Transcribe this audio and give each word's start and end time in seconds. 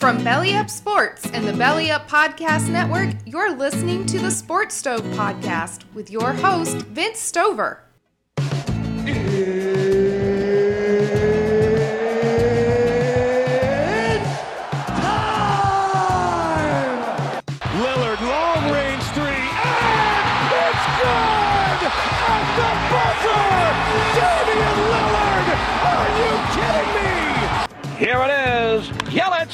From 0.00 0.24
Belly 0.24 0.54
Up 0.54 0.70
Sports 0.70 1.26
and 1.34 1.46
the 1.46 1.52
Belly 1.52 1.90
Up 1.90 2.08
Podcast 2.08 2.70
Network, 2.70 3.10
you're 3.26 3.54
listening 3.54 4.06
to 4.06 4.18
the 4.18 4.30
Sports 4.30 4.74
Stove 4.74 5.02
Podcast 5.12 5.82
with 5.92 6.10
your 6.10 6.32
host, 6.32 6.78
Vince 6.86 7.18
Stover. 7.18 7.82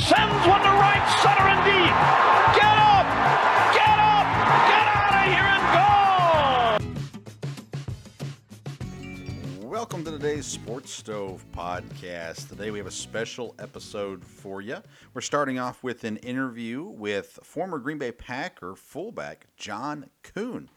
Sends 0.06 0.46
one 0.46 0.60
to 0.60 0.68
right 0.68 1.04
center 1.20 1.48
and 1.48 1.64
deep. 1.64 1.96
Get 2.54 2.78
up! 2.78 3.06
Get 3.74 3.98
up! 3.98 4.26
Get 4.70 4.86
out 4.94 5.12
of 5.18 5.26
here 5.34 5.50
and 5.50 5.64
go! 9.60 9.66
Welcome 9.66 10.04
to 10.04 10.12
today's 10.12 10.46
Sports 10.46 10.92
Stove 10.92 11.44
podcast. 11.52 12.48
Today 12.48 12.70
we 12.70 12.78
have 12.78 12.86
a 12.86 12.90
special 12.92 13.56
episode 13.58 14.24
for 14.24 14.62
you. 14.62 14.76
We're 15.12 15.22
starting 15.22 15.58
off 15.58 15.82
with 15.82 16.04
an 16.04 16.18
interview 16.18 16.84
with 16.84 17.40
former 17.42 17.80
Green 17.80 17.98
Bay 17.98 18.12
Packer 18.12 18.76
fullback 18.76 19.48
John 19.56 20.06
Kuhn. 20.22 20.70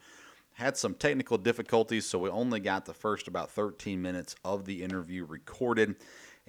Had 0.54 0.76
some 0.76 0.94
technical 0.94 1.38
difficulties, 1.38 2.04
so 2.04 2.18
we 2.18 2.30
only 2.30 2.58
got 2.58 2.84
the 2.84 2.94
first 2.94 3.28
about 3.28 3.52
13 3.52 4.02
minutes 4.02 4.34
of 4.44 4.64
the 4.64 4.82
interview 4.82 5.24
recorded, 5.24 5.94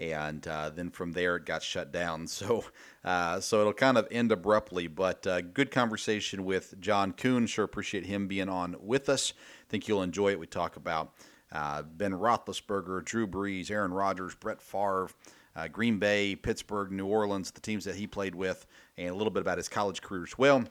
and 0.01 0.47
uh, 0.47 0.71
then 0.71 0.89
from 0.89 1.11
there 1.11 1.35
it 1.35 1.45
got 1.45 1.61
shut 1.63 1.91
down. 1.91 2.27
So, 2.41 2.63
uh, 3.05 3.39
so 3.39 3.61
it'll 3.61 3.73
kind 3.73 3.97
of 3.97 4.07
end 4.09 4.31
abruptly. 4.31 4.87
But 4.87 5.27
uh, 5.27 5.41
good 5.41 5.69
conversation 5.69 6.43
with 6.43 6.79
John 6.79 7.11
Kuhn. 7.11 7.45
Sure 7.45 7.65
appreciate 7.65 8.05
him 8.05 8.27
being 8.27 8.49
on 8.49 8.75
with 8.79 9.09
us. 9.09 9.33
Think 9.69 9.87
you'll 9.87 10.01
enjoy 10.01 10.31
it. 10.31 10.39
We 10.39 10.47
talk 10.47 10.75
about 10.75 11.13
uh, 11.51 11.83
Ben 11.83 12.13
Roethlisberger, 12.13 13.05
Drew 13.05 13.27
Brees, 13.27 13.69
Aaron 13.69 13.93
Rodgers, 13.93 14.33
Brett 14.33 14.61
Favre, 14.61 15.09
uh, 15.55 15.67
Green 15.67 15.99
Bay, 15.99 16.35
Pittsburgh, 16.35 16.91
New 16.91 17.05
Orleans, 17.05 17.51
the 17.51 17.61
teams 17.61 17.85
that 17.85 17.95
he 17.95 18.07
played 18.07 18.33
with, 18.33 18.65
and 18.97 19.09
a 19.09 19.15
little 19.15 19.31
bit 19.31 19.41
about 19.41 19.57
his 19.57 19.69
college 19.69 20.01
career 20.01 20.23
as 20.23 20.37
well. 20.37 20.63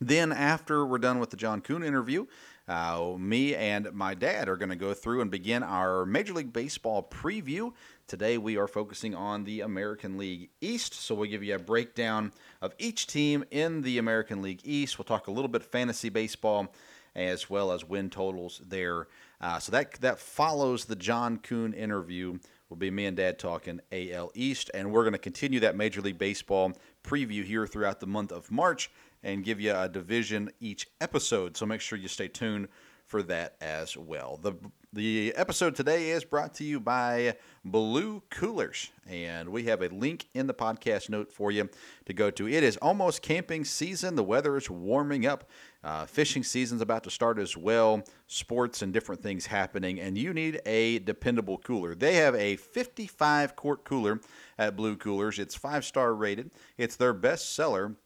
Then, 0.00 0.30
after 0.30 0.84
we're 0.84 0.98
done 0.98 1.20
with 1.20 1.30
the 1.30 1.36
John 1.36 1.60
Kuhn 1.60 1.82
interview, 1.82 2.26
uh, 2.68 3.14
me 3.18 3.54
and 3.54 3.90
my 3.92 4.14
dad 4.14 4.48
are 4.48 4.56
going 4.56 4.68
to 4.68 4.76
go 4.76 4.92
through 4.92 5.22
and 5.22 5.30
begin 5.30 5.62
our 5.62 6.04
Major 6.04 6.34
League 6.34 6.52
Baseball 6.52 7.02
preview. 7.02 7.72
Today, 8.08 8.38
we 8.38 8.56
are 8.56 8.66
focusing 8.66 9.14
on 9.14 9.44
the 9.44 9.60
American 9.60 10.16
League 10.16 10.48
East. 10.62 10.94
So, 10.94 11.14
we'll 11.14 11.28
give 11.28 11.44
you 11.44 11.54
a 11.54 11.58
breakdown 11.58 12.32
of 12.62 12.72
each 12.78 13.06
team 13.06 13.44
in 13.50 13.82
the 13.82 13.98
American 13.98 14.40
League 14.40 14.62
East. 14.64 14.98
We'll 14.98 15.04
talk 15.04 15.26
a 15.26 15.30
little 15.30 15.50
bit 15.50 15.62
fantasy 15.62 16.08
baseball 16.08 16.72
as 17.14 17.50
well 17.50 17.70
as 17.70 17.84
win 17.84 18.08
totals 18.08 18.62
there. 18.66 19.08
Uh, 19.42 19.58
so, 19.58 19.72
that, 19.72 19.92
that 20.00 20.18
follows 20.18 20.86
the 20.86 20.96
John 20.96 21.36
Kuhn 21.36 21.74
interview. 21.74 22.38
Will 22.70 22.78
be 22.78 22.90
me 22.90 23.04
and 23.04 23.16
Dad 23.18 23.38
talking 23.38 23.78
AL 23.92 24.30
East, 24.34 24.70
and 24.72 24.90
we're 24.90 25.02
going 25.02 25.12
to 25.12 25.18
continue 25.18 25.60
that 25.60 25.76
Major 25.76 26.00
League 26.00 26.16
Baseball 26.16 26.72
preview 27.04 27.44
here 27.44 27.66
throughout 27.66 28.00
the 28.00 28.06
month 28.06 28.32
of 28.32 28.50
March 28.50 28.90
and 29.22 29.44
give 29.44 29.60
you 29.60 29.74
a 29.76 29.86
division 29.86 30.50
each 30.60 30.88
episode. 31.02 31.58
So 31.58 31.66
make 31.66 31.82
sure 31.82 31.98
you 31.98 32.08
stay 32.08 32.28
tuned 32.28 32.68
for 33.04 33.22
that 33.24 33.56
as 33.60 33.98
well. 33.98 34.38
The 34.42 34.54
the 34.92 35.34
episode 35.36 35.76
today 35.76 36.10
is 36.10 36.24
brought 36.24 36.54
to 36.54 36.64
you 36.64 36.80
by 36.80 37.36
Blue 37.62 38.22
Coolers, 38.30 38.90
and 39.06 39.50
we 39.50 39.64
have 39.64 39.82
a 39.82 39.88
link 39.88 40.26
in 40.32 40.46
the 40.46 40.54
podcast 40.54 41.10
note 41.10 41.30
for 41.30 41.50
you 41.50 41.68
to 42.06 42.14
go 42.14 42.30
to. 42.30 42.48
It 42.48 42.62
is 42.62 42.78
almost 42.78 43.20
camping 43.20 43.66
season. 43.66 44.16
The 44.16 44.24
weather 44.24 44.56
is 44.56 44.70
warming 44.70 45.26
up. 45.26 45.48
Uh, 45.84 46.06
fishing 46.06 46.42
season's 46.42 46.80
about 46.80 47.04
to 47.04 47.10
start 47.10 47.38
as 47.38 47.54
well. 47.54 48.02
Sports 48.28 48.80
and 48.80 48.92
different 48.92 49.22
things 49.22 49.46
happening, 49.46 50.00
and 50.00 50.16
you 50.16 50.32
need 50.32 50.60
a 50.64 51.00
dependable 51.00 51.58
cooler. 51.58 51.94
They 51.94 52.14
have 52.14 52.34
a 52.34 52.56
55 52.56 53.56
quart 53.56 53.84
cooler 53.84 54.20
at 54.56 54.74
Blue 54.74 54.96
Coolers. 54.96 55.38
It's 55.38 55.54
five 55.54 55.84
star 55.84 56.14
rated. 56.14 56.50
It's 56.78 56.96
their 56.96 57.12
best 57.12 57.54
seller 57.54 57.96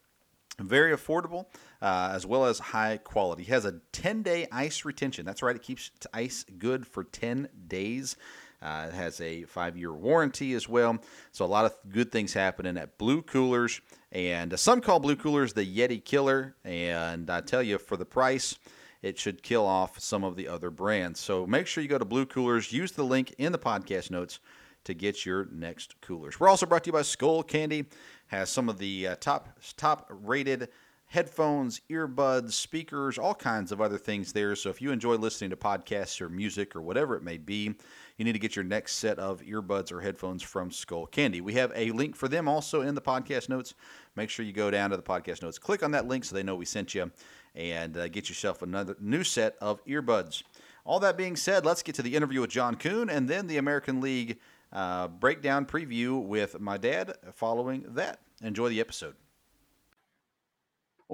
very 0.59 0.95
affordable 0.95 1.45
uh, 1.83 2.11
as 2.13 2.25
well 2.25 2.45
as 2.45 2.59
high 2.59 2.97
quality. 2.97 3.43
It 3.43 3.49
has 3.49 3.65
a 3.65 3.81
10 3.91 4.23
day 4.23 4.47
ice 4.51 4.85
retention. 4.85 5.25
That's 5.25 5.43
right, 5.43 5.55
it 5.55 5.61
keeps 5.61 5.91
ice 6.13 6.45
good 6.57 6.87
for 6.87 7.03
10 7.03 7.49
days. 7.67 8.15
Uh, 8.61 8.85
it 8.87 8.93
has 8.95 9.19
a 9.19 9.43
five 9.43 9.77
year 9.77 9.91
warranty 9.91 10.53
as 10.53 10.69
well. 10.69 10.97
So, 11.33 11.43
a 11.43 11.47
lot 11.47 11.65
of 11.65 11.75
good 11.89 12.13
things 12.13 12.33
happening 12.33 12.77
at 12.77 12.97
Blue 12.97 13.21
Coolers. 13.21 13.81
And 14.13 14.57
some 14.57 14.79
call 14.79 15.01
Blue 15.01 15.17
Coolers 15.17 15.51
the 15.51 15.65
Yeti 15.65 16.03
Killer. 16.03 16.55
And 16.63 17.29
I 17.29 17.41
tell 17.41 17.61
you, 17.61 17.77
for 17.77 17.97
the 17.97 18.05
price, 18.05 18.57
it 19.01 19.19
should 19.19 19.43
kill 19.43 19.65
off 19.65 19.99
some 19.99 20.23
of 20.23 20.37
the 20.37 20.47
other 20.47 20.69
brands. 20.69 21.19
So, 21.19 21.45
make 21.45 21.67
sure 21.67 21.83
you 21.83 21.89
go 21.89 21.97
to 21.97 22.05
Blue 22.05 22.25
Coolers, 22.25 22.71
use 22.71 22.93
the 22.93 23.03
link 23.03 23.35
in 23.37 23.51
the 23.51 23.59
podcast 23.59 24.09
notes 24.09 24.39
to 24.85 24.93
get 24.93 25.25
your 25.25 25.49
next 25.51 25.99
coolers. 25.99 26.39
We're 26.39 26.47
also 26.47 26.65
brought 26.65 26.85
to 26.85 26.87
you 26.87 26.93
by 26.93 27.01
Skull 27.01 27.43
Candy 27.43 27.85
has 28.27 28.49
some 28.49 28.69
of 28.69 28.77
the 28.77 29.07
uh, 29.07 29.15
top 29.19 29.59
top 29.77 30.07
rated 30.09 30.69
headphones, 31.13 31.79
earbuds, 31.91 32.53
speakers, 32.53 33.19
all 33.19 33.35
kinds 33.35 33.71
of 33.71 33.79
other 33.79 33.99
things 33.99 34.33
there. 34.33 34.55
So 34.55 34.71
if 34.71 34.81
you 34.81 34.91
enjoy 34.91 35.13
listening 35.13 35.51
to 35.51 35.55
podcasts 35.55 36.19
or 36.19 36.27
music 36.27 36.75
or 36.75 36.81
whatever 36.81 37.15
it 37.15 37.21
may 37.21 37.37
be, 37.37 37.75
you 38.17 38.25
need 38.25 38.31
to 38.31 38.39
get 38.39 38.55
your 38.55 38.65
next 38.65 38.95
set 38.95 39.19
of 39.19 39.39
earbuds 39.41 39.91
or 39.91 40.01
headphones 40.01 40.41
from 40.41 40.71
Skull 40.71 41.05
Candy. 41.05 41.39
We 41.39 41.53
have 41.53 41.71
a 41.75 41.91
link 41.91 42.15
for 42.15 42.27
them 42.27 42.47
also 42.47 42.81
in 42.81 42.95
the 42.95 43.01
podcast 43.01 43.47
notes. 43.47 43.75
Make 44.15 44.31
sure 44.31 44.43
you 44.43 44.53
go 44.53 44.71
down 44.71 44.89
to 44.89 44.97
the 44.97 45.03
podcast 45.03 45.43
notes, 45.43 45.59
click 45.59 45.83
on 45.83 45.91
that 45.91 46.07
link 46.07 46.25
so 46.25 46.33
they 46.33 46.41
know 46.41 46.55
we 46.55 46.65
sent 46.65 46.95
you, 46.95 47.11
and 47.53 47.95
uh, 47.95 48.07
get 48.07 48.27
yourself 48.27 48.63
another 48.63 48.97
new 48.99 49.23
set 49.23 49.55
of 49.61 49.85
earbuds. 49.85 50.41
All 50.83 50.99
that 51.01 51.15
being 51.15 51.35
said, 51.35 51.63
let's 51.63 51.83
get 51.83 51.93
to 51.93 52.01
the 52.01 52.15
interview 52.15 52.41
with 52.41 52.49
John 52.49 52.73
Kuhn 52.73 53.11
and 53.11 53.29
then 53.29 53.45
the 53.45 53.57
American 53.57 54.01
League 54.01 54.39
uh, 54.71 55.09
breakdown 55.09 55.67
preview 55.67 56.25
with 56.25 56.59
my 56.59 56.77
dad 56.77 57.13
following 57.33 57.85
that. 57.89 58.19
Enjoy 58.41 58.67
the 58.67 58.79
episode. 58.79 59.13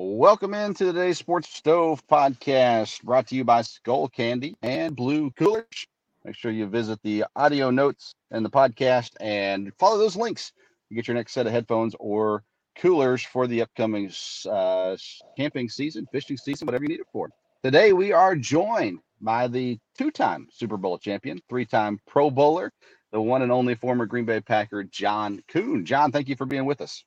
Welcome 0.02 0.54
into 0.54 0.86
today's 0.86 1.18
Sports 1.18 1.50
Stove 1.50 2.02
podcast 2.08 3.04
brought 3.04 3.28
to 3.28 3.36
you 3.36 3.44
by 3.44 3.64
Skull 3.64 4.08
Candy 4.08 4.56
and 4.62 4.96
Blue 4.96 5.30
Coolers. 5.32 5.88
Make 6.24 6.38
sure 6.38 6.52
you 6.52 6.68
visit 6.68 7.02
the 7.04 7.26
audio 7.36 7.70
notes 7.70 8.16
and 8.32 8.46
the 8.46 8.50
podcast 8.50 9.12
and 9.20 9.74
follow 9.78 9.98
those 9.98 10.16
links. 10.16 10.54
You 10.90 10.96
get 10.96 11.10
your 11.10 11.16
next 11.16 11.34
set 11.34 11.48
of 11.48 11.52
headphones 11.52 11.98
or 12.00 12.46
coolers 12.78 13.24
for 13.24 13.46
the 13.46 13.62
upcoming 13.62 14.10
uh, 14.50 14.96
camping 15.36 15.68
season, 15.68 16.08
fishing 16.14 16.38
season, 16.38 16.66
whatever 16.66 16.86
you 16.86 16.90
need 16.92 17.02
it 17.02 17.08
for. 17.12 17.30
Today 17.62 17.92
we 17.92 18.14
are 18.14 18.38
joined 18.38 19.00
by 19.20 19.50
the 19.50 19.78
two-time 19.98 20.48
Super 20.50 20.78
Bowl 20.78 20.98
champion, 20.98 21.42
three-time 21.50 22.00
Pro 22.08 22.32
Bowler, 22.32 22.72
the 23.12 23.22
one 23.22 23.42
and 23.42 23.52
only 23.52 23.76
former 23.76 24.06
Green 24.06 24.24
Bay 24.24 24.40
Packer, 24.40 24.86
John 24.86 25.44
Kuhn. 25.50 25.84
John, 25.84 26.14
thank 26.14 26.30
you 26.30 26.38
for 26.38 26.46
being 26.46 26.66
with 26.66 26.80
us. 26.80 27.04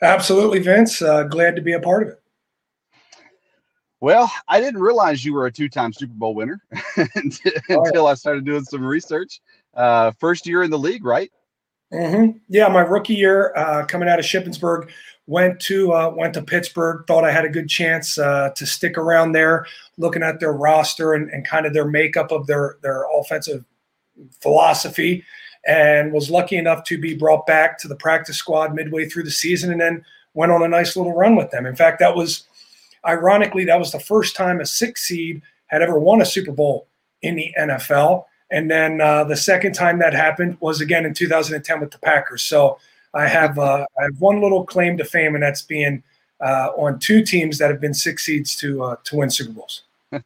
Absolutely, 0.00 0.60
Vince. 0.60 1.02
Uh, 1.02 1.24
glad 1.24 1.56
to 1.56 1.62
be 1.62 1.74
a 1.74 1.78
part 1.78 2.04
of 2.04 2.08
it. 2.08 2.21
Well, 4.02 4.32
I 4.48 4.60
didn't 4.60 4.80
realize 4.80 5.24
you 5.24 5.32
were 5.32 5.46
a 5.46 5.52
two-time 5.52 5.92
Super 5.92 6.14
Bowl 6.14 6.34
winner 6.34 6.60
until 7.14 8.08
I 8.08 8.14
started 8.14 8.44
doing 8.44 8.64
some 8.64 8.84
research. 8.84 9.40
Uh, 9.74 10.10
first 10.18 10.44
year 10.44 10.64
in 10.64 10.72
the 10.72 10.78
league, 10.78 11.04
right? 11.04 11.30
Mm-hmm. 11.92 12.38
Yeah, 12.48 12.66
my 12.66 12.80
rookie 12.80 13.14
year, 13.14 13.52
uh, 13.54 13.86
coming 13.86 14.08
out 14.08 14.18
of 14.18 14.24
Shippensburg, 14.24 14.90
went 15.28 15.60
to 15.60 15.92
uh, 15.92 16.10
went 16.10 16.34
to 16.34 16.42
Pittsburgh. 16.42 17.04
Thought 17.06 17.24
I 17.24 17.30
had 17.30 17.44
a 17.44 17.48
good 17.48 17.68
chance 17.68 18.18
uh, 18.18 18.50
to 18.56 18.66
stick 18.66 18.98
around 18.98 19.32
there. 19.32 19.66
Looking 19.98 20.24
at 20.24 20.40
their 20.40 20.52
roster 20.52 21.14
and, 21.14 21.30
and 21.30 21.46
kind 21.46 21.64
of 21.64 21.72
their 21.72 21.86
makeup 21.86 22.32
of 22.32 22.48
their 22.48 22.78
their 22.82 23.04
offensive 23.16 23.64
philosophy, 24.40 25.22
and 25.64 26.12
was 26.12 26.28
lucky 26.28 26.56
enough 26.56 26.82
to 26.84 26.98
be 26.98 27.14
brought 27.14 27.46
back 27.46 27.78
to 27.78 27.86
the 27.86 27.94
practice 27.94 28.36
squad 28.36 28.74
midway 28.74 29.08
through 29.08 29.22
the 29.22 29.30
season, 29.30 29.70
and 29.70 29.80
then 29.80 30.04
went 30.34 30.50
on 30.50 30.64
a 30.64 30.68
nice 30.68 30.96
little 30.96 31.14
run 31.14 31.36
with 31.36 31.52
them. 31.52 31.66
In 31.66 31.76
fact, 31.76 32.00
that 32.00 32.16
was 32.16 32.48
ironically 33.06 33.64
that 33.64 33.78
was 33.78 33.92
the 33.92 34.00
first 34.00 34.36
time 34.36 34.60
a 34.60 34.66
six 34.66 35.02
seed 35.06 35.42
had 35.66 35.82
ever 35.82 35.98
won 35.98 36.20
a 36.20 36.26
Super 36.26 36.52
Bowl 36.52 36.86
in 37.22 37.36
the 37.36 37.52
NFL. 37.58 38.24
And 38.50 38.70
then 38.70 39.00
uh, 39.00 39.24
the 39.24 39.36
second 39.36 39.72
time 39.72 39.98
that 40.00 40.12
happened 40.12 40.58
was 40.60 40.80
again 40.80 41.06
in 41.06 41.14
2010 41.14 41.80
with 41.80 41.90
the 41.90 41.98
Packers. 41.98 42.42
So 42.42 42.78
I 43.14 43.26
have 43.26 43.58
uh, 43.58 43.86
I 43.98 44.02
have 44.04 44.20
one 44.20 44.40
little 44.40 44.64
claim 44.64 44.96
to 44.98 45.04
fame, 45.04 45.34
and 45.34 45.42
that's 45.42 45.62
being 45.62 46.02
uh, 46.40 46.70
on 46.76 46.98
two 46.98 47.22
teams 47.22 47.58
that 47.58 47.70
have 47.70 47.80
been 47.80 47.94
six 47.94 48.24
seeds 48.24 48.56
to 48.56 48.82
uh, 48.82 48.96
to 49.04 49.16
win 49.16 49.30
Super 49.30 49.52
Bowls. 49.52 49.84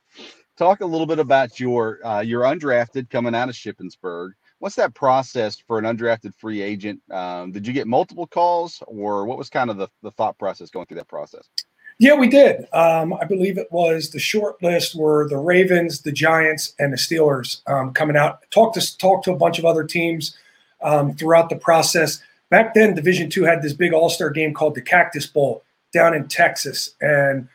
Talk 0.57 0.81
a 0.81 0.87
little 0.87 1.07
bit 1.07 1.19
about 1.19 1.61
your 1.61 2.05
uh, 2.07 2.21
your 2.21 2.43
undrafted 2.43 3.11
coming 3.11 3.35
out 3.35 3.49
of 3.49 3.55
Shippensburg. 3.55 4.33
What's 4.59 4.77
that 4.77 4.95
process 4.95 5.59
for 5.59 5.79
an 5.79 5.85
undrafted 5.85 6.35
free 6.35 6.63
agent? 6.63 7.01
Um, 7.11 7.53
did 7.53 7.67
you 7.67 7.73
get 7.73 7.87
multiple 7.87 8.27
calls, 8.27 8.83
or 8.87 9.27
what 9.27 9.37
was 9.37 9.51
kind 9.51 9.69
of 9.69 9.77
the, 9.77 9.89
the 10.03 10.11
thought 10.13 10.39
process 10.39 10.71
going 10.71 10.87
through 10.87 10.97
that 10.97 11.09
process? 11.09 11.49
Yeah, 11.99 12.15
we 12.15 12.29
did. 12.29 12.67
Um, 12.75 13.15
I 13.15 13.25
believe 13.25 13.57
it 13.57 13.73
was 13.73 14.11
the 14.11 14.19
short 14.19 14.63
list 14.63 14.95
were 14.95 15.29
the 15.29 15.39
Ravens, 15.39 16.03
the 16.03 16.13
Giants, 16.13 16.75
and 16.79 16.93
the 16.93 16.97
Steelers 16.99 17.67
um, 17.69 17.95
coming 17.95 18.17
out. 18.17 18.41
Talked 18.51 18.79
to 18.79 18.99
talked 18.99 19.25
to 19.25 19.33
a 19.33 19.37
bunch 19.37 19.59
of 19.59 19.65
other 19.65 19.83
teams 19.83 20.37
um, 20.83 21.15
throughout 21.15 21.49
the 21.49 21.57
process. 21.57 22.21
Back 22.51 22.75
then, 22.75 22.95
Division 22.95 23.31
Two 23.31 23.45
had 23.45 23.63
this 23.63 23.73
big 23.73 23.95
All 23.95 24.11
Star 24.11 24.29
game 24.29 24.53
called 24.53 24.75
the 24.75 24.83
Cactus 24.83 25.27
Bowl 25.27 25.65
down 25.95 26.13
in 26.13 26.29
Texas, 26.29 26.91
and 27.01 27.49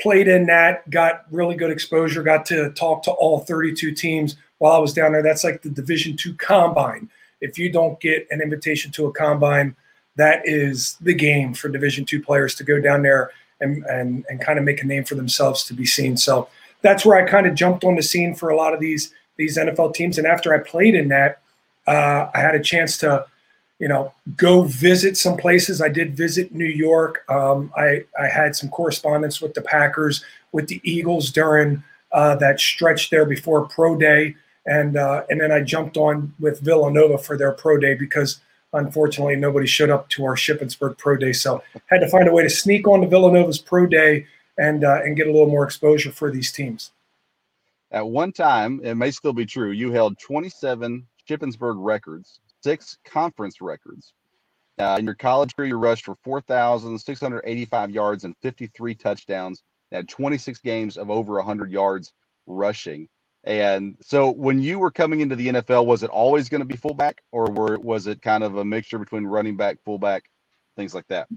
played 0.00 0.28
in 0.28 0.46
that. 0.46 0.88
Got 0.90 1.24
really 1.32 1.56
good 1.56 1.72
exposure. 1.72 2.22
Got 2.22 2.46
to 2.46 2.70
talk 2.70 3.02
to 3.04 3.10
all 3.10 3.40
32 3.40 3.94
teams 3.94 4.36
while 4.58 4.72
I 4.74 4.78
was 4.78 4.92
down 4.92 5.10
there. 5.10 5.24
That's 5.24 5.42
like 5.42 5.62
the 5.62 5.70
Division 5.70 6.16
Two 6.16 6.34
Combine. 6.34 7.10
If 7.40 7.58
you 7.58 7.72
don't 7.72 7.98
get 7.98 8.28
an 8.30 8.40
invitation 8.40 8.92
to 8.92 9.06
a 9.06 9.12
combine, 9.12 9.74
that 10.14 10.42
is 10.44 10.96
the 11.00 11.14
game 11.14 11.52
for 11.52 11.68
Division 11.68 12.04
Two 12.04 12.22
players 12.22 12.54
to 12.56 12.64
go 12.64 12.80
down 12.80 13.02
there 13.02 13.32
and, 13.60 13.84
and, 13.86 14.24
and 14.28 14.40
kind 14.40 14.58
of 14.58 14.64
make 14.64 14.82
a 14.82 14.86
name 14.86 15.04
for 15.04 15.14
themselves 15.14 15.64
to 15.64 15.74
be 15.74 15.86
seen. 15.86 16.16
So 16.16 16.48
that's 16.82 17.04
where 17.04 17.16
I 17.16 17.28
kind 17.28 17.46
of 17.46 17.54
jumped 17.54 17.84
on 17.84 17.96
the 17.96 18.02
scene 18.02 18.34
for 18.34 18.50
a 18.50 18.56
lot 18.56 18.74
of 18.74 18.80
these 18.80 19.12
these 19.36 19.56
NFL 19.56 19.94
teams. 19.94 20.18
And 20.18 20.26
after 20.26 20.52
I 20.52 20.58
played 20.58 20.94
in 20.94 21.08
that, 21.08 21.40
uh, 21.86 22.28
I 22.34 22.40
had 22.40 22.56
a 22.56 22.60
chance 22.60 22.98
to, 22.98 23.24
you 23.78 23.86
know, 23.86 24.12
go 24.36 24.62
visit 24.62 25.16
some 25.16 25.36
places. 25.36 25.80
I 25.80 25.88
did 25.88 26.16
visit 26.16 26.52
New 26.52 26.66
York. 26.66 27.24
Um, 27.30 27.72
I 27.76 28.04
I 28.20 28.26
had 28.26 28.56
some 28.56 28.68
correspondence 28.68 29.40
with 29.40 29.54
the 29.54 29.62
Packers, 29.62 30.24
with 30.52 30.68
the 30.68 30.80
Eagles 30.84 31.30
during 31.30 31.82
uh, 32.12 32.36
that 32.36 32.60
stretch 32.60 33.10
there 33.10 33.24
before 33.24 33.68
pro 33.68 33.96
day, 33.96 34.34
and 34.66 34.96
uh, 34.96 35.22
and 35.30 35.40
then 35.40 35.52
I 35.52 35.60
jumped 35.62 35.96
on 35.96 36.34
with 36.40 36.60
Villanova 36.60 37.18
for 37.18 37.38
their 37.38 37.52
pro 37.52 37.78
day 37.78 37.94
because 37.94 38.40
unfortunately 38.72 39.36
nobody 39.36 39.66
showed 39.66 39.90
up 39.90 40.08
to 40.10 40.24
our 40.24 40.34
Shippensburg 40.34 40.98
pro 40.98 41.16
day, 41.16 41.32
so 41.32 41.62
had 41.86 42.00
to 42.00 42.08
find 42.08 42.28
a 42.28 42.32
way 42.32 42.42
to 42.42 42.50
sneak 42.50 42.86
on 42.86 43.00
to 43.00 43.06
Villanova's 43.06 43.58
pro 43.58 43.86
day 43.86 44.26
and 44.58 44.84
uh, 44.84 45.00
and 45.04 45.16
get 45.16 45.26
a 45.26 45.32
little 45.32 45.48
more 45.48 45.64
exposure 45.64 46.12
for 46.12 46.30
these 46.30 46.52
teams. 46.52 46.92
At 47.90 48.06
one 48.06 48.32
time, 48.32 48.80
it 48.84 48.96
may 48.96 49.10
still 49.10 49.32
be 49.32 49.46
true. 49.46 49.70
You 49.70 49.92
held 49.92 50.18
27 50.18 51.06
Shippensburg 51.28 51.76
records, 51.78 52.40
six 52.62 52.98
conference 53.04 53.60
records. 53.60 54.12
Uh, 54.78 54.96
in 54.98 55.04
your 55.04 55.14
college 55.14 55.56
career, 55.56 55.68
you 55.68 55.76
rushed 55.76 56.04
for 56.04 56.16
4,685 56.22 57.90
yards 57.90 58.24
and 58.24 58.36
53 58.42 58.94
touchdowns. 58.94 59.62
You 59.90 59.96
had 59.96 60.08
26 60.08 60.58
games 60.60 60.96
of 60.96 61.10
over 61.10 61.34
100 61.34 61.72
yards 61.72 62.12
rushing. 62.46 63.08
And 63.44 63.96
so 64.00 64.30
when 64.30 64.60
you 64.60 64.78
were 64.78 64.90
coming 64.90 65.20
into 65.20 65.36
the 65.36 65.48
NFL, 65.48 65.86
was 65.86 66.02
it 66.02 66.10
always 66.10 66.48
going 66.48 66.60
to 66.60 66.66
be 66.66 66.76
fullback 66.76 67.22
or 67.32 67.50
were, 67.50 67.78
was 67.78 68.06
it 68.06 68.20
kind 68.20 68.44
of 68.44 68.56
a 68.56 68.64
mixture 68.64 68.98
between 68.98 69.24
running 69.24 69.56
back, 69.56 69.78
fullback, 69.84 70.24
things 70.76 70.94
like 70.94 71.06
that? 71.08 71.28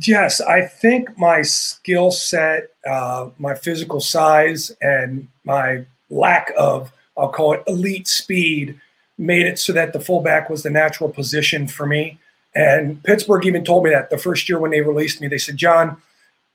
Yes, 0.00 0.40
I 0.40 0.62
think 0.62 1.16
my 1.18 1.42
skill 1.42 2.10
set, 2.10 2.70
uh, 2.88 3.28
my 3.38 3.54
physical 3.54 4.00
size, 4.00 4.72
and 4.80 5.28
my 5.44 5.84
lack 6.08 6.52
of, 6.56 6.90
I'll 7.16 7.28
call 7.28 7.52
it 7.52 7.62
elite 7.66 8.08
speed, 8.08 8.80
made 9.18 9.46
it 9.46 9.58
so 9.58 9.72
that 9.74 9.92
the 9.92 10.00
fullback 10.00 10.48
was 10.48 10.62
the 10.62 10.70
natural 10.70 11.10
position 11.10 11.68
for 11.68 11.86
me. 11.86 12.18
And 12.54 13.02
Pittsburgh 13.02 13.46
even 13.46 13.64
told 13.64 13.84
me 13.84 13.90
that 13.90 14.10
the 14.10 14.18
first 14.18 14.48
year 14.48 14.58
when 14.58 14.70
they 14.70 14.80
released 14.80 15.20
me, 15.20 15.28
they 15.28 15.38
said, 15.38 15.56
John, 15.56 16.00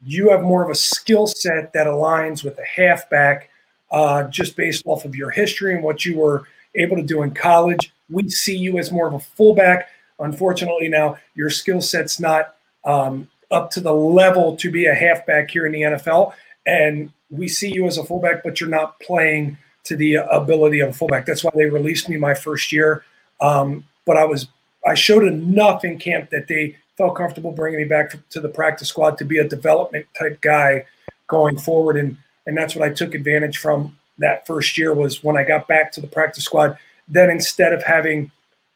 you 0.04 0.30
have 0.30 0.42
more 0.42 0.64
of 0.64 0.70
a 0.70 0.76
skill 0.76 1.28
set 1.28 1.74
that 1.74 1.88
aligns 1.88 2.44
with 2.44 2.58
a 2.58 2.66
halfback 2.66 3.49
uh, 3.92 4.24
just 4.24 4.56
based 4.56 4.84
off 4.86 5.06
of 5.06 5.16
your 5.16 5.30
history 5.30 5.74
and 5.74 5.84
what 5.84 6.06
you 6.06 6.18
were 6.18 6.48
able 6.76 6.96
to 6.96 7.04
do 7.04 7.22
in 7.24 7.32
college. 7.32 7.92
We 8.10 8.30
see 8.30 8.58
you 8.58 8.78
as 8.78 8.92
more 8.92 9.08
of 9.08 9.14
a 9.14 9.20
fullback. 9.20 9.90
Unfortunately, 10.20 10.88
now 10.88 11.18
your 11.36 11.50
skill 11.50 11.82
set's 11.82 12.20
not 12.20 12.56
um, 12.86 13.28
up 13.52 13.72
to 13.72 13.82
the 13.82 13.94
level 13.94 14.56
to 14.58 14.72
be 14.72 14.86
a 14.86 14.94
halfback 14.94 15.52
here 15.52 15.66
in 15.66 15.72
the 15.72 15.82
NFL. 15.82 16.34
And 16.66 17.12
we 17.30 17.48
see 17.48 17.72
you 17.72 17.88
as 17.88 17.98
a 17.98 18.04
fullback, 18.04 18.44
but 18.44 18.60
you're 18.60 18.70
not 18.70 19.00
playing 19.00 19.58
to 19.86 19.96
the 19.96 20.16
ability 20.16 20.82
of 20.82 20.90
a 20.90 20.94
fullback. 20.94 21.26
That's 21.26 21.44
why 21.44 21.52
they 21.56 21.66
released 21.66 22.10
me 22.10 22.18
my 22.18 22.34
first 22.34 22.72
year. 22.72 23.04
Um, 23.42 23.86
but 24.06 24.18
I 24.18 24.26
was 24.26 24.48
I 24.88 24.94
showed 24.94 25.24
enough 25.24 25.84
in 25.84 25.98
camp 25.98 26.30
that 26.30 26.48
they 26.48 26.78
felt 26.98 27.16
comfortable 27.16 27.52
bringing 27.52 27.80
me 27.80 27.86
back 27.86 28.14
to 28.30 28.40
the 28.40 28.50
practice 28.50 28.90
squad 28.90 29.18
to 29.18 29.26
be 29.26 29.38
a 29.38 29.48
development 29.48 30.06
type 30.18 30.42
guy 30.42 30.86
going 31.28 31.58
forward. 31.58 31.98
And 31.98 32.18
and 32.46 32.58
that's 32.58 32.76
what 32.76 32.88
I 32.88 32.94
took 32.94 33.14
advantage 33.14 33.58
from 33.58 33.98
that 34.18 34.46
first 34.46 34.78
year 34.78 34.94
was 34.94 35.24
when 35.24 35.38
I 35.38 35.44
got 35.44 35.68
back 35.68 35.92
to 35.94 36.02
the 36.02 36.08
practice 36.08 36.44
squad. 36.44 36.78
Then 37.08 37.30
instead 37.30 37.74
of 37.74 37.84
having 37.84 38.32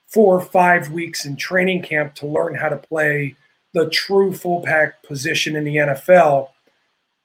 four 0.08 0.36
or 0.36 0.42
five 0.42 0.90
weeks 0.90 1.26
in 1.26 1.36
training 1.36 1.82
camp 1.82 2.16
to 2.16 2.28
learn 2.28 2.56
how 2.56 2.70
to 2.70 2.78
play 2.78 3.36
the 3.74 3.90
true 3.90 4.34
fullback 4.34 5.04
position 5.04 5.56
in 5.56 5.64
the 5.64 5.76
NFL, 5.76 6.50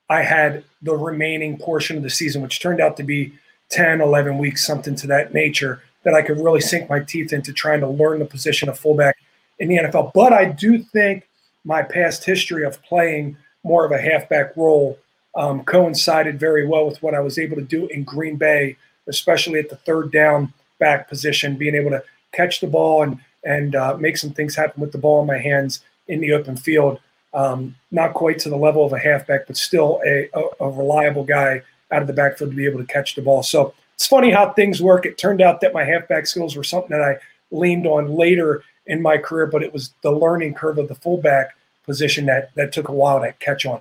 I 0.08 0.22
had 0.22 0.64
the 0.80 0.96
remaining 0.96 1.58
portion 1.58 1.96
of 1.96 2.02
the 2.02 2.10
season, 2.10 2.42
which 2.42 2.60
turned 2.60 2.80
out 2.80 2.96
to 2.96 3.02
be 3.02 3.34
10, 3.70 4.00
11 4.00 4.38
weeks, 4.38 4.66
something 4.66 4.94
to 4.96 5.06
that 5.08 5.34
nature, 5.34 5.82
that 6.04 6.14
I 6.14 6.22
could 6.22 6.38
really 6.38 6.62
sink 6.62 6.88
my 6.88 7.00
teeth 7.00 7.32
into 7.32 7.52
trying 7.52 7.80
to 7.80 7.88
learn 7.88 8.18
the 8.18 8.24
position 8.24 8.68
of 8.68 8.78
fullback 8.78 9.16
in 9.58 9.68
the 9.68 9.76
NFL. 9.76 10.12
But 10.14 10.32
I 10.32 10.46
do 10.46 10.78
think 10.78 11.28
my 11.64 11.82
past 11.82 12.24
history 12.24 12.64
of 12.64 12.82
playing 12.82 13.36
more 13.62 13.84
of 13.84 13.92
a 13.92 14.00
halfback 14.00 14.56
role 14.56 14.98
um, 15.36 15.64
coincided 15.64 16.38
very 16.38 16.66
well 16.66 16.86
with 16.86 17.02
what 17.02 17.14
I 17.14 17.20
was 17.20 17.38
able 17.38 17.56
to 17.56 17.62
do 17.62 17.86
in 17.86 18.04
Green 18.04 18.36
Bay, 18.36 18.76
especially 19.06 19.58
at 19.60 19.70
the 19.70 19.76
third 19.76 20.10
down 20.12 20.52
back 20.78 21.08
position, 21.08 21.56
being 21.56 21.74
able 21.74 21.90
to 21.90 22.02
catch 22.32 22.60
the 22.60 22.66
ball 22.66 23.02
and 23.02 23.18
and 23.44 23.76
uh, 23.76 23.96
make 23.96 24.16
some 24.16 24.30
things 24.30 24.56
happen 24.56 24.80
with 24.80 24.92
the 24.92 24.98
ball 24.98 25.20
in 25.20 25.26
my 25.26 25.38
hands 25.38 25.80
in 26.08 26.20
the 26.20 26.32
open 26.32 26.56
field. 26.56 26.98
Um, 27.32 27.76
not 27.90 28.14
quite 28.14 28.38
to 28.40 28.48
the 28.48 28.56
level 28.56 28.84
of 28.84 28.92
a 28.92 28.98
halfback, 28.98 29.46
but 29.46 29.56
still 29.56 30.00
a, 30.04 30.28
a, 30.34 30.64
a 30.66 30.70
reliable 30.70 31.24
guy 31.24 31.62
out 31.92 32.02
of 32.02 32.08
the 32.08 32.14
backfield 32.14 32.50
to 32.50 32.56
be 32.56 32.66
able 32.66 32.80
to 32.80 32.92
catch 32.92 33.14
the 33.14 33.22
ball. 33.22 33.42
So 33.42 33.74
it's 33.94 34.06
funny 34.06 34.30
how 34.30 34.52
things 34.52 34.82
work. 34.82 35.06
It 35.06 35.18
turned 35.18 35.40
out 35.40 35.60
that 35.60 35.72
my 35.72 35.84
halfback 35.84 36.26
skills 36.26 36.56
were 36.56 36.64
something 36.64 36.90
that 36.90 37.02
I 37.02 37.16
leaned 37.50 37.86
on 37.86 38.14
later 38.14 38.62
in 38.86 39.02
my 39.02 39.18
career, 39.18 39.46
but 39.46 39.62
it 39.62 39.72
was 39.72 39.92
the 40.02 40.10
learning 40.10 40.54
curve 40.54 40.78
of 40.78 40.88
the 40.88 40.94
fullback 40.94 41.54
position 41.84 42.26
that 42.26 42.54
that 42.54 42.72
took 42.72 42.88
a 42.88 42.92
while 42.92 43.20
to 43.20 43.32
catch 43.34 43.66
on. 43.66 43.80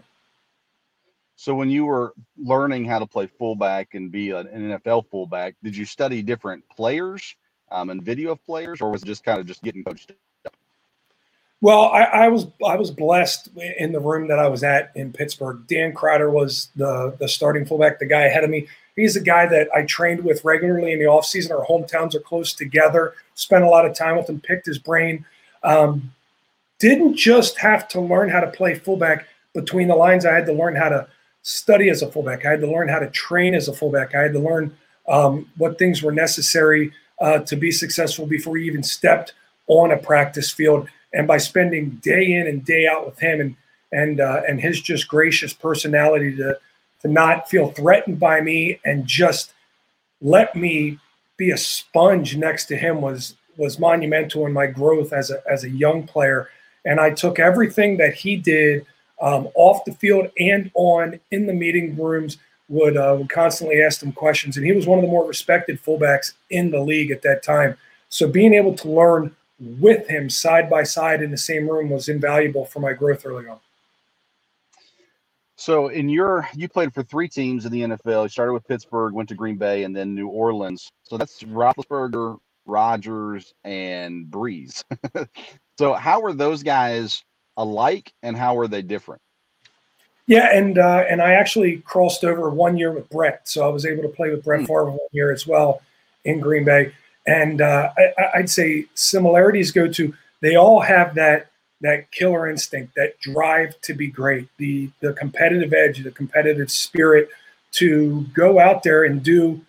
So 1.38 1.54
when 1.54 1.70
you 1.70 1.86
were 1.86 2.14
learning 2.36 2.86
how 2.86 2.98
to 2.98 3.06
play 3.06 3.28
fullback 3.28 3.94
and 3.94 4.12
be 4.12 4.32
an 4.32 4.48
NFL 4.48 5.06
fullback, 5.12 5.54
did 5.64 5.78
you 5.78 5.86
study 5.86 6.24
different 6.24 6.68
players 6.68 7.36
um, 7.72 7.92
and 7.92 8.02
video 8.02 8.32
of 8.32 8.44
players, 8.44 8.82
or 8.82 8.90
was 8.90 9.04
it 9.04 9.06
just 9.06 9.24
kind 9.24 9.40
of 9.40 9.46
just 9.46 9.62
getting 9.62 9.84
coached? 9.84 10.12
Well, 11.62 11.86
I, 11.86 12.04
I, 12.04 12.28
was 12.30 12.48
I 12.66 12.76
was 12.76 12.90
blessed 12.90 13.50
in 13.78 13.92
the 13.92 14.00
room 14.00 14.28
that 14.30 14.40
I 14.40 14.48
was 14.48 14.64
at 14.64 14.92
in 14.96 15.14
Pittsburgh. 15.14 15.62
Dan 15.68 15.94
Kreider 15.94 16.32
was 16.32 16.70
the 16.76 17.16
the 17.20 17.28
starting 17.28 17.66
fullback, 17.66 18.00
the 18.00 18.08
guy 18.08 18.24
ahead 18.24 18.44
of 18.44 18.50
me. 18.50 18.68
He's 18.96 19.16
a 19.16 19.22
guy 19.22 19.46
that 19.46 19.70
I 19.76 19.84
trained 19.84 20.24
with 20.24 20.44
regularly 20.44 20.92
in 20.92 21.00
the 21.00 21.06
offseason. 21.06 21.52
Our 21.52 21.66
hometowns 21.66 22.16
are 22.16 22.20
close 22.20 22.54
together. 22.54 23.14
Spent 23.36 23.64
a 23.64 23.70
lot 23.70 23.86
of 23.86 23.96
time 23.96 24.18
with 24.18 24.28
him, 24.28 24.40
picked 24.40 24.66
his 24.66 24.80
brain. 24.80 25.24
Um, 25.64 26.14
didn't 26.80 27.16
just 27.16 27.60
have 27.60 27.88
to 27.90 28.02
learn 28.02 28.30
how 28.30 28.40
to 28.40 28.48
play 28.48 28.74
fullback 28.74 29.28
between 29.54 29.88
the 29.88 29.96
lines. 29.96 30.26
I 30.26 30.34
had 30.34 30.48
to 30.48 30.54
learn 30.54 30.76
how 30.76 30.90
to 30.90 31.08
study 31.48 31.90
as 31.90 32.02
a 32.02 32.12
fullback. 32.12 32.46
I 32.46 32.52
had 32.52 32.62
to 32.62 32.70
learn 32.70 32.90
how 32.90 33.00
to 33.00 33.10
train 33.10 33.56
as 33.56 33.70
a 33.70 33.74
fullback. 33.74 34.14
I 34.14 34.24
had 34.24 34.34
to 34.34 34.40
learn 34.40 34.76
um, 35.08 35.50
what 35.56 35.80
things 35.80 36.04
were 36.04 36.12
necessary 36.12 36.92
uh, 37.22 37.40
to 37.40 37.56
be 37.56 37.72
successful 37.72 38.26
before 38.26 38.58
he 38.58 38.66
even 38.66 38.84
stepped 38.84 39.34
on 39.68 39.92
a 39.92 39.98
practice 39.98 40.52
field. 40.52 40.90
And 41.14 41.26
by 41.26 41.38
spending 41.38 42.02
day 42.04 42.34
in 42.34 42.48
and 42.48 42.66
day 42.66 42.86
out 42.86 43.06
with 43.06 43.20
him 43.20 43.40
and 43.40 43.56
and 43.94 44.20
uh, 44.20 44.42
and 44.46 44.60
his 44.60 44.82
just 44.82 45.08
gracious 45.08 45.54
personality 45.54 46.36
to 46.36 46.60
to 47.02 47.08
not 47.08 47.50
feel 47.50 47.72
threatened 47.72 48.20
by 48.20 48.42
me 48.42 48.82
and 48.84 49.08
just 49.08 49.54
let 50.22 50.54
me 50.54 51.00
be 51.38 51.52
a 51.52 51.58
sponge 51.58 52.36
next 52.36 52.66
to 52.66 52.76
him 52.76 53.00
was 53.00 53.36
was 53.56 53.80
monumental 53.80 54.46
in 54.46 54.52
my 54.52 54.68
growth 54.68 55.14
as 55.14 55.32
a 55.32 55.42
as 55.50 55.64
a 55.64 55.70
young 55.70 56.06
player. 56.06 56.50
And 56.84 57.00
I 57.00 57.12
took 57.12 57.40
everything 57.40 57.96
that 57.98 58.16
he 58.16 58.36
did 58.36 58.86
um, 59.22 59.50
off 59.56 59.84
the 59.86 59.94
field 59.94 60.30
and 60.40 60.72
on 60.76 61.20
in 61.32 61.48
the 61.48 61.54
meeting 61.54 61.96
rooms 61.98 62.38
would 62.70 62.98
uh, 62.98 63.16
would 63.18 63.30
constantly 63.30 63.82
ask 63.82 64.00
them 64.00 64.12
questions, 64.12 64.58
and 64.58 64.66
he 64.66 64.72
was 64.74 64.88
one 64.88 65.00
of 65.00 65.06
the 65.06 65.12
more 65.12 65.26
respected 65.26 65.82
fullbacks 65.82 66.34
in 66.50 66.72
the 66.72 66.80
league 66.80 67.12
at 67.12 67.22
that 67.22 67.44
time. 67.44 67.78
So 68.10 68.28
being 68.28 68.54
able 68.54 68.74
to 68.76 68.90
learn 68.90 69.36
with 69.60 70.08
him 70.08 70.30
side 70.30 70.70
by 70.70 70.84
side 70.84 71.22
in 71.22 71.32
the 71.32 71.38
same 71.38 71.68
room 71.68 71.90
was 71.90 72.10
invaluable 72.10 72.66
for 72.66 72.80
my 72.80 72.94
growth 72.94 73.26
early 73.26 73.48
on. 73.48 73.60
So 75.56 75.88
in 75.88 76.08
your 76.08 76.48
you 76.54 76.70
played 76.70 76.94
for 76.94 77.04
three 77.04 77.28
teams 77.28 77.66
in 77.66 77.72
the 77.72 77.82
NFL. 77.82 78.24
You 78.24 78.30
started 78.30 78.54
with 78.54 78.68
Pittsburgh, 78.68 79.14
went 79.14 79.30
to 79.30 79.36
Green 79.36 79.58
Bay, 79.58 79.84
and 79.84 79.96
then 79.96 80.14
New 80.14 80.28
Orleans. 80.28 80.92
So 81.04 81.18
that's 81.18 81.42
Roethlisberger, 81.44 82.38
Rodgers, 82.66 83.54
and 83.64 84.28
Brees. 84.28 84.84
so, 85.80 85.94
how 85.94 86.20
were 86.22 86.34
those 86.34 86.62
guys 86.62 87.24
alike, 87.58 88.14
and 88.24 88.38
how 88.38 88.58
are 88.58 88.68
they 88.68 88.82
different? 88.82 89.22
Yeah, 90.28 90.50
and 90.54 90.78
uh, 90.78 91.06
and 91.10 91.22
I 91.22 91.34
actually 91.34 91.78
crossed 91.78 92.24
over 92.24 92.50
one 92.50 92.78
year 92.78 92.92
with 92.92 93.10
Brett, 93.10 93.48
so 93.48 93.66
I 93.66 93.70
was 93.70 93.86
able 93.86 94.04
to 94.04 94.10
play 94.10 94.30
with 94.30 94.44
Brett 94.44 94.62
mm. 94.62 94.68
Favre 94.68 94.92
one 94.92 95.00
year 95.12 95.32
as 95.32 95.48
well 95.48 95.82
in 96.26 96.40
Green 96.40 96.66
Bay. 96.66 96.94
And 97.26 97.62
uh, 97.62 97.92
I, 97.98 98.40
would 98.40 98.50
say 98.50 98.86
similarities 98.94 99.72
go 99.72 99.88
to 99.88 100.14
they 100.42 100.56
all 100.56 100.82
have 100.82 101.16
that 101.16 101.48
that 101.82 102.12
killer 102.12 102.50
instinct, 102.50 102.96
that 102.96 103.20
drive 103.20 103.80
to 103.82 103.94
be 103.94 104.08
great, 104.08 104.50
the 104.58 104.90
the 105.02 105.14
competitive 105.14 105.74
edge, 105.74 106.04
the 106.04 106.12
competitive 106.12 106.72
spirit 106.72 107.30
to 107.74 108.26
go 108.34 108.60
out 108.60 108.84
there 108.84 109.04
and 109.04 109.24
do 109.24 109.62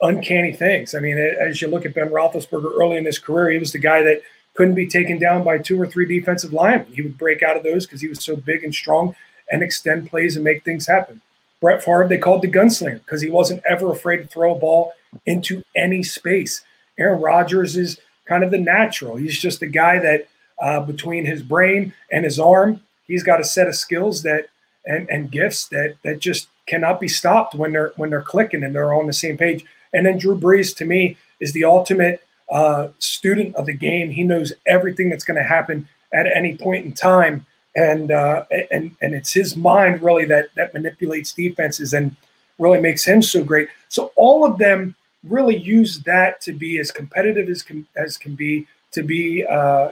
uncanny 0.00 0.52
things. 0.52 0.94
I 0.94 1.00
mean, 1.00 1.18
as 1.18 1.60
you 1.60 1.68
look 1.68 1.86
at 1.86 1.94
Ben 1.94 2.10
Roethlisberger 2.10 2.78
early 2.78 2.96
in 2.96 3.04
his 3.04 3.18
career, 3.18 3.50
he 3.50 3.58
was 3.58 3.72
the 3.72 3.78
guy 3.78 4.02
that 4.02 4.22
couldn't 4.56 4.74
be 4.74 4.86
taken 4.86 5.18
down 5.18 5.44
by 5.44 5.58
two 5.58 5.80
or 5.80 5.86
three 5.86 6.06
defensive 6.06 6.52
linemen. 6.52 6.92
He 6.92 7.02
would 7.02 7.18
break 7.18 7.42
out 7.42 7.56
of 7.56 7.62
those 7.62 7.86
because 7.86 8.00
he 8.00 8.08
was 8.08 8.24
so 8.24 8.36
big 8.36 8.64
and 8.64 8.74
strong 8.74 9.14
and 9.50 9.62
extend 9.62 10.10
plays 10.10 10.36
and 10.36 10.44
make 10.44 10.64
things 10.64 10.86
happen. 10.86 11.20
Brett 11.60 11.82
Favre, 11.82 12.08
they 12.08 12.18
called 12.18 12.42
the 12.42 12.50
gunslinger 12.50 12.98
because 13.04 13.22
he 13.22 13.30
wasn't 13.30 13.62
ever 13.68 13.90
afraid 13.90 14.18
to 14.18 14.26
throw 14.26 14.54
a 14.54 14.58
ball 14.58 14.92
into 15.24 15.62
any 15.74 16.02
space. 16.02 16.62
Aaron 16.98 17.20
Rodgers 17.20 17.76
is 17.76 17.98
kind 18.26 18.44
of 18.44 18.50
the 18.50 18.58
natural. 18.58 19.16
He's 19.16 19.38
just 19.38 19.62
a 19.62 19.66
guy 19.66 19.98
that 19.98 20.28
uh, 20.60 20.80
between 20.80 21.24
his 21.24 21.42
brain 21.42 21.92
and 22.10 22.24
his 22.24 22.38
arm, 22.38 22.80
he's 23.06 23.22
got 23.22 23.40
a 23.40 23.44
set 23.44 23.68
of 23.68 23.76
skills 23.76 24.22
that 24.22 24.48
and, 24.86 25.08
and 25.10 25.30
gifts 25.30 25.66
that 25.68 25.96
that 26.02 26.20
just 26.20 26.48
cannot 26.66 27.00
be 27.00 27.08
stopped 27.08 27.54
when 27.54 27.72
they're 27.72 27.92
when 27.96 28.10
they're 28.10 28.22
clicking 28.22 28.62
and 28.62 28.74
they're 28.74 28.94
on 28.94 29.06
the 29.06 29.12
same 29.12 29.36
page. 29.36 29.64
And 29.92 30.06
then 30.06 30.18
Drew 30.18 30.38
Brees 30.38 30.76
to 30.76 30.84
me 30.84 31.16
is 31.40 31.52
the 31.52 31.64
ultimate 31.64 32.25
uh, 32.50 32.88
student 32.98 33.54
of 33.56 33.66
the 33.66 33.74
game. 33.74 34.10
He 34.10 34.24
knows 34.24 34.52
everything 34.66 35.08
that's 35.10 35.24
going 35.24 35.38
to 35.38 35.48
happen 35.48 35.88
at 36.12 36.26
any 36.26 36.56
point 36.56 36.84
in 36.84 36.92
time 36.92 37.46
and 37.76 38.10
uh, 38.10 38.44
and 38.70 38.96
and 39.02 39.14
it's 39.14 39.32
his 39.32 39.54
mind 39.56 40.02
really 40.02 40.24
that 40.24 40.48
that 40.56 40.72
manipulates 40.72 41.32
defenses 41.32 41.92
and 41.92 42.16
really 42.58 42.80
makes 42.80 43.04
him 43.04 43.22
so 43.22 43.44
great. 43.44 43.68
So 43.88 44.12
all 44.16 44.44
of 44.44 44.58
them 44.58 44.96
really 45.22 45.56
use 45.56 46.00
that 46.00 46.40
to 46.40 46.52
be 46.52 46.78
as 46.78 46.90
competitive 46.90 47.48
as 47.48 47.62
can 47.62 47.86
as 47.96 48.16
can 48.16 48.34
be, 48.34 48.66
to 48.92 49.02
be 49.02 49.44
uh, 49.44 49.90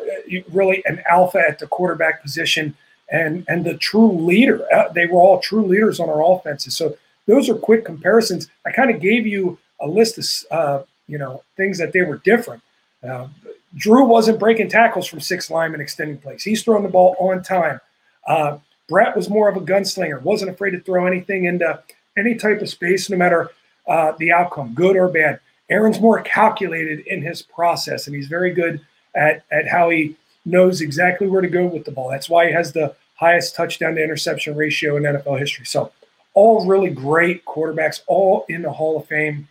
really 0.51 0.83
an 0.87 1.03
alpha 1.09 1.43
at 1.47 1.59
the 1.59 1.67
quarterback 1.67 2.23
position 2.23 2.75
and 3.11 3.45
and 3.49 3.65
the 3.65 3.77
true 3.77 4.13
leader. 4.13 4.67
Uh, 4.73 4.91
they 4.93 5.07
were 5.07 5.21
all 5.21 5.41
true 5.41 5.65
leaders 5.65 6.01
on 6.01 6.09
our 6.09 6.25
offenses. 6.25 6.75
So 6.75 6.97
those 7.27 7.51
are 7.51 7.55
quick 7.55 7.85
comparisons. 7.85 8.49
I 8.67 8.71
kind 8.71 8.91
of 8.91 9.01
gave 9.01 9.27
you 9.27 9.59
a 9.81 9.87
list 9.87 10.47
of 10.51 10.81
uh, 10.81 10.85
you 11.07 11.19
know 11.19 11.43
things 11.57 11.79
that 11.79 11.93
they 11.93 12.03
were 12.03 12.19
different. 12.19 12.63
Uh, 13.03 13.29
Drew 13.77 14.05
wasn't 14.05 14.39
breaking 14.39 14.69
tackles 14.69 15.07
from 15.07 15.21
six 15.21 15.51
linemen 15.51 15.81
extending 15.81 16.19
plays. 16.19 16.43
He's 16.43 16.63
throwing 16.63 16.85
the 16.85 16.89
ball 16.89 17.17
on 17.19 17.43
time. 17.43 17.81
Uh, 18.27 18.59
Brett 18.89 19.17
was 19.17 19.29
more 19.29 19.49
of 19.49 19.57
a 19.57 19.61
gunslinger, 19.61 20.23
wasn't 20.23 20.51
afraid 20.51 20.71
to 20.71 20.81
throw 20.81 21.07
anything 21.07 21.45
into 21.45 21.83
any 22.17 22.35
type 22.35 22.61
of 22.61 22.69
space, 22.69 23.11
no 23.11 23.17
matter 23.17 23.51
uh, 23.89 24.13
the 24.19 24.33
outcome, 24.33 24.75
good 24.75 24.97
or 24.97 25.09
bad. 25.09 25.41
Aaron's 25.71 26.01
more 26.01 26.21
calculated 26.21 27.01
in 27.07 27.23
his 27.23 27.43
process, 27.43 28.07
and 28.07 28.15
he's 28.15 28.29
very 28.29 28.53
good 28.53 28.81
at, 29.15 29.45
at 29.51 29.67
how 29.67 29.91
he 29.91 30.17
knows 30.45 30.81
exactly 30.81 31.27
where 31.27 31.41
to 31.41 31.49
go 31.49 31.67
with 31.67 31.85
the 31.85 31.91
ball. 31.91 32.11
That's 32.11 32.29
why 32.29 32.47
he 32.47 32.53
has 32.53 32.73
the 32.73 32.95
highest 33.17 33.55
touchdown 33.55 33.95
to 33.95 34.05
interception 34.05 34.55
ratio 34.55 34.97
in 34.97 35.05
NFL 35.05 35.39
history. 35.39 35.65
So, 35.65 35.93
all 36.35 36.67
really 36.67 36.91
great 36.91 37.45
quarterbacks, 37.45 38.01
all 38.07 38.45
in 38.49 38.63
the 38.63 38.73
Hall 38.73 38.99
of 38.99 39.07
Fame 39.07 39.49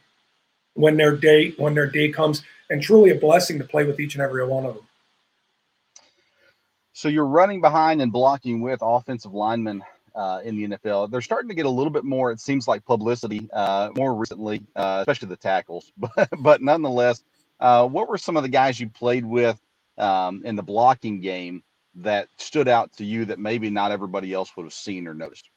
when 0.73 0.97
their 0.97 1.15
day 1.15 1.51
when 1.57 1.73
their 1.73 1.89
day 1.89 2.09
comes 2.09 2.43
and 2.69 2.81
truly 2.81 3.11
a 3.11 3.15
blessing 3.15 3.59
to 3.59 3.63
play 3.63 3.83
with 3.83 3.99
each 3.99 4.15
and 4.15 4.23
every 4.23 4.45
one 4.45 4.65
of 4.65 4.75
them. 4.75 4.87
So 6.93 7.09
you're 7.09 7.25
running 7.25 7.61
behind 7.61 8.01
and 8.01 8.11
blocking 8.11 8.61
with 8.61 8.79
offensive 8.81 9.33
linemen 9.33 9.83
uh, 10.15 10.41
in 10.43 10.55
the 10.55 10.77
NFL. 10.77 11.09
They're 11.09 11.21
starting 11.21 11.49
to 11.49 11.55
get 11.55 11.65
a 11.65 11.69
little 11.69 11.91
bit 11.91 12.03
more, 12.03 12.31
it 12.31 12.39
seems 12.39 12.67
like, 12.67 12.85
publicity 12.85 13.49
uh, 13.51 13.89
more 13.95 14.13
recently, 14.13 14.61
uh, 14.75 14.99
especially 15.01 15.29
the 15.29 15.37
tackles. 15.37 15.91
But, 15.97 16.29
but 16.39 16.61
nonetheless, 16.61 17.23
uh, 17.59 17.87
what 17.87 18.07
were 18.07 18.17
some 18.17 18.37
of 18.37 18.43
the 18.43 18.49
guys 18.49 18.79
you 18.79 18.89
played 18.89 19.25
with 19.25 19.59
um, 19.97 20.43
in 20.45 20.55
the 20.55 20.63
blocking 20.63 21.19
game 21.19 21.63
that 21.95 22.27
stood 22.37 22.67
out 22.67 22.93
to 22.97 23.05
you 23.05 23.25
that 23.25 23.39
maybe 23.39 23.69
not 23.69 23.91
everybody 23.91 24.33
else 24.33 24.55
would 24.55 24.63
have 24.63 24.73
seen 24.73 25.07
or 25.07 25.13
noticed? 25.13 25.49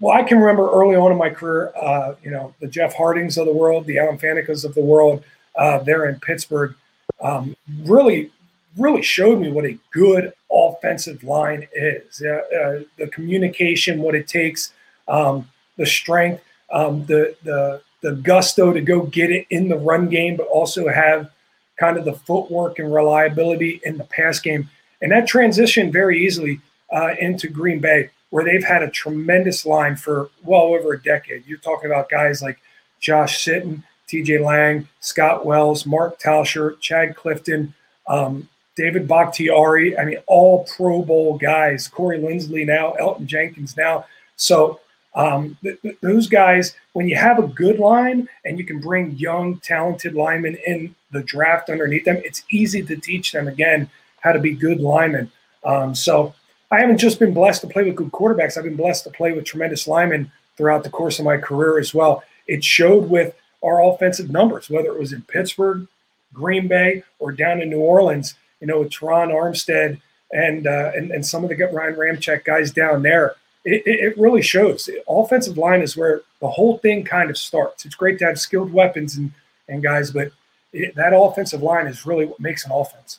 Well, 0.00 0.16
I 0.16 0.22
can 0.22 0.38
remember 0.38 0.70
early 0.70 0.94
on 0.94 1.10
in 1.10 1.18
my 1.18 1.30
career, 1.30 1.72
uh, 1.76 2.14
you 2.22 2.30
know, 2.30 2.54
the 2.60 2.68
Jeff 2.68 2.94
Hartings 2.94 3.36
of 3.36 3.46
the 3.46 3.52
world, 3.52 3.86
the 3.86 3.98
Alan 3.98 4.18
Fanecas 4.18 4.64
of 4.64 4.74
the 4.74 4.82
world, 4.82 5.24
uh, 5.56 5.78
there 5.78 6.08
in 6.08 6.20
Pittsburgh 6.20 6.74
um, 7.20 7.56
really, 7.84 8.30
really 8.76 9.02
showed 9.02 9.40
me 9.40 9.50
what 9.50 9.64
a 9.64 9.76
good 9.92 10.32
offensive 10.52 11.24
line 11.24 11.66
is. 11.74 12.22
Uh, 12.22 12.84
the 12.96 13.08
communication, 13.12 14.00
what 14.00 14.14
it 14.14 14.28
takes, 14.28 14.72
um, 15.08 15.48
the 15.76 15.86
strength, 15.86 16.44
um, 16.70 17.04
the 17.06 17.34
the 17.42 17.80
the 18.00 18.12
gusto 18.12 18.72
to 18.72 18.80
go 18.80 19.02
get 19.02 19.30
it 19.30 19.46
in 19.50 19.68
the 19.68 19.76
run 19.76 20.08
game, 20.08 20.36
but 20.36 20.46
also 20.46 20.88
have 20.88 21.30
kind 21.78 21.96
of 21.96 22.04
the 22.04 22.12
footwork 22.12 22.78
and 22.78 22.94
reliability 22.94 23.80
in 23.84 23.98
the 23.98 24.04
pass 24.04 24.38
game. 24.38 24.68
And 25.02 25.10
that 25.12 25.28
transitioned 25.28 25.92
very 25.92 26.24
easily 26.24 26.60
uh, 26.92 27.14
into 27.18 27.48
Green 27.48 27.80
Bay, 27.80 28.10
where 28.30 28.44
they've 28.44 28.64
had 28.64 28.82
a 28.82 28.90
tremendous 28.90 29.64
line 29.64 29.96
for 29.96 30.30
well 30.42 30.62
over 30.62 30.92
a 30.92 31.02
decade. 31.02 31.46
You're 31.46 31.58
talking 31.58 31.90
about 31.90 32.10
guys 32.10 32.42
like 32.42 32.58
Josh 33.00 33.44
Sitton, 33.44 33.82
TJ 34.08 34.44
Lang, 34.44 34.88
Scott 35.00 35.46
Wells, 35.46 35.86
Mark 35.86 36.20
Tauscher, 36.20 36.78
Chad 36.80 37.16
Clifton, 37.16 37.74
um, 38.06 38.48
David 38.76 39.08
Bakhtiari. 39.08 39.98
I 39.98 40.04
mean, 40.04 40.18
all 40.26 40.64
Pro 40.64 41.02
Bowl 41.02 41.38
guys. 41.38 41.88
Corey 41.88 42.18
Linsley 42.18 42.66
now, 42.66 42.94
Elgton 43.00 43.26
Jenkins 43.26 43.76
now. 43.76 44.04
So 44.36 44.80
um, 45.14 45.56
th- 45.62 45.80
th- 45.82 45.98
those 46.00 46.28
guys, 46.28 46.76
when 46.92 47.08
you 47.08 47.16
have 47.16 47.38
a 47.38 47.46
good 47.46 47.78
line 47.78 48.28
and 48.44 48.58
you 48.58 48.64
can 48.64 48.80
bring 48.80 49.16
young, 49.16 49.58
talented 49.60 50.14
linemen 50.14 50.56
in 50.66 50.94
the 51.10 51.22
draft 51.22 51.70
underneath 51.70 52.04
them, 52.04 52.20
it's 52.24 52.44
easy 52.50 52.82
to 52.82 52.96
teach 52.96 53.32
them 53.32 53.48
again 53.48 53.90
how 54.20 54.32
to 54.32 54.38
be 54.38 54.52
good 54.52 54.80
linemen. 54.80 55.30
Um, 55.64 55.94
so 55.94 56.34
I 56.70 56.80
haven't 56.80 56.98
just 56.98 57.18
been 57.18 57.32
blessed 57.32 57.62
to 57.62 57.66
play 57.66 57.84
with 57.84 57.96
good 57.96 58.12
quarterbacks. 58.12 58.56
I've 58.56 58.64
been 58.64 58.76
blessed 58.76 59.04
to 59.04 59.10
play 59.10 59.32
with 59.32 59.44
tremendous 59.44 59.88
linemen 59.88 60.30
throughout 60.56 60.84
the 60.84 60.90
course 60.90 61.18
of 61.18 61.24
my 61.24 61.38
career 61.38 61.78
as 61.78 61.94
well. 61.94 62.22
It 62.46 62.62
showed 62.62 63.08
with 63.08 63.34
our 63.62 63.82
offensive 63.82 64.30
numbers, 64.30 64.68
whether 64.68 64.88
it 64.88 64.98
was 64.98 65.12
in 65.12 65.22
Pittsburgh, 65.22 65.86
Green 66.32 66.68
Bay, 66.68 67.04
or 67.18 67.32
down 67.32 67.62
in 67.62 67.70
New 67.70 67.80
Orleans. 67.80 68.34
You 68.60 68.66
know, 68.66 68.80
with 68.80 68.90
Terron 68.90 69.32
Armstead 69.32 70.00
and 70.32 70.66
uh, 70.66 70.90
and 70.94 71.10
and 71.10 71.24
some 71.24 71.44
of 71.44 71.50
the 71.50 71.56
Ryan 71.56 71.94
Ramczyk 71.94 72.44
guys 72.44 72.70
down 72.70 73.02
there. 73.02 73.36
It, 73.64 73.82
it, 73.86 74.18
really 74.18 74.40
shows. 74.40 74.88
Offensive 75.08 75.58
line 75.58 75.82
is 75.82 75.96
where 75.96 76.22
the 76.40 76.48
whole 76.48 76.78
thing 76.78 77.04
kind 77.04 77.28
of 77.28 77.36
starts. 77.36 77.84
It's 77.84 77.94
great 77.94 78.18
to 78.20 78.26
have 78.26 78.40
skilled 78.40 78.72
weapons 78.72 79.16
and 79.16 79.32
and 79.68 79.82
guys, 79.82 80.10
but 80.10 80.32
it, 80.72 80.94
that 80.94 81.12
offensive 81.14 81.62
line 81.62 81.86
is 81.86 82.06
really 82.06 82.26
what 82.26 82.40
makes 82.40 82.64
an 82.64 82.72
offense. 82.72 83.18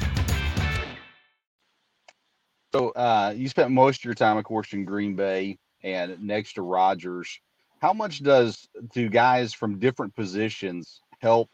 So 2.73 2.89
uh, 2.89 3.33
you 3.35 3.49
spent 3.49 3.71
most 3.71 4.01
of 4.01 4.05
your 4.05 4.13
time, 4.13 4.37
of 4.37 4.45
course, 4.45 4.73
in 4.73 4.85
Green 4.85 5.15
Bay 5.15 5.57
and 5.83 6.21
next 6.21 6.53
to 6.53 6.61
Rodgers 6.61 7.39
how 7.81 7.93
much 7.93 8.21
does 8.21 8.67
do 8.93 9.09
guys 9.09 9.53
from 9.53 9.79
different 9.79 10.15
positions 10.15 11.01
help 11.19 11.49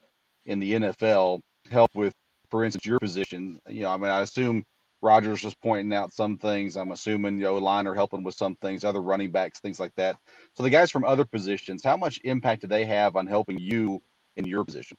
in 0.45 0.59
the 0.59 0.73
NFL 0.73 1.39
help 1.71 1.91
with 1.95 2.13
for 2.49 2.63
instance, 2.63 2.85
your 2.85 2.99
position, 2.99 3.59
you 3.67 3.81
know, 3.81 3.89
I 3.89 3.97
mean, 3.97 4.09
I 4.09 4.21
assume 4.21 4.63
Rodgers 5.01 5.43
was 5.43 5.53
pointing 5.55 5.93
out 5.93 6.13
some 6.13 6.37
things. 6.37 6.77
I'm 6.77 6.91
assuming 6.91 7.37
you 7.37 7.43
know 7.43 7.57
line 7.57 7.87
are 7.87 7.93
helping 7.93 8.23
with 8.23 8.35
some 8.35 8.55
things, 8.55 8.85
other 8.85 9.01
running 9.01 9.31
backs, 9.31 9.59
things 9.59 9.79
like 9.79 9.93
that. 9.95 10.17
So 10.55 10.63
the 10.63 10.69
guys 10.69 10.91
from 10.91 11.03
other 11.03 11.25
positions, 11.25 11.83
how 11.83 11.97
much 11.97 12.21
impact 12.23 12.61
do 12.61 12.67
they 12.67 12.85
have 12.85 13.15
on 13.17 13.27
helping 13.27 13.59
you 13.59 14.01
in 14.37 14.45
your 14.45 14.63
position? 14.63 14.97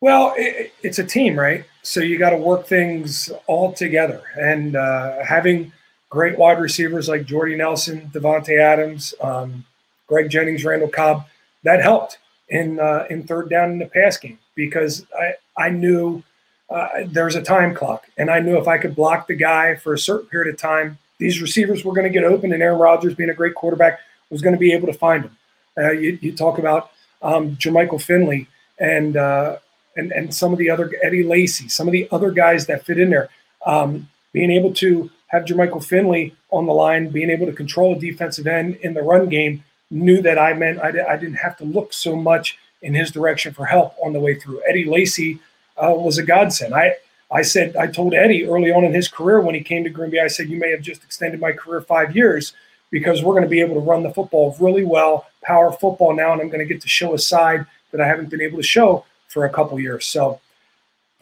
Well, 0.00 0.34
it, 0.36 0.72
it's 0.82 0.98
a 0.98 1.04
team, 1.04 1.38
right? 1.38 1.64
So 1.82 2.00
you 2.00 2.18
got 2.18 2.30
to 2.30 2.36
work 2.36 2.66
things 2.66 3.30
all 3.46 3.72
together, 3.72 4.22
and 4.38 4.76
uh, 4.76 5.24
having 5.24 5.72
great 6.10 6.38
wide 6.38 6.60
receivers 6.60 7.08
like 7.08 7.24
Jordy 7.24 7.56
Nelson, 7.56 8.10
Davante 8.12 8.58
Adams, 8.60 9.14
um, 9.20 9.64
Greg 10.06 10.30
Jennings, 10.30 10.64
Randall 10.64 10.88
Cobb, 10.88 11.26
that 11.64 11.82
helped 11.82 12.18
in 12.48 12.78
uh, 12.78 13.06
in 13.10 13.24
third 13.24 13.50
down 13.50 13.72
in 13.72 13.78
the 13.78 13.86
pass 13.86 14.16
game 14.16 14.38
because 14.54 15.04
I 15.18 15.34
I 15.56 15.70
knew 15.70 16.22
uh, 16.70 16.88
there's 17.06 17.34
a 17.34 17.42
time 17.42 17.74
clock, 17.74 18.06
and 18.16 18.30
I 18.30 18.40
knew 18.40 18.56
if 18.58 18.68
I 18.68 18.78
could 18.78 18.94
block 18.94 19.26
the 19.26 19.34
guy 19.34 19.74
for 19.74 19.94
a 19.94 19.98
certain 19.98 20.28
period 20.28 20.52
of 20.52 20.60
time, 20.60 20.98
these 21.18 21.42
receivers 21.42 21.84
were 21.84 21.92
going 21.92 22.06
to 22.06 22.12
get 22.12 22.24
open, 22.24 22.52
and 22.52 22.62
Aaron 22.62 22.78
Rodgers, 22.78 23.14
being 23.14 23.30
a 23.30 23.34
great 23.34 23.54
quarterback, 23.54 24.00
was 24.30 24.42
going 24.42 24.54
to 24.54 24.58
be 24.58 24.72
able 24.72 24.86
to 24.86 24.92
find 24.92 25.24
them. 25.24 25.36
Uh, 25.76 25.90
you, 25.92 26.18
you, 26.20 26.32
talk 26.32 26.58
about 26.58 26.90
um, 27.22 27.56
Jermichael 27.56 28.02
Finley 28.02 28.48
and 28.78 29.16
uh, 29.16 29.56
and 29.98 30.12
and 30.12 30.34
some 30.34 30.52
of 30.52 30.58
the 30.58 30.70
other 30.70 30.90
Eddie 31.02 31.24
Lacy, 31.24 31.68
some 31.68 31.88
of 31.88 31.92
the 31.92 32.08
other 32.10 32.30
guys 32.30 32.66
that 32.66 32.86
fit 32.86 32.98
in 32.98 33.10
there, 33.10 33.28
um, 33.66 34.08
being 34.32 34.50
able 34.50 34.72
to 34.74 35.10
have 35.26 35.44
Jermichael 35.44 35.84
Finley 35.84 36.34
on 36.50 36.66
the 36.66 36.72
line, 36.72 37.10
being 37.10 37.30
able 37.30 37.46
to 37.46 37.52
control 37.52 37.96
a 37.96 37.98
defensive 37.98 38.46
end 38.46 38.76
in 38.76 38.94
the 38.94 39.02
run 39.02 39.28
game, 39.28 39.62
knew 39.90 40.22
that 40.22 40.38
I 40.38 40.54
meant 40.54 40.78
I, 40.80 40.88
I 40.88 41.16
didn't 41.16 41.34
have 41.34 41.56
to 41.58 41.64
look 41.64 41.92
so 41.92 42.16
much 42.16 42.58
in 42.80 42.94
his 42.94 43.10
direction 43.10 43.52
for 43.52 43.66
help 43.66 43.94
on 44.02 44.12
the 44.12 44.20
way 44.20 44.38
through. 44.38 44.62
Eddie 44.68 44.84
Lacy 44.84 45.40
uh, 45.76 45.92
was 45.94 46.18
a 46.18 46.22
godsend. 46.22 46.74
I 46.74 46.96
I 47.30 47.42
said 47.42 47.76
I 47.76 47.88
told 47.88 48.14
Eddie 48.14 48.46
early 48.46 48.70
on 48.70 48.84
in 48.84 48.94
his 48.94 49.08
career 49.08 49.40
when 49.40 49.54
he 49.54 49.60
came 49.60 49.84
to 49.84 49.90
Green 49.90 50.10
Bay, 50.10 50.20
I 50.20 50.28
said 50.28 50.48
you 50.48 50.58
may 50.58 50.70
have 50.70 50.80
just 50.80 51.04
extended 51.04 51.40
my 51.40 51.52
career 51.52 51.80
five 51.82 52.16
years 52.16 52.54
because 52.90 53.22
we're 53.22 53.34
going 53.34 53.44
to 53.44 53.50
be 53.50 53.60
able 53.60 53.74
to 53.74 53.80
run 53.80 54.02
the 54.02 54.14
football 54.14 54.56
really 54.58 54.84
well, 54.84 55.26
power 55.42 55.70
football 55.70 56.14
now, 56.14 56.32
and 56.32 56.40
I'm 56.40 56.48
going 56.48 56.66
to 56.66 56.72
get 56.72 56.80
to 56.82 56.88
show 56.88 57.12
a 57.12 57.18
side 57.18 57.66
that 57.90 58.00
I 58.00 58.06
haven't 58.06 58.30
been 58.30 58.40
able 58.40 58.56
to 58.56 58.62
show 58.62 59.04
for 59.28 59.44
a 59.44 59.50
couple 59.50 59.78
years. 59.78 60.06
So 60.06 60.40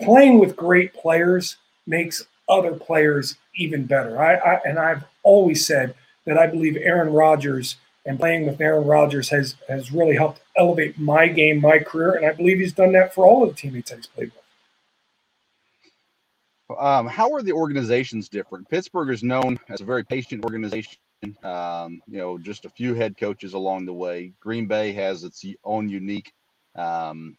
playing 0.01 0.39
with 0.39 0.57
great 0.57 0.95
players 0.95 1.57
makes 1.87 2.27
other 2.49 2.73
players 2.73 3.37
even 3.57 3.87
better. 3.87 4.21
I, 4.21 4.35
I 4.37 4.61
and 4.65 4.79
I've 4.79 5.05
always 5.23 5.67
said 5.67 5.95
that 6.25 6.39
I 6.39 6.47
believe 6.47 6.77
Aaron 6.77 7.13
Rodgers 7.13 7.77
and 8.05 8.19
playing 8.19 8.47
with 8.47 8.61
Aaron 8.61 8.87
Rodgers 8.87 9.29
has 9.31 9.57
has 9.69 9.93
really 9.93 10.17
helped 10.17 10.41
elevate 10.57 10.99
my 10.99 11.29
game, 11.29 11.61
my 11.61 11.79
career, 11.79 12.15
and 12.15 12.27
I 12.27 12.33
believe 12.33 12.59
he's 12.59 12.73
done 12.73 12.93
that 12.93 13.15
for 13.15 13.27
all 13.27 13.43
of 13.43 13.51
the 13.51 13.55
teammates 13.55 13.91
that 13.91 13.97
he's 13.97 14.07
played 14.07 14.33
with. 14.33 14.43
Um, 16.79 17.07
how 17.07 17.33
are 17.33 17.43
the 17.43 17.53
organizations 17.53 18.29
different? 18.29 18.69
Pittsburgh 18.69 19.11
is 19.11 19.23
known 19.23 19.59
as 19.69 19.81
a 19.81 19.85
very 19.85 20.05
patient 20.05 20.45
organization. 20.45 20.99
Um, 21.43 22.03
you 22.09 22.19
know, 22.19 22.39
just 22.39 22.65
a 22.65 22.71
few 22.71 22.95
head 22.95 23.17
coaches 23.17 23.55
along 23.55 23.87
the 23.87 23.93
way. 23.93 24.33
Green 24.41 24.67
Bay 24.67 24.93
has 24.93 25.25
its 25.25 25.45
own 25.65 25.89
unique 25.89 26.33
um, 26.75 27.37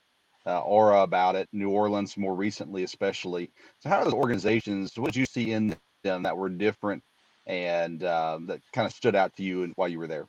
uh, 0.48 0.62
aura 0.62 1.02
about 1.02 1.36
it. 1.36 1.48
New 1.52 1.70
Orleans, 1.70 2.18
more 2.18 2.34
recently, 2.34 2.84
especially. 2.84 3.52
So, 3.80 3.90
how 3.90 3.98
are 3.98 4.06
those 4.06 4.14
organizations? 4.14 4.98
What 4.98 5.14
did 5.14 5.20
you 5.20 5.26
see 5.26 5.52
in 5.52 5.76
them 6.04 6.24
that 6.24 6.36
were 6.36 6.50
different 6.50 7.04
and 7.46 8.04
uh, 8.04 8.40
that 8.48 8.62
kind 8.74 8.88
of 8.88 8.94
stood 8.94 9.16
out 9.16 9.36
to 9.36 9.44
you 9.44 9.64
and 9.64 9.74
while 9.76 9.90
you 9.90 10.00
were 10.00 10.08
there? 10.08 10.28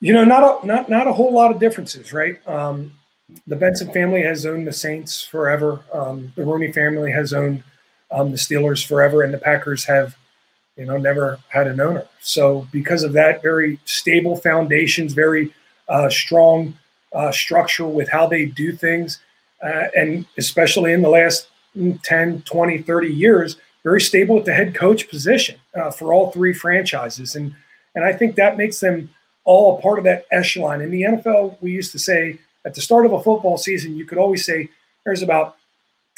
You 0.00 0.12
know, 0.12 0.24
not 0.24 0.42
a, 0.42 0.66
not 0.66 0.88
not 0.88 1.08
a 1.08 1.12
whole 1.12 1.32
lot 1.32 1.50
of 1.50 1.58
differences, 1.58 2.12
right? 2.12 2.38
Um, 2.48 2.92
the 3.46 3.56
Benson 3.56 3.92
family 3.92 4.22
has 4.22 4.46
owned 4.46 4.66
the 4.66 4.72
Saints 4.72 5.22
forever. 5.22 5.80
Um, 5.92 6.32
the 6.36 6.44
Rooney 6.44 6.72
family 6.72 7.10
has 7.12 7.32
owned 7.32 7.64
um, 8.10 8.30
the 8.30 8.38
Steelers 8.38 8.86
forever, 8.86 9.22
and 9.22 9.34
the 9.34 9.38
Packers 9.38 9.84
have, 9.84 10.16
you 10.76 10.86
know, 10.86 10.96
never 10.96 11.40
had 11.48 11.66
an 11.66 11.80
owner. 11.80 12.06
So 12.20 12.66
because 12.72 13.02
of 13.02 13.12
that, 13.14 13.42
very 13.42 13.80
stable 13.84 14.36
foundations, 14.36 15.12
very 15.12 15.52
uh, 15.88 16.08
strong 16.08 16.78
uh, 17.12 17.32
structure 17.32 17.86
with 17.86 18.08
how 18.08 18.26
they 18.26 18.46
do 18.46 18.72
things, 18.72 19.20
uh, 19.62 19.88
and 19.96 20.26
especially 20.36 20.92
in 20.92 21.02
the 21.02 21.08
last 21.08 21.48
10, 22.02 22.42
20, 22.42 22.78
30 22.82 23.08
years, 23.08 23.56
very 23.84 24.00
stable 24.00 24.38
at 24.38 24.44
the 24.44 24.54
head 24.54 24.74
coach 24.74 25.08
position 25.08 25.56
uh, 25.74 25.90
for 25.90 26.12
all 26.12 26.30
three 26.30 26.52
franchises, 26.52 27.36
and 27.36 27.54
and 27.94 28.04
I 28.04 28.12
think 28.12 28.36
that 28.36 28.56
makes 28.56 28.80
them 28.80 29.10
all 29.44 29.78
a 29.78 29.82
part 29.82 29.98
of 29.98 30.04
that 30.04 30.26
echelon. 30.30 30.82
In 30.82 30.90
the 30.90 31.02
NFL, 31.02 31.56
we 31.60 31.72
used 31.72 31.90
to 31.92 31.98
say 31.98 32.38
at 32.64 32.74
the 32.74 32.82
start 32.82 33.06
of 33.06 33.12
a 33.12 33.22
football 33.22 33.56
season, 33.56 33.96
you 33.96 34.04
could 34.04 34.18
always 34.18 34.44
say 34.44 34.68
there's 35.04 35.22
about 35.22 35.56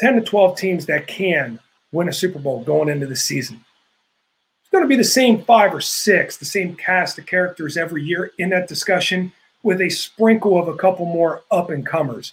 10 0.01 0.17
to 0.17 0.21
12 0.21 0.59
teams 0.59 0.87
that 0.87 1.07
can 1.07 1.61
win 1.93 2.09
a 2.09 2.13
Super 2.13 2.39
Bowl 2.39 2.65
going 2.65 2.89
into 2.89 3.07
the 3.07 3.17
season. 3.17 3.65
It's 4.61 4.71
going 4.71 4.83
to 4.85 4.89
be 4.89 4.97
the 4.97 5.05
same 5.05 5.45
five 5.45 5.73
or 5.73 5.81
six, 5.81 6.37
the 6.37 6.45
same 6.45 6.75
cast 6.77 7.19
of 7.19 7.27
characters 7.27 7.77
every 7.77 8.03
year 8.03 8.33
in 8.39 8.51
that 8.51 8.69
discussion 8.69 9.33
with 9.63 9.81
a 9.81 9.91
sprinkle 9.91 10.59
of 10.59 10.69
a 10.69 10.77
couple 10.77 11.07
more 11.07 11.43
up 11.51 11.71
and 11.71 11.87
comers. 11.87 12.33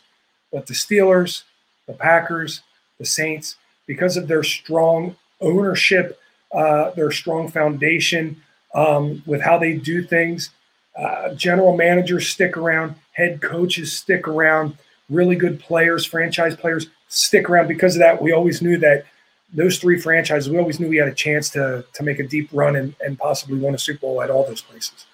But 0.52 0.68
the 0.68 0.74
Steelers, 0.74 1.44
the 1.88 1.94
Packers, 1.94 2.62
the 3.00 3.06
Saints, 3.06 3.56
because 3.86 4.18
of 4.18 4.28
their 4.28 4.44
strong 4.44 5.16
ownership, 5.42 6.20
uh, 6.54 6.92
their 6.92 7.12
strong 7.12 7.50
foundation 7.50 8.42
um, 8.74 9.24
with 9.26 9.42
how 9.42 9.58
they 9.58 9.74
do 9.74 10.04
things, 10.04 10.52
uh, 10.98 11.34
general 11.36 11.76
managers 11.76 12.28
stick 12.28 12.58
around, 12.58 12.96
head 13.14 13.42
coaches 13.42 13.94
stick 13.94 14.28
around, 14.28 14.78
really 15.10 15.36
good 15.36 15.60
players, 15.60 16.06
franchise 16.06 16.56
players 16.56 16.88
stick 17.08 17.50
around. 17.50 17.68
Because 17.68 17.96
of 17.96 18.00
that, 18.00 18.22
we 18.22 18.32
always 18.32 18.62
knew 18.62 18.78
that 18.78 19.06
those 19.54 19.80
three 19.80 20.00
franchises, 20.00 20.50
we 20.50 20.58
always 20.58 20.80
knew 20.80 20.90
we 20.90 20.98
had 20.98 21.08
a 21.08 21.14
chance 21.14 21.50
to 21.52 21.86
to 21.94 22.04
make 22.04 22.20
a 22.20 22.28
deep 22.28 22.50
run 22.52 22.76
and, 22.76 22.96
and 23.00 23.18
possibly 23.18 23.58
win 23.58 23.76
a 23.76 23.78
Super 23.78 24.00
Bowl 24.02 24.22
at 24.22 24.30
all 24.30 24.46
those 24.46 24.62
places. 24.62 25.06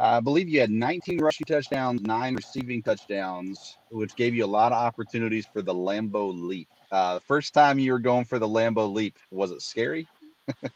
I 0.00 0.18
believe 0.20 0.48
you 0.48 0.60
had 0.60 0.70
19 0.70 1.20
rushing 1.20 1.44
touchdowns, 1.44 2.00
nine 2.00 2.34
receiving 2.34 2.82
touchdowns, 2.82 3.76
which 3.90 4.16
gave 4.16 4.34
you 4.34 4.44
a 4.44 4.46
lot 4.46 4.72
of 4.72 4.78
opportunities 4.78 5.46
for 5.46 5.60
the 5.60 5.74
Lambeau 5.74 6.32
Leap. 6.32 6.68
Uh, 6.90 7.18
first 7.18 7.52
time 7.52 7.78
you 7.78 7.92
were 7.92 7.98
going 7.98 8.24
for 8.24 8.38
the 8.38 8.48
Lambeau 8.48 8.92
Leap, 8.92 9.16
was 9.30 9.50
it 9.50 9.62
scary? 9.62 10.08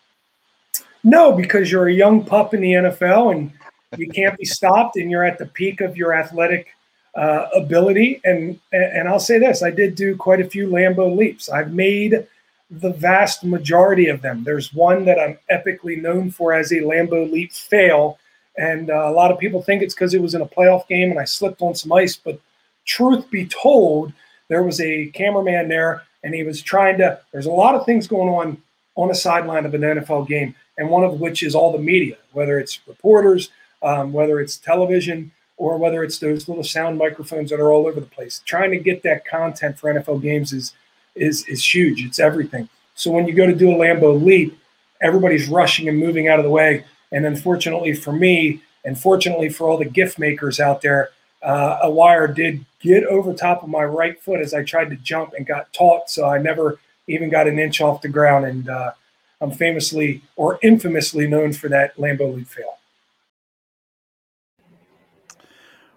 No, 1.05 1.33
because 1.33 1.71
you're 1.71 1.89
a 1.89 1.93
young 1.93 2.25
pup 2.25 2.55
in 2.55 2.63
the 2.63 2.73
NFL 2.73 3.33
and 3.33 3.53
you 3.99 4.09
can't 4.09 4.37
be 4.39 4.47
stopped, 4.47 4.97
and 4.97 5.11
you're 5.11 5.25
at 5.25 5.39
the 5.39 5.47
peak 5.47 5.83
of 5.83 5.99
your 5.99 6.15
athletic 6.15 6.69
uh, 7.15 7.47
ability. 7.55 8.23
And 8.25 8.59
and 8.73 9.07
I'll 9.07 9.21
say 9.21 9.39
this: 9.39 9.63
I 9.63 9.71
did 9.71 9.95
do 9.95 10.17
quite 10.17 10.41
a 10.41 10.49
few 10.49 10.67
Lambeau 10.67 11.15
leaps. 11.15 11.51
I've 11.51 11.75
made 11.75 12.27
the 12.71 12.91
vast 12.91 13.45
majority 13.45 14.09
of 14.09 14.23
them. 14.23 14.43
There's 14.43 14.73
one 14.73 15.05
that 15.05 15.19
I'm 15.21 15.39
epically 15.53 16.01
known 16.01 16.31
for 16.31 16.55
as 16.55 16.73
a 16.73 16.77
Lambeau 16.77 17.31
leap 17.31 17.53
fail, 17.53 18.19
and 18.57 18.91
uh, 18.91 19.09
a 19.09 19.11
lot 19.11 19.31
of 19.31 19.39
people 19.39 19.63
think 19.63 19.83
it's 19.83 19.95
because 19.95 20.15
it 20.15 20.23
was 20.23 20.35
in 20.35 20.43
a 20.43 20.47
playoff 20.47 20.87
game 20.89 21.11
and 21.11 21.19
I 21.19 21.25
slipped 21.25 21.63
on 21.63 21.75
some 21.75 21.93
ice. 21.93 22.17
But 22.17 22.41
truth 22.85 23.29
be 23.31 23.47
told, 23.47 24.13
there 24.49 24.63
was 24.63 24.81
a 24.81 25.07
cameraman 25.09 25.69
there, 25.69 26.03
and 26.23 26.35
he 26.35 26.43
was 26.43 26.63
trying 26.63 26.99
to. 26.99 27.21
There's 27.33 27.47
a 27.47 27.51
lot 27.51 27.75
of 27.75 27.85
things 27.85 28.07
going 28.07 28.29
on 28.29 28.63
on 28.97 29.11
a 29.11 29.15
sideline 29.15 29.67
of 29.67 29.75
an 29.75 29.81
NFL 29.81 30.29
game 30.29 30.55
and 30.79 30.89
one 30.89 31.05
of 31.05 31.21
which 31.21 31.43
is 31.43 31.55
all 31.55 31.73
the 31.73 31.79
media, 31.79 32.17
whether 32.33 32.59
it's 32.59 32.81
reporters, 32.87 33.51
um, 33.83 34.13
whether 34.13 34.41
it's 34.41 34.57
television, 34.57 35.31
or 35.57 35.79
whether 35.79 36.03
it's 36.03 36.19
those 36.19 36.49
little 36.49 36.65
sound 36.65 36.99
microphones 36.99 37.51
that 37.51 37.61
are 37.61 37.71
all 37.71 37.87
over 37.87 38.01
the 38.01 38.07
place. 38.07 38.43
Trying 38.45 38.73
to 38.73 38.79
get 38.79 39.03
that 39.05 39.25
content 39.25 39.79
for 39.79 39.93
NFL 39.93 40.23
games 40.23 40.53
is 40.53 40.73
is 41.15 41.47
is 41.47 41.75
huge. 41.75 42.05
It's 42.05 42.19
everything. 42.19 42.69
So 42.97 43.11
when 43.11 43.27
you 43.27 43.35
go 43.35 43.47
to 43.47 43.55
do 43.55 43.71
a 43.71 43.75
Lambeau 43.75 44.21
leap, 44.21 44.59
everybody's 45.01 45.49
rushing 45.49 45.89
and 45.89 45.99
moving 45.99 46.29
out 46.29 46.39
of 46.39 46.45
the 46.45 46.51
way. 46.51 46.85
And 47.13 47.27
unfortunately 47.27 47.95
for 47.95 48.13
me, 48.13 48.63
and 48.85 48.99
fortunately 48.99 49.49
for 49.49 49.69
all 49.69 49.79
the 49.79 49.85
gift 49.85 50.19
makers 50.19 50.61
out 50.61 50.83
there, 50.83 51.11
uh, 51.43 51.79
a 51.83 51.91
wire 51.91 52.27
did 52.27 52.65
get 52.81 53.05
over 53.05 53.33
top 53.33 53.63
of 53.63 53.69
my 53.69 53.85
right 53.85 54.21
foot 54.21 54.41
as 54.41 54.55
I 54.55 54.63
tried 54.63 54.91
to 54.91 54.97
jump 54.97 55.35
and 55.37 55.47
got 55.47 55.73
taut. 55.73 56.11
So 56.11 56.27
I 56.27 56.39
never 56.39 56.79
even 57.07 57.31
got 57.31 57.47
an 57.47 57.59
inch 57.59 57.81
off 57.81 58.03
the 58.03 58.09
ground. 58.09 58.47
And 58.47 58.69
uh, 58.69 58.93
I'm 59.41 59.51
famously 59.51 60.23
or 60.37 60.59
infamously 60.63 61.27
known 61.27 61.53
for 61.53 61.69
that 61.69 61.97
Lambeau 61.97 62.35
leap 62.35 62.49
fail. 62.49 62.79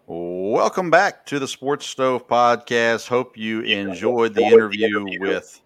Welcome 0.09 0.89
back 0.89 1.25
to 1.25 1.37
the 1.37 1.47
Sports 1.47 1.85
Stove 1.85 2.27
podcast. 2.29 3.09
Hope 3.09 3.37
you 3.37 3.61
enjoyed 3.61 4.33
the 4.33 4.43
interview 4.43 5.05
with 5.19 5.61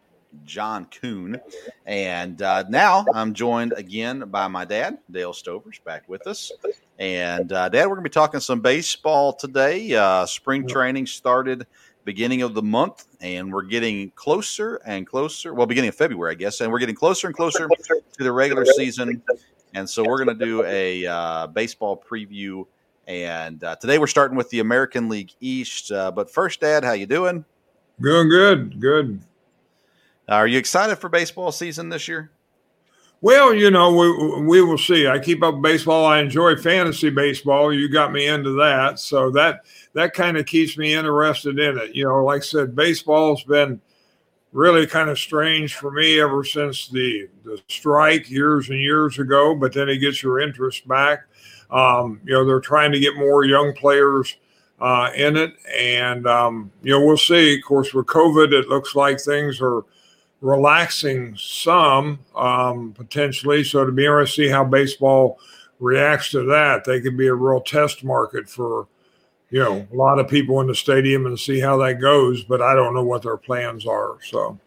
John 0.46 0.86
Kuhn. 0.86 1.40
And 1.86 2.42
uh, 2.42 2.64
now 2.70 3.06
I'm 3.14 3.34
joined 3.34 3.74
again 3.74 4.26
by 4.28 4.48
my 4.48 4.66
dad, 4.66 4.98
Dale 5.10 5.34
Stovers, 5.34 5.84
back 5.84 6.08
with 6.08 6.28
us. 6.28 6.52
And 7.00 7.52
uh, 7.52 7.70
Dad, 7.70 7.86
we're 7.86 7.96
going 7.96 8.04
to 8.04 8.10
be 8.10 8.14
talking 8.14 8.40
some 8.40 8.62
baseball 8.62 9.34
today. 9.34 9.94
Uh, 9.96 10.26
spring 10.26 10.68
training 10.68 11.08
started 11.08 11.66
beginning 12.04 12.42
of 12.42 12.54
the 12.54 12.62
month, 12.62 13.06
and 13.22 13.52
we're 13.52 13.64
getting 13.64 14.12
closer 14.12 14.82
and 14.86 15.06
closer. 15.06 15.54
Well, 15.54 15.66
beginning 15.66 15.90
of 15.90 15.96
February, 15.96 16.32
I 16.32 16.36
guess, 16.36 16.62
and 16.62 16.72
we're 16.72 16.80
getting 16.80 16.96
closer 16.96 17.28
and 17.28 17.36
closer 17.36 17.68
to 17.68 18.24
the 18.24 18.32
regular 18.32 18.66
season. 18.66 19.22
And 19.74 19.90
so 19.90 20.04
we're 20.04 20.24
going 20.24 20.38
to 20.38 20.46
do 20.46 20.64
a 20.66 21.06
uh, 21.06 21.48
baseball 21.48 22.02
preview. 22.08 22.66
And 23.08 23.64
uh, 23.64 23.76
today 23.78 23.98
we're 23.98 24.08
starting 24.08 24.38
with 24.38 24.50
the 24.50 24.60
American 24.60 25.10
League 25.10 25.32
East. 25.40 25.92
Uh, 25.92 26.12
but 26.12 26.30
first, 26.30 26.60
Dad, 26.60 26.84
how 26.84 26.94
you 26.94 27.06
doing? 27.06 27.46
Good, 28.00 28.30
good, 28.30 28.80
good, 28.80 29.22
good. 30.32 30.36
Are 30.36 30.48
you 30.48 30.58
excited 30.58 30.98
for 30.98 31.10
baseball 31.10 31.52
season 31.52 31.90
this 31.90 32.08
year? 32.08 32.32
Well, 33.24 33.54
you 33.54 33.70
know, 33.70 33.94
we 33.94 34.42
we 34.42 34.62
will 34.64 34.80
see. 34.80 35.08
I 35.08 35.20
keep 35.20 35.44
up 35.44 35.62
baseball. 35.62 36.06
I 36.06 36.20
enjoy 36.20 36.56
fantasy 36.56 37.12
baseball. 37.12 37.72
You 37.72 37.88
got 37.88 38.12
me 38.12 38.26
into 38.26 38.54
that, 38.54 38.98
so 38.98 39.30
that 39.32 39.62
that 39.94 40.14
kind 40.14 40.38
of 40.38 40.48
keeps 40.48 40.76
me 40.76 40.94
interested 40.94 41.60
in 41.60 41.78
it. 41.78 41.96
You 41.96 42.06
know, 42.06 42.26
like 42.26 42.42
I 42.42 42.46
said, 42.46 42.76
baseball's 42.76 43.44
been 43.44 43.80
really 44.54 44.88
kind 44.88 45.10
of 45.10 45.20
strange 45.20 45.76
for 45.76 45.92
me 45.92 46.20
ever 46.20 46.44
since 46.44 46.88
the 46.88 47.30
the 47.44 47.62
strike 47.68 48.28
years 48.28 48.70
and 48.70 48.80
years 48.80 49.20
ago. 49.20 49.54
But 49.54 49.74
then 49.74 49.88
it 49.88 50.00
gets 50.00 50.24
your 50.24 50.40
interest 50.40 50.88
back. 50.88 51.20
Um, 51.70 52.22
you 52.26 52.34
know, 52.34 52.44
they're 52.44 52.60
trying 52.60 52.92
to 52.92 53.00
get 53.00 53.16
more 53.16 53.46
young 53.46 53.74
players 53.76 54.36
uh, 54.80 55.12
in 55.16 55.38
it, 55.38 55.54
and 55.78 56.26
um, 56.26 56.72
you 56.82 56.92
know, 56.92 57.06
we'll 57.06 57.18
see. 57.18 57.56
Of 57.56 57.64
course, 57.64 57.94
with 57.94 58.08
COVID, 58.08 58.52
it 58.52 58.68
looks 58.68 58.96
like 58.96 59.22
things 59.22 59.62
are 59.62 59.84
relaxing 60.42 61.36
some 61.38 62.20
um, 62.36 62.94
potentially. 62.94 63.64
So 63.64 63.86
to 63.86 63.92
be 63.92 64.06
interested 64.06 64.42
to 64.42 64.48
see 64.48 64.52
how 64.52 64.66
baseball 64.66 65.40
reacts 65.80 66.32
to 66.32 66.44
that, 66.46 66.84
they 66.84 67.00
could 67.00 67.18
be 67.18 67.28
a 67.28 67.34
real 67.34 67.62
test 67.62 68.04
market 68.04 68.50
for 68.50 68.88
you 69.50 69.60
know 69.60 69.88
a 69.92 69.96
lot 69.96 70.20
of 70.20 70.28
people 70.28 70.60
in 70.62 70.68
the 70.68 70.76
stadium 70.76 71.26
and 71.26 71.40
see 71.40 71.60
how 71.60 71.78
that 71.78 72.02
goes. 72.02 72.44
But 72.44 72.62
I 72.62 72.74
don't 72.74 72.94
know 72.94 73.04
what 73.04 73.22
their 73.22 73.38
plans 73.38 73.86
are. 73.86 74.18
So. 74.24 74.60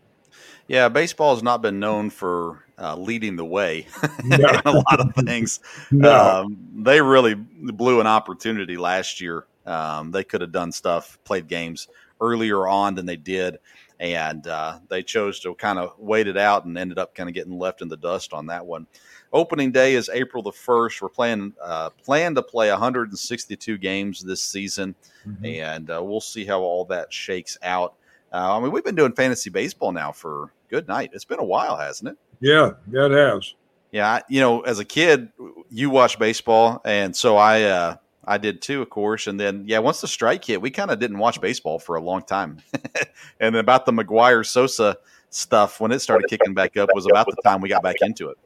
Yeah, 0.66 0.88
baseball 0.88 1.34
has 1.34 1.42
not 1.42 1.60
been 1.60 1.78
known 1.78 2.08
for 2.08 2.64
uh, 2.78 2.96
leading 2.96 3.37
the 3.37 3.44
way 3.44 3.87
in 4.24 4.32
a 4.42 4.70
lot 4.70 5.00
of 5.00 5.14
things. 5.24 5.60
No. 5.90 6.44
Um, 6.44 6.56
they 6.74 7.02
really 7.02 7.34
blew 7.34 8.00
an 8.00 8.06
opportunity 8.06 8.78
last 8.78 9.20
year. 9.20 9.44
Um, 9.66 10.10
they 10.10 10.24
could 10.24 10.40
have 10.40 10.52
done 10.52 10.72
stuff, 10.72 11.18
played 11.24 11.46
games 11.48 11.88
earlier 12.20 12.66
on 12.66 12.94
than 12.94 13.04
they 13.04 13.16
did 13.16 13.58
and 14.00 14.46
uh, 14.46 14.78
they 14.88 15.02
chose 15.02 15.40
to 15.40 15.54
kind 15.54 15.78
of 15.78 15.94
wait 15.98 16.26
it 16.26 16.37
out 16.37 16.64
and 16.64 16.76
ended 16.76 16.98
up 16.98 17.14
kind 17.14 17.28
of 17.28 17.35
getting 17.35 17.59
left 17.59 17.83
in 17.83 17.88
the 17.88 17.96
dust 17.96 18.33
on 18.33 18.46
that 18.46 18.66
one. 18.66 18.87
Opening 19.33 19.72
day 19.72 19.94
is 19.94 20.09
April 20.12 20.42
the 20.42 20.52
first. 20.52 21.02
We're 21.02 21.09
playing 21.09 21.54
uh, 21.61 21.90
plan 21.90 22.35
to 22.37 22.42
play 22.42 22.70
162 22.70 23.78
games 23.78 24.22
this 24.22 24.40
season, 24.40 24.94
mm-hmm. 25.26 25.44
and 25.44 25.90
uh, 25.90 26.00
we'll 26.02 26.20
see 26.20 26.44
how 26.44 26.61
all 26.61 26.85
that 26.87 27.12
shakes 27.12 27.59
out. 27.62 27.94
Uh, 28.33 28.57
I 28.57 28.61
mean, 28.61 28.70
we've 28.70 28.85
been 28.85 28.94
doing 28.94 29.12
fantasy 29.12 29.50
baseball 29.50 29.92
now 29.92 30.12
for 30.12 30.52
good 30.68 30.87
night. 30.88 31.11
It's 31.12 31.24
been 31.24 31.40
a 31.40 31.44
while, 31.44 31.76
hasn't 31.76 32.11
it? 32.11 32.18
Yeah, 32.40 32.72
yeah, 32.90 33.07
it 33.07 33.12
has. 33.12 33.54
Yeah, 33.90 34.20
you 34.28 34.40
know, 34.40 34.61
as 34.62 34.80
a 34.80 34.85
kid, 34.85 35.30
you 35.70 35.90
watch 35.90 36.18
baseball, 36.18 36.80
and 36.85 37.14
so 37.14 37.37
I 37.37 37.62
uh, 37.62 37.96
I 38.26 38.38
did 38.38 38.62
too, 38.62 38.82
of 38.82 38.90
course. 38.90 39.26
And 39.26 39.38
then, 39.38 39.64
yeah, 39.66 39.78
once 39.78 40.00
the 40.00 40.08
strike 40.08 40.44
hit, 40.44 40.60
we 40.60 40.70
kind 40.70 40.90
of 40.90 40.98
didn't 40.98 41.18
watch 41.18 41.40
baseball 41.40 41.78
for 41.78 41.96
a 41.96 42.02
long 42.02 42.22
time. 42.22 42.58
and 43.40 43.56
about 43.56 43.87
the 43.87 43.92
McGwire 43.92 44.44
Sosa 44.46 44.96
stuff, 45.30 45.80
when 45.80 45.92
it 45.92 46.00
started 46.00 46.28
kicking 46.28 46.54
back 46.54 46.76
up, 46.76 46.90
was 46.94 47.06
about 47.06 47.26
the 47.26 47.37
time 47.42 47.60
we 47.60 47.68
got 47.68 47.82
back 47.82 47.96
into 48.00 48.28
it. 48.28 48.38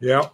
Yeah. 0.00 0.28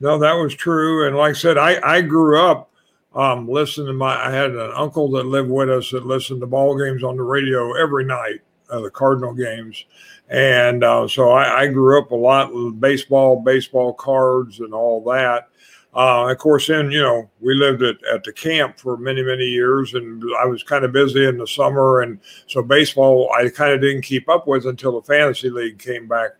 No, 0.00 0.18
that 0.18 0.32
was 0.32 0.54
true. 0.54 1.06
And 1.06 1.16
like 1.16 1.30
I 1.30 1.38
said, 1.38 1.58
I, 1.58 1.80
I 1.82 2.00
grew 2.00 2.40
up 2.40 2.70
um, 3.14 3.48
listening 3.48 3.88
to 3.88 3.92
my, 3.92 4.26
I 4.26 4.30
had 4.30 4.50
an 4.50 4.72
uncle 4.74 5.10
that 5.12 5.26
lived 5.26 5.50
with 5.50 5.70
us 5.70 5.90
that 5.90 6.06
listened 6.06 6.40
to 6.40 6.46
ball 6.46 6.76
games 6.78 7.02
on 7.02 7.16
the 7.16 7.22
radio 7.22 7.74
every 7.74 8.04
night, 8.04 8.40
uh, 8.70 8.80
the 8.80 8.90
Cardinal 8.90 9.34
games. 9.34 9.84
And 10.28 10.82
uh, 10.82 11.06
so 11.08 11.30
I, 11.30 11.62
I 11.62 11.66
grew 11.66 12.00
up 12.00 12.10
a 12.10 12.16
lot 12.16 12.54
with 12.54 12.80
baseball, 12.80 13.40
baseball 13.42 13.92
cards, 13.92 14.60
and 14.60 14.72
all 14.72 15.02
that. 15.04 15.48
Uh, 15.94 16.30
of 16.30 16.38
course, 16.38 16.68
then, 16.68 16.90
you 16.90 17.02
know, 17.02 17.30
we 17.40 17.54
lived 17.54 17.82
at, 17.82 17.96
at 18.10 18.24
the 18.24 18.32
camp 18.32 18.78
for 18.78 18.96
many, 18.96 19.22
many 19.22 19.44
years, 19.44 19.92
and 19.92 20.24
I 20.40 20.46
was 20.46 20.62
kind 20.62 20.86
of 20.86 20.92
busy 20.92 21.26
in 21.26 21.36
the 21.36 21.46
summer. 21.46 22.00
And 22.00 22.18
so 22.46 22.62
baseball, 22.62 23.30
I 23.36 23.50
kind 23.50 23.74
of 23.74 23.82
didn't 23.82 24.00
keep 24.00 24.26
up 24.30 24.46
with 24.46 24.64
until 24.64 24.98
the 24.98 25.06
fantasy 25.06 25.50
league 25.50 25.78
came 25.78 26.08
back 26.08 26.30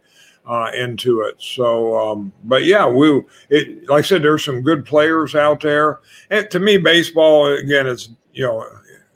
uh, 0.47 0.71
into 0.75 1.21
it. 1.21 1.35
So, 1.39 1.99
um, 1.99 2.33
but 2.45 2.65
yeah, 2.65 2.89
we, 2.89 3.23
it, 3.51 3.87
like 3.91 4.05
I 4.05 4.09
said, 4.09 4.23
there's 4.23 4.43
some 4.43 4.63
good 4.63 4.87
players 4.87 5.35
out 5.35 5.61
there. 5.61 6.01
And 6.31 6.51
to 6.51 6.59
me, 6.59 6.79
baseball, 6.79 7.53
again, 7.53 7.87
it's, 7.87 8.09
you 8.33 8.47
know, 8.47 8.67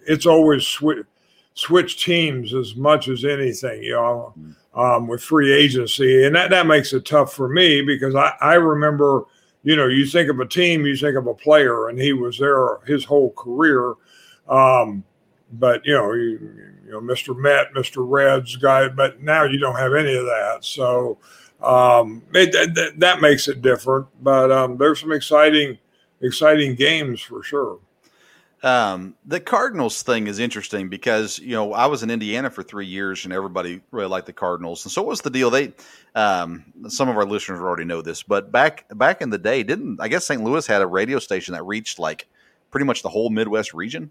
it's 0.06 0.26
always 0.26 0.66
switch, 0.66 1.06
switch 1.54 2.04
teams 2.04 2.52
as 2.52 2.76
much 2.76 3.08
as 3.08 3.24
anything, 3.24 3.82
you 3.82 3.94
know, 3.94 4.34
um, 4.74 5.08
with 5.08 5.22
free 5.22 5.50
agency. 5.50 6.26
And 6.26 6.36
that, 6.36 6.50
that 6.50 6.66
makes 6.66 6.92
it 6.92 7.06
tough 7.06 7.32
for 7.32 7.48
me 7.48 7.80
because 7.80 8.14
I, 8.14 8.34
I 8.42 8.54
remember– 8.56 9.22
you 9.66 9.74
know, 9.74 9.88
you 9.88 10.06
think 10.06 10.30
of 10.30 10.38
a 10.38 10.46
team, 10.46 10.86
you 10.86 10.96
think 10.96 11.16
of 11.16 11.26
a 11.26 11.34
player, 11.34 11.88
and 11.88 12.00
he 12.00 12.12
was 12.12 12.38
there 12.38 12.78
his 12.86 13.04
whole 13.04 13.32
career. 13.32 13.94
Um, 14.48 15.02
but 15.54 15.84
you 15.84 15.92
know, 15.92 16.12
you, 16.12 16.38
you, 16.84 16.92
know, 16.92 17.00
Mr. 17.00 17.36
Met, 17.36 17.74
Mr. 17.74 17.96
Reds 18.08 18.54
guy, 18.54 18.86
but 18.86 19.20
now 19.20 19.42
you 19.42 19.58
don't 19.58 19.74
have 19.74 19.92
any 19.92 20.14
of 20.14 20.24
that. 20.24 20.58
So 20.60 21.18
um, 21.60 22.22
it, 22.32 22.52
that, 22.52 22.92
that 22.98 23.20
makes 23.20 23.48
it 23.48 23.60
different. 23.60 24.06
But 24.22 24.52
um, 24.52 24.76
there's 24.76 25.00
some 25.00 25.10
exciting, 25.10 25.78
exciting 26.20 26.76
games 26.76 27.20
for 27.20 27.42
sure. 27.42 27.80
Um, 28.66 29.14
the 29.24 29.38
Cardinals 29.38 30.02
thing 30.02 30.26
is 30.26 30.40
interesting 30.40 30.88
because 30.88 31.38
you 31.38 31.52
know 31.52 31.72
I 31.72 31.86
was 31.86 32.02
in 32.02 32.10
Indiana 32.10 32.50
for 32.50 32.64
three 32.64 32.84
years 32.84 33.22
and 33.22 33.32
everybody 33.32 33.80
really 33.92 34.08
liked 34.08 34.26
the 34.26 34.32
Cardinals, 34.32 34.84
and 34.84 34.90
so 34.90 35.02
what 35.02 35.10
was 35.10 35.20
the 35.20 35.30
deal? 35.30 35.50
They, 35.50 35.72
um, 36.16 36.64
some 36.88 37.08
of 37.08 37.16
our 37.16 37.24
listeners 37.24 37.60
already 37.60 37.84
know 37.84 38.02
this, 38.02 38.24
but 38.24 38.50
back 38.50 38.84
back 38.96 39.22
in 39.22 39.30
the 39.30 39.38
day, 39.38 39.62
didn't 39.62 40.00
I 40.00 40.08
guess 40.08 40.26
St. 40.26 40.42
Louis 40.42 40.66
had 40.66 40.82
a 40.82 40.86
radio 40.88 41.20
station 41.20 41.54
that 41.54 41.62
reached 41.62 42.00
like 42.00 42.26
pretty 42.72 42.86
much 42.86 43.04
the 43.04 43.08
whole 43.08 43.30
Midwest 43.30 43.72
region? 43.72 44.10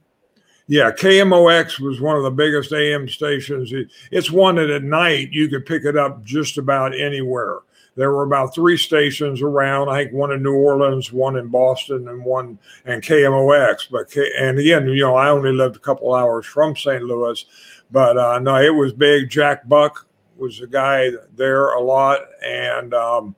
Yeah, 0.68 0.90
KMOX 0.90 1.82
was 1.82 2.00
one 2.00 2.16
of 2.16 2.24
the 2.24 2.32
biggest 2.32 2.72
AM 2.72 3.10
stations. 3.10 3.74
It's 4.10 4.32
one 4.32 4.56
that 4.56 4.70
at 4.70 4.84
night 4.84 5.34
you 5.34 5.50
could 5.50 5.66
pick 5.66 5.84
it 5.84 5.98
up 5.98 6.24
just 6.24 6.58
about 6.58 6.98
anywhere 6.98 7.60
there 7.96 8.12
were 8.12 8.24
about 8.24 8.54
three 8.54 8.78
stations 8.78 9.42
around. 9.42 9.90
I 9.90 10.04
think 10.04 10.14
one 10.14 10.32
in 10.32 10.44
New 10.44 10.54
Orleans, 10.54 11.14
one 11.14 11.38
in 11.38 11.48
Boston, 11.48 12.10
and 12.10 12.24
one 12.24 12.60
and 12.86 13.02
KMOX. 13.02 13.90
But 13.90 14.12
K, 14.12 14.30
and 14.38 14.60
again, 14.60 14.88
you 14.90 15.04
know, 15.04 15.16
I 15.16 15.30
only 15.30 15.54
lived 15.54 15.78
a 15.78 15.80
couple 15.80 16.14
hours 16.14 16.46
from 16.46 16.76
St. 16.76 17.04
Louis, 17.04 17.46
but 17.92 18.18
uh, 18.18 18.40
no, 18.40 18.58
it 18.58 18.74
was 18.74 18.92
big. 18.92 19.30
Jack 19.30 19.68
Buck 19.68 20.08
was 20.36 20.60
the 20.60 20.68
guy 20.68 21.12
there 21.36 21.70
a 21.70 21.82
lot, 21.82 22.20
and 22.46 22.94
um, 22.94 23.36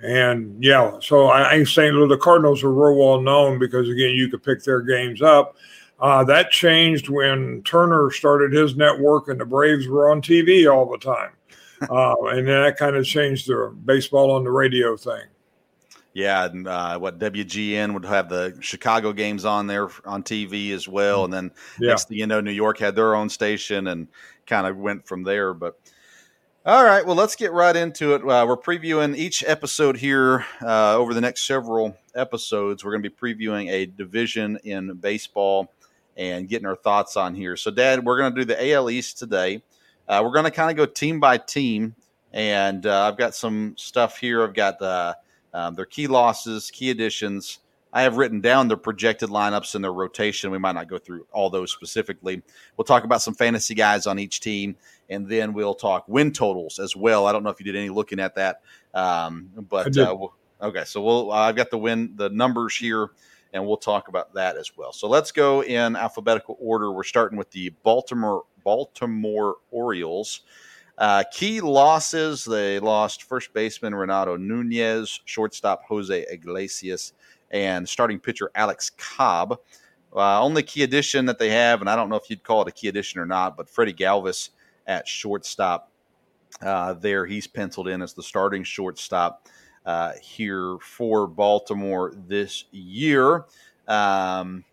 and 0.00 0.62
yeah, 0.62 0.98
so 1.00 1.28
I, 1.28 1.50
think 1.50 1.68
St. 1.68 1.94
Louis, 1.94 2.08
the 2.08 2.16
Cardinals 2.16 2.62
are 2.62 2.72
real 2.72 2.96
well 2.96 3.20
known 3.20 3.58
because 3.58 3.88
again, 3.88 4.10
you 4.10 4.28
could 4.28 4.44
pick 4.44 4.62
their 4.62 4.82
games 4.82 5.20
up. 5.20 5.56
Uh, 5.98 6.24
that 6.24 6.50
changed 6.50 7.10
when 7.10 7.62
Turner 7.64 8.10
started 8.10 8.52
his 8.52 8.74
network 8.74 9.28
and 9.28 9.38
the 9.38 9.44
Braves 9.44 9.86
were 9.86 10.10
on 10.10 10.22
TV 10.22 10.72
all 10.72 10.90
the 10.90 10.96
time 10.96 11.32
uh, 11.88 12.14
and 12.28 12.46
then 12.46 12.62
that 12.62 12.76
kind 12.78 12.96
of 12.96 13.04
changed 13.04 13.48
the 13.48 13.74
baseball 13.84 14.30
on 14.30 14.44
the 14.44 14.50
radio 14.50 14.96
thing. 14.96 15.22
Yeah, 16.12 16.46
and 16.46 16.66
uh, 16.66 16.98
what 16.98 17.20
WGN 17.20 17.94
would 17.94 18.04
have 18.04 18.28
the 18.28 18.56
Chicago 18.60 19.12
games 19.12 19.44
on 19.44 19.68
there 19.68 19.88
on 20.04 20.24
TV 20.24 20.72
as 20.72 20.88
well, 20.88 21.24
and 21.24 21.32
then 21.32 21.52
yeah. 21.78 21.90
next 21.90 22.08
thing 22.08 22.18
you 22.18 22.26
know, 22.26 22.40
New 22.40 22.50
York 22.50 22.78
had 22.78 22.96
their 22.96 23.14
own 23.14 23.28
station 23.28 23.86
and 23.86 24.08
kind 24.46 24.66
of 24.66 24.76
went 24.76 25.06
from 25.06 25.22
there. 25.22 25.54
But 25.54 25.78
all 26.66 26.84
right, 26.84 27.06
well, 27.06 27.14
let's 27.14 27.36
get 27.36 27.52
right 27.52 27.74
into 27.76 28.14
it. 28.14 28.22
Uh, 28.22 28.44
we're 28.46 28.56
previewing 28.56 29.16
each 29.16 29.44
episode 29.46 29.96
here 29.96 30.44
uh, 30.60 30.96
over 30.96 31.14
the 31.14 31.20
next 31.20 31.46
several 31.46 31.96
episodes. 32.14 32.84
We're 32.84 32.90
going 32.90 33.04
to 33.04 33.08
be 33.08 33.16
previewing 33.16 33.70
a 33.70 33.86
division 33.86 34.58
in 34.64 34.92
baseball 34.96 35.72
and 36.16 36.48
getting 36.48 36.66
our 36.66 36.76
thoughts 36.76 37.16
on 37.16 37.34
here. 37.34 37.56
So, 37.56 37.70
Dad, 37.70 38.04
we're 38.04 38.18
going 38.18 38.34
to 38.34 38.40
do 38.40 38.44
the 38.44 38.72
AL 38.72 38.90
East 38.90 39.16
today. 39.16 39.62
Uh, 40.10 40.20
we're 40.24 40.32
going 40.32 40.44
to 40.44 40.50
kind 40.50 40.72
of 40.72 40.76
go 40.76 40.84
team 40.84 41.20
by 41.20 41.38
team, 41.38 41.94
and 42.32 42.84
uh, 42.84 43.04
I've 43.06 43.16
got 43.16 43.32
some 43.32 43.74
stuff 43.78 44.18
here. 44.18 44.42
I've 44.42 44.54
got 44.54 44.80
the 44.80 45.16
um, 45.54 45.76
their 45.76 45.84
key 45.84 46.08
losses, 46.08 46.68
key 46.68 46.90
additions. 46.90 47.60
I 47.92 48.02
have 48.02 48.16
written 48.16 48.40
down 48.40 48.66
their 48.66 48.76
projected 48.76 49.28
lineups 49.28 49.76
and 49.76 49.84
their 49.84 49.92
rotation. 49.92 50.50
We 50.50 50.58
might 50.58 50.72
not 50.72 50.88
go 50.88 50.98
through 50.98 51.28
all 51.30 51.48
those 51.48 51.70
specifically. 51.70 52.42
We'll 52.76 52.84
talk 52.84 53.04
about 53.04 53.22
some 53.22 53.34
fantasy 53.34 53.76
guys 53.76 54.08
on 54.08 54.18
each 54.18 54.40
team, 54.40 54.74
and 55.08 55.28
then 55.28 55.52
we'll 55.52 55.74
talk 55.74 56.08
win 56.08 56.32
totals 56.32 56.80
as 56.80 56.96
well. 56.96 57.26
I 57.26 57.32
don't 57.32 57.44
know 57.44 57.50
if 57.50 57.60
you 57.60 57.64
did 57.64 57.76
any 57.76 57.88
looking 57.88 58.18
at 58.18 58.34
that, 58.34 58.62
um, 58.94 59.48
but 59.68 59.96
uh, 59.96 60.16
we'll, 60.18 60.34
okay. 60.60 60.82
So 60.86 61.02
we'll. 61.02 61.30
I've 61.30 61.54
got 61.54 61.70
the 61.70 61.78
win 61.78 62.14
the 62.16 62.30
numbers 62.30 62.74
here, 62.76 63.10
and 63.52 63.64
we'll 63.64 63.76
talk 63.76 64.08
about 64.08 64.34
that 64.34 64.56
as 64.56 64.76
well. 64.76 64.92
So 64.92 65.06
let's 65.08 65.30
go 65.30 65.62
in 65.62 65.94
alphabetical 65.94 66.56
order. 66.60 66.90
We're 66.90 67.04
starting 67.04 67.38
with 67.38 67.52
the 67.52 67.70
Baltimore 67.84 68.42
Baltimore 68.70 69.56
Orioles. 69.72 70.42
Uh, 70.96 71.24
key 71.32 71.60
losses 71.60 72.44
they 72.44 72.78
lost 72.78 73.24
first 73.24 73.52
baseman 73.52 73.92
Renato 73.92 74.36
Nunez, 74.36 75.22
shortstop 75.24 75.82
Jose 75.88 76.24
Iglesias, 76.30 77.14
and 77.50 77.88
starting 77.88 78.20
pitcher 78.20 78.48
Alex 78.54 78.92
Cobb. 78.96 79.58
Uh, 80.14 80.40
only 80.40 80.62
key 80.62 80.84
addition 80.84 81.26
that 81.26 81.40
they 81.40 81.50
have, 81.50 81.80
and 81.80 81.90
I 81.90 81.96
don't 81.96 82.08
know 82.08 82.14
if 82.14 82.30
you'd 82.30 82.44
call 82.44 82.62
it 82.62 82.68
a 82.68 82.70
key 82.70 82.86
addition 82.86 83.20
or 83.20 83.26
not, 83.26 83.56
but 83.56 83.68
Freddie 83.68 83.92
Galvis 83.92 84.50
at 84.86 85.08
shortstop 85.08 85.90
uh, 86.62 86.92
there. 86.92 87.26
He's 87.26 87.48
penciled 87.48 87.88
in 87.88 88.02
as 88.02 88.12
the 88.14 88.22
starting 88.22 88.62
shortstop 88.62 89.48
uh, 89.84 90.12
here 90.22 90.76
for 90.80 91.26
Baltimore 91.26 92.14
this 92.28 92.66
year. 92.70 93.46
Um, 93.88 94.64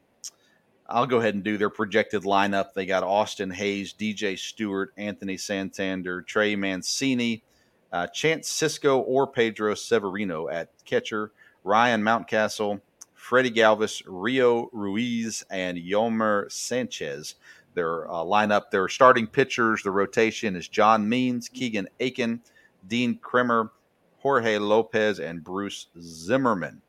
I'll 0.89 1.05
go 1.05 1.17
ahead 1.17 1.33
and 1.33 1.43
do 1.43 1.57
their 1.57 1.69
projected 1.69 2.23
lineup. 2.23 2.73
They 2.73 2.85
got 2.85 3.03
Austin 3.03 3.51
Hays, 3.51 3.93
DJ 3.93 4.39
Stewart, 4.39 4.93
Anthony 4.97 5.37
Santander, 5.37 6.21
Trey 6.21 6.55
Mancini, 6.55 7.43
uh, 7.91 8.07
Chance 8.07 8.49
Sisco, 8.49 9.03
or 9.05 9.27
Pedro 9.27 9.75
Severino 9.75 10.47
at 10.47 10.69
catcher, 10.85 11.31
Ryan 11.63 12.01
Mountcastle, 12.03 12.81
Freddie 13.13 13.51
Galvis, 13.51 14.01
Rio 14.05 14.69
Ruiz, 14.71 15.43
and 15.49 15.77
Yolmer 15.77 16.49
Sanchez. 16.51 17.35
Their 17.73 18.09
uh, 18.09 18.23
lineup, 18.23 18.71
their 18.71 18.87
starting 18.87 19.27
pitchers, 19.27 19.83
the 19.83 19.91
rotation 19.91 20.55
is 20.55 20.67
John 20.67 21.07
Means, 21.07 21.49
Keegan 21.49 21.89
Akin, 21.99 22.41
Dean 22.87 23.19
Kremer, 23.19 23.71
Jorge 24.19 24.57
Lopez, 24.57 25.19
and 25.19 25.43
Bruce 25.43 25.87
Zimmermann. 25.99 26.81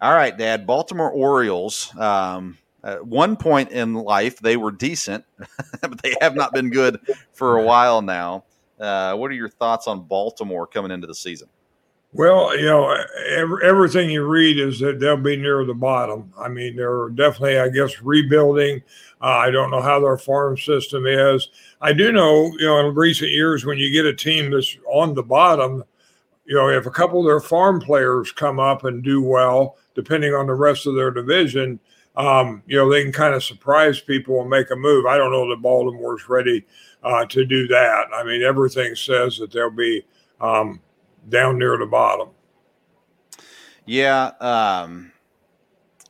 All 0.00 0.12
right, 0.12 0.36
Dad. 0.36 0.66
Baltimore 0.66 1.10
Orioles. 1.10 1.96
Um, 1.96 2.58
at 2.86 3.06
one 3.06 3.36
point 3.36 3.70
in 3.72 3.94
life, 3.94 4.38
they 4.38 4.56
were 4.56 4.70
decent, 4.70 5.24
but 5.80 6.00
they 6.02 6.14
have 6.20 6.36
not 6.36 6.52
been 6.52 6.70
good 6.70 7.00
for 7.32 7.56
a 7.56 7.62
while 7.62 8.00
now. 8.00 8.44
Uh, 8.78 9.14
what 9.16 9.30
are 9.30 9.34
your 9.34 9.48
thoughts 9.48 9.88
on 9.88 10.02
Baltimore 10.02 10.66
coming 10.66 10.90
into 10.92 11.06
the 11.06 11.14
season? 11.14 11.48
Well, 12.12 12.56
you 12.56 12.66
know, 12.66 12.96
every, 13.28 13.66
everything 13.66 14.08
you 14.08 14.24
read 14.24 14.58
is 14.58 14.78
that 14.80 15.00
they'll 15.00 15.16
be 15.16 15.36
near 15.36 15.64
the 15.64 15.74
bottom. 15.74 16.32
I 16.38 16.48
mean, 16.48 16.76
they're 16.76 17.08
definitely, 17.10 17.58
I 17.58 17.68
guess, 17.68 18.00
rebuilding. 18.00 18.82
Uh, 19.20 19.24
I 19.24 19.50
don't 19.50 19.70
know 19.70 19.82
how 19.82 20.00
their 20.00 20.16
farm 20.16 20.56
system 20.56 21.06
is. 21.06 21.48
I 21.80 21.92
do 21.92 22.12
know, 22.12 22.52
you 22.58 22.66
know, 22.66 22.88
in 22.88 22.94
recent 22.94 23.32
years, 23.32 23.66
when 23.66 23.78
you 23.78 23.90
get 23.90 24.06
a 24.06 24.14
team 24.14 24.50
that's 24.50 24.78
on 24.90 25.14
the 25.14 25.22
bottom, 25.22 25.82
you 26.46 26.54
know, 26.54 26.68
if 26.68 26.86
a 26.86 26.90
couple 26.90 27.18
of 27.18 27.26
their 27.26 27.40
farm 27.40 27.80
players 27.80 28.30
come 28.30 28.60
up 28.60 28.84
and 28.84 29.02
do 29.02 29.20
well, 29.20 29.76
depending 29.94 30.32
on 30.32 30.46
the 30.46 30.54
rest 30.54 30.86
of 30.86 30.94
their 30.94 31.10
division, 31.10 31.80
um, 32.16 32.62
you 32.66 32.76
know, 32.76 32.90
they 32.90 33.02
can 33.02 33.12
kind 33.12 33.34
of 33.34 33.44
surprise 33.44 34.00
people 34.00 34.40
and 34.40 34.50
make 34.50 34.70
a 34.70 34.76
move. 34.76 35.06
I 35.06 35.18
don't 35.18 35.30
know 35.30 35.48
that 35.50 35.60
Baltimore's 35.60 36.28
ready 36.28 36.64
uh, 37.02 37.26
to 37.26 37.44
do 37.44 37.66
that. 37.68 38.06
I 38.14 38.24
mean, 38.24 38.42
everything 38.42 38.94
says 38.94 39.38
that 39.38 39.52
they'll 39.52 39.70
be 39.70 40.04
um, 40.40 40.80
down 41.28 41.58
near 41.58 41.76
the 41.76 41.86
bottom. 41.86 42.30
Yeah, 43.84 44.32
um, 44.40 45.12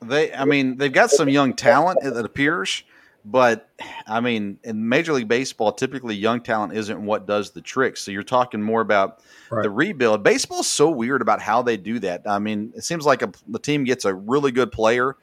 they. 0.01 0.33
I 0.33 0.45
mean, 0.45 0.77
they've 0.77 0.91
got 0.91 1.11
some 1.11 1.29
young 1.29 1.53
talent. 1.53 1.99
It 2.01 2.25
appears, 2.25 2.83
but 3.23 3.69
I 4.07 4.19
mean, 4.19 4.57
in 4.63 4.87
Major 4.87 5.13
League 5.13 5.27
Baseball, 5.27 5.71
typically 5.71 6.15
young 6.15 6.41
talent 6.41 6.73
isn't 6.73 7.05
what 7.05 7.27
does 7.27 7.51
the 7.51 7.61
trick. 7.61 7.97
So 7.97 8.09
you're 8.09 8.23
talking 8.23 8.61
more 8.61 8.81
about 8.81 9.19
right. 9.51 9.61
the 9.61 9.69
rebuild. 9.69 10.23
Baseball 10.23 10.61
is 10.61 10.67
so 10.67 10.89
weird 10.89 11.21
about 11.21 11.41
how 11.41 11.61
they 11.61 11.77
do 11.77 11.99
that. 11.99 12.23
I 12.25 12.39
mean, 12.39 12.73
it 12.75 12.83
seems 12.83 13.05
like 13.05 13.21
a, 13.21 13.31
the 13.47 13.59
team 13.59 13.83
gets 13.83 14.05
a 14.05 14.13
really 14.13 14.51
good 14.51 14.71
player, 14.71 15.17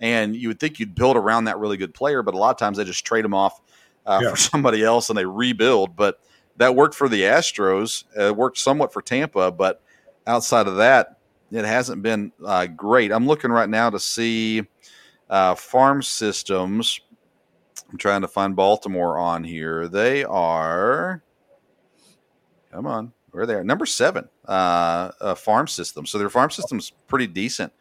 and 0.00 0.36
you 0.36 0.48
would 0.48 0.60
think 0.60 0.78
you'd 0.78 0.94
build 0.94 1.16
around 1.16 1.44
that 1.44 1.58
really 1.58 1.76
good 1.76 1.94
player, 1.94 2.22
but 2.22 2.34
a 2.34 2.38
lot 2.38 2.50
of 2.50 2.58
times 2.58 2.76
they 2.76 2.84
just 2.84 3.04
trade 3.04 3.24
them 3.24 3.34
off 3.34 3.60
uh, 4.04 4.20
yeah. 4.22 4.30
for 4.30 4.36
somebody 4.36 4.82
else 4.82 5.08
and 5.08 5.18
they 5.18 5.26
rebuild. 5.26 5.96
But 5.96 6.20
that 6.56 6.74
worked 6.74 6.94
for 6.94 7.08
the 7.08 7.22
Astros. 7.22 8.04
Uh, 8.16 8.28
it 8.28 8.36
worked 8.36 8.58
somewhat 8.58 8.92
for 8.92 9.02
Tampa, 9.02 9.50
but 9.50 9.82
outside 10.26 10.66
of 10.66 10.76
that, 10.76 11.18
it 11.50 11.64
hasn't 11.64 12.02
been 12.02 12.32
uh, 12.44 12.66
great. 12.66 13.12
I'm 13.12 13.26
looking 13.26 13.52
right 13.52 13.68
now 13.68 13.90
to 13.90 14.00
see 14.00 14.66
uh, 15.30 15.54
farm 15.54 16.02
systems. 16.02 17.00
I'm 17.90 17.98
trying 17.98 18.22
to 18.22 18.28
find 18.28 18.56
Baltimore 18.56 19.18
on 19.18 19.44
here. 19.44 19.86
They 19.86 20.24
are, 20.24 21.22
come 22.72 22.86
on, 22.86 23.12
where 23.36 23.46
they 23.46 23.54
are 23.54 23.62
number 23.62 23.84
seven 23.84 24.28
uh, 24.46 25.34
farm 25.34 25.68
system. 25.68 26.06
So 26.06 26.18
their 26.18 26.30
farm 26.30 26.50
system's 26.50 26.92
pretty 27.06 27.26
decent. 27.26 27.72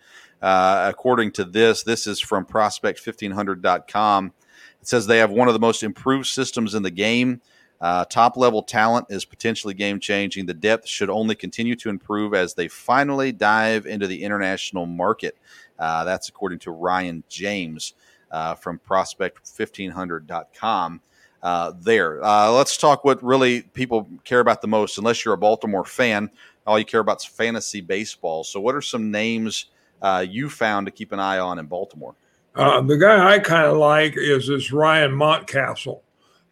Uh, 0.41 0.87
according 0.89 1.31
to 1.31 1.45
this, 1.45 1.83
this 1.83 2.07
is 2.07 2.19
from 2.19 2.45
prospect1500.com. 2.45 4.33
It 4.81 4.87
says 4.87 5.07
they 5.07 5.19
have 5.19 5.31
one 5.31 5.47
of 5.47 5.53
the 5.53 5.59
most 5.59 5.81
improved 5.81 6.27
systems 6.27 6.75
in 6.75 6.83
the 6.83 6.91
game. 6.91 7.41
Uh, 7.79 8.03
top 8.05 8.35
level 8.35 8.63
talent 8.63 9.07
is 9.09 9.23
potentially 9.23 9.73
game 9.73 9.97
changing. 9.99 10.45
The 10.45 10.53
depth 10.53 10.87
should 10.87 11.09
only 11.09 11.35
continue 11.35 11.77
to 11.77 11.89
improve 11.89 12.33
as 12.33 12.53
they 12.53 12.67
finally 12.67 13.31
dive 13.31 13.85
into 13.85 14.07
the 14.07 14.23
international 14.23 14.85
market. 14.85 15.37
Uh, 15.79 16.03
that's 16.03 16.27
according 16.27 16.59
to 16.59 16.71
Ryan 16.71 17.23
James 17.29 17.93
uh, 18.29 18.55
from 18.55 18.79
prospect1500.com. 18.87 21.01
Uh, 21.45 21.73
there. 21.79 22.25
Uh, 22.25 22.49
let's 22.49 22.75
talk 22.75 23.05
what 23.05 23.21
really 23.21 23.61
people 23.61 24.09
care 24.23 24.39
about 24.39 24.63
the 24.63 24.67
most. 24.67 24.97
Unless 24.97 25.23
you're 25.23 25.35
a 25.35 25.37
Baltimore 25.37 25.85
fan, 25.85 26.27
all 26.65 26.79
you 26.79 26.85
care 26.85 27.01
about 27.01 27.21
is 27.21 27.25
fantasy 27.25 27.81
baseball. 27.81 28.43
So, 28.43 28.59
what 28.59 28.73
are 28.73 28.81
some 28.81 29.11
names 29.11 29.67
uh, 30.01 30.25
you 30.27 30.49
found 30.49 30.87
to 30.87 30.91
keep 30.91 31.11
an 31.11 31.19
eye 31.19 31.37
on 31.37 31.59
in 31.59 31.67
Baltimore? 31.67 32.15
the 32.55 32.97
guy 32.97 33.35
I 33.35 33.37
kind 33.37 33.67
of 33.67 33.77
like 33.77 34.15
is 34.17 34.47
this 34.47 34.71
Ryan 34.71 35.11
Mountcastle. 35.11 36.01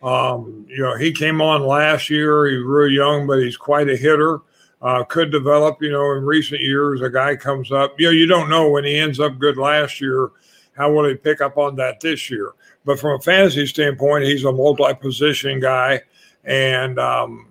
Um, 0.03 0.67
you 0.69 0.84
know, 0.84 0.95
he 0.95 1.12
came 1.12 1.41
on 1.41 1.65
last 1.65 2.12
year. 2.12 2.45
He's 2.45 2.63
really 2.63 2.93
young, 2.93 3.25
but 3.25 3.39
he's 3.39 3.58
quite 3.58 3.89
a 3.89 3.97
hitter. 3.97 4.41
Uh, 4.79 5.03
could 5.06 5.32
develop, 5.32 5.82
you 5.82 5.89
know, 5.89 6.12
in 6.12 6.23
recent 6.23 6.62
years. 6.62 7.01
A 7.01 7.10
guy 7.10 7.36
comes 7.36 7.71
up, 7.71 7.99
you 7.99 8.06
know, 8.06 8.12
you 8.12 8.27
don't 8.27 8.47
know 8.47 8.69
when 8.69 8.84
he 8.84 8.99
ends 8.99 9.19
up 9.19 9.39
good 9.39 9.58
last 9.58 9.99
year, 9.99 10.29
how 10.77 10.91
will 10.91 11.08
he 11.08 11.15
pick 11.15 11.41
up 11.41 11.58
on 11.58 11.75
that 11.77 11.99
this 11.99 12.29
year? 12.29 12.53
But 12.86 13.00
from 13.00 13.19
a 13.19 13.22
fantasy 13.22 13.65
standpoint, 13.65 14.26
he's 14.26 14.43
a 14.43 14.52
multi-position 14.52 15.60
guy, 15.60 16.02
and 16.43 17.00
um, 17.00 17.48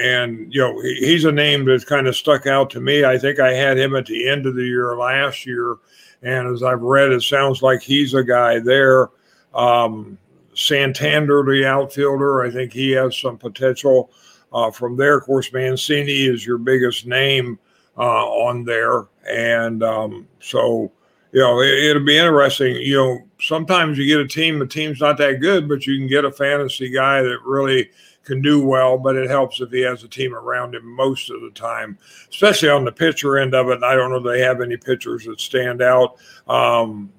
and 0.00 0.52
you 0.52 0.60
know, 0.60 0.80
he, 0.80 0.94
he's 0.96 1.24
a 1.24 1.32
name 1.32 1.64
that's 1.64 1.84
kind 1.84 2.06
of 2.06 2.16
stuck 2.16 2.46
out 2.46 2.70
to 2.70 2.80
me. 2.80 3.04
I 3.04 3.18
think 3.18 3.38
I 3.38 3.52
had 3.52 3.78
him 3.78 3.94
at 3.94 4.06
the 4.06 4.28
end 4.28 4.46
of 4.46 4.54
the 4.54 4.64
year 4.64 4.96
last 4.96 5.46
year, 5.46 5.76
and 6.22 6.48
as 6.48 6.62
I've 6.62 6.82
read, 6.82 7.12
it 7.12 7.22
sounds 7.22 7.62
like 7.62 7.82
he's 7.82 8.14
a 8.14 8.24
guy 8.24 8.58
there. 8.58 9.10
Um, 9.54 10.18
Santander, 10.54 11.42
the 11.44 11.66
outfielder. 11.66 12.42
I 12.42 12.50
think 12.50 12.72
he 12.72 12.90
has 12.92 13.16
some 13.16 13.38
potential. 13.38 14.10
Uh, 14.52 14.70
from 14.70 14.96
there, 14.96 15.16
of 15.16 15.24
course, 15.24 15.50
Mancini 15.52 16.26
is 16.26 16.44
your 16.44 16.58
biggest 16.58 17.06
name 17.06 17.58
uh, 17.96 18.26
on 18.26 18.64
there, 18.64 19.06
and 19.28 19.82
um, 19.82 20.28
so 20.40 20.92
you 21.32 21.40
know 21.40 21.60
it, 21.60 21.94
will 21.94 22.04
be 22.04 22.18
interesting. 22.18 22.76
You 22.76 22.96
know, 22.96 23.18
sometimes 23.42 23.98
you 23.98 24.06
get 24.06 24.20
a 24.20 24.28
team, 24.28 24.58
the 24.58 24.66
team's 24.66 25.00
not 25.00 25.18
that 25.18 25.40
good, 25.40 25.68
but 25.68 25.86
you 25.86 25.98
can 25.98 26.06
get 26.06 26.24
a 26.24 26.32
fantasy 26.32 26.88
guy 26.88 27.22
that 27.22 27.38
really 27.44 27.90
can 28.24 28.40
do 28.40 28.64
well. 28.64 28.96
But 28.96 29.16
it 29.16 29.28
helps 29.28 29.60
if 29.60 29.70
he 29.70 29.80
has 29.80 30.04
a 30.04 30.08
team 30.08 30.34
around 30.34 30.74
him 30.74 30.86
most 30.86 31.30
of 31.30 31.40
the 31.40 31.50
time, 31.50 31.98
especially 32.30 32.68
on 32.68 32.84
the 32.84 32.92
pitcher 32.92 33.38
end 33.38 33.54
of 33.54 33.68
it. 33.68 33.74
And 33.74 33.84
I 33.84 33.94
don't 33.94 34.10
know 34.10 34.16
if 34.16 34.24
they 34.24 34.40
have 34.40 34.60
any 34.60 34.76
pitchers 34.76 35.24
that 35.24 35.40
stand 35.40 35.82
out. 35.82 36.16
Um, 36.46 37.12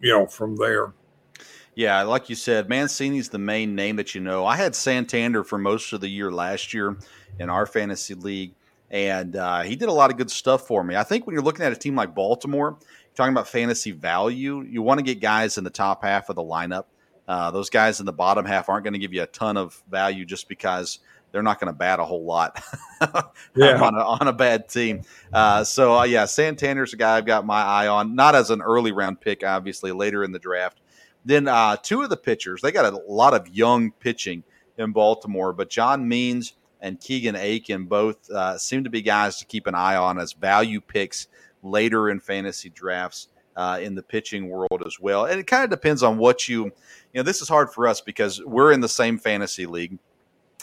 you 0.00 0.12
know, 0.12 0.26
from 0.26 0.56
there. 0.56 0.92
Yeah, 1.74 2.02
like 2.02 2.28
you 2.28 2.34
said, 2.34 2.68
Mancini's 2.68 3.28
the 3.28 3.38
main 3.38 3.74
name 3.74 3.96
that 3.96 4.14
you 4.14 4.20
know. 4.20 4.44
I 4.44 4.56
had 4.56 4.74
Santander 4.74 5.44
for 5.44 5.58
most 5.58 5.92
of 5.92 6.00
the 6.00 6.08
year 6.08 6.30
last 6.30 6.74
year 6.74 6.96
in 7.38 7.48
our 7.50 7.66
fantasy 7.66 8.14
league, 8.14 8.54
and 8.90 9.36
uh, 9.36 9.62
he 9.62 9.76
did 9.76 9.88
a 9.88 9.92
lot 9.92 10.10
of 10.10 10.16
good 10.16 10.30
stuff 10.30 10.66
for 10.66 10.82
me. 10.82 10.96
I 10.96 11.02
think 11.02 11.26
when 11.26 11.34
you're 11.34 11.42
looking 11.42 11.64
at 11.64 11.72
a 11.72 11.76
team 11.76 11.94
like 11.94 12.14
Baltimore, 12.14 12.78
talking 13.14 13.32
about 13.32 13.48
fantasy 13.48 13.90
value, 13.90 14.62
you 14.62 14.82
want 14.82 14.98
to 14.98 15.04
get 15.04 15.20
guys 15.20 15.58
in 15.58 15.64
the 15.64 15.70
top 15.70 16.02
half 16.02 16.28
of 16.28 16.36
the 16.36 16.42
lineup. 16.42 16.84
Uh, 17.26 17.50
those 17.50 17.68
guys 17.68 18.00
in 18.00 18.06
the 18.06 18.12
bottom 18.12 18.46
half 18.46 18.68
aren't 18.68 18.84
going 18.84 18.94
to 18.94 18.98
give 18.98 19.12
you 19.12 19.22
a 19.22 19.26
ton 19.26 19.56
of 19.56 19.82
value 19.90 20.24
just 20.24 20.48
because 20.48 21.00
they're 21.30 21.42
not 21.42 21.60
going 21.60 21.70
to 21.70 21.76
bat 21.76 22.00
a 22.00 22.04
whole 22.04 22.24
lot 22.24 22.62
yeah. 23.54 23.82
on, 23.82 23.94
a, 23.94 23.98
on, 23.98 24.28
a, 24.28 24.32
bad 24.32 24.68
team. 24.68 25.02
Uh, 25.30 25.62
so, 25.62 25.98
uh, 25.98 26.04
yeah, 26.04 26.24
Santander's 26.24 26.94
a 26.94 26.96
guy 26.96 27.18
I've 27.18 27.26
got 27.26 27.44
my 27.44 27.62
eye 27.62 27.86
on, 27.86 28.14
not 28.14 28.34
as 28.34 28.50
an 28.50 28.62
early 28.62 28.92
round 28.92 29.20
pick, 29.20 29.44
obviously, 29.44 29.92
later 29.92 30.24
in 30.24 30.32
the 30.32 30.38
draft. 30.38 30.80
Then 31.24 31.48
uh, 31.48 31.76
two 31.76 32.00
of 32.00 32.08
the 32.08 32.16
pitchers, 32.16 32.62
they 32.62 32.72
got 32.72 32.90
a 32.90 32.96
lot 32.96 33.34
of 33.34 33.48
young 33.48 33.90
pitching 33.92 34.42
in 34.78 34.92
Baltimore, 34.92 35.52
but 35.52 35.68
John 35.68 36.08
Means 36.08 36.54
and 36.80 37.00
Keegan 37.00 37.36
Akin 37.36 37.84
both 37.86 38.30
uh, 38.30 38.58
seem 38.58 38.84
to 38.84 38.90
be 38.90 39.02
guys 39.02 39.38
to 39.38 39.44
keep 39.44 39.66
an 39.66 39.74
eye 39.74 39.96
on 39.96 40.18
as 40.18 40.32
value 40.32 40.80
picks 40.80 41.28
later 41.62 42.08
in 42.08 42.20
fantasy 42.20 42.68
drafts 42.68 43.28
uh, 43.56 43.80
in 43.82 43.94
the 43.96 44.02
pitching 44.02 44.48
world 44.48 44.82
as 44.86 45.00
well. 45.00 45.24
And 45.24 45.40
it 45.40 45.46
kind 45.46 45.64
of 45.64 45.70
depends 45.70 46.02
on 46.02 46.16
what 46.16 46.48
you, 46.48 46.66
you 46.66 46.72
know, 47.14 47.22
this 47.22 47.42
is 47.42 47.48
hard 47.48 47.72
for 47.72 47.88
us 47.88 48.00
because 48.00 48.42
we're 48.44 48.72
in 48.72 48.80
the 48.80 48.88
same 48.88 49.18
fantasy 49.18 49.66
league. 49.66 49.98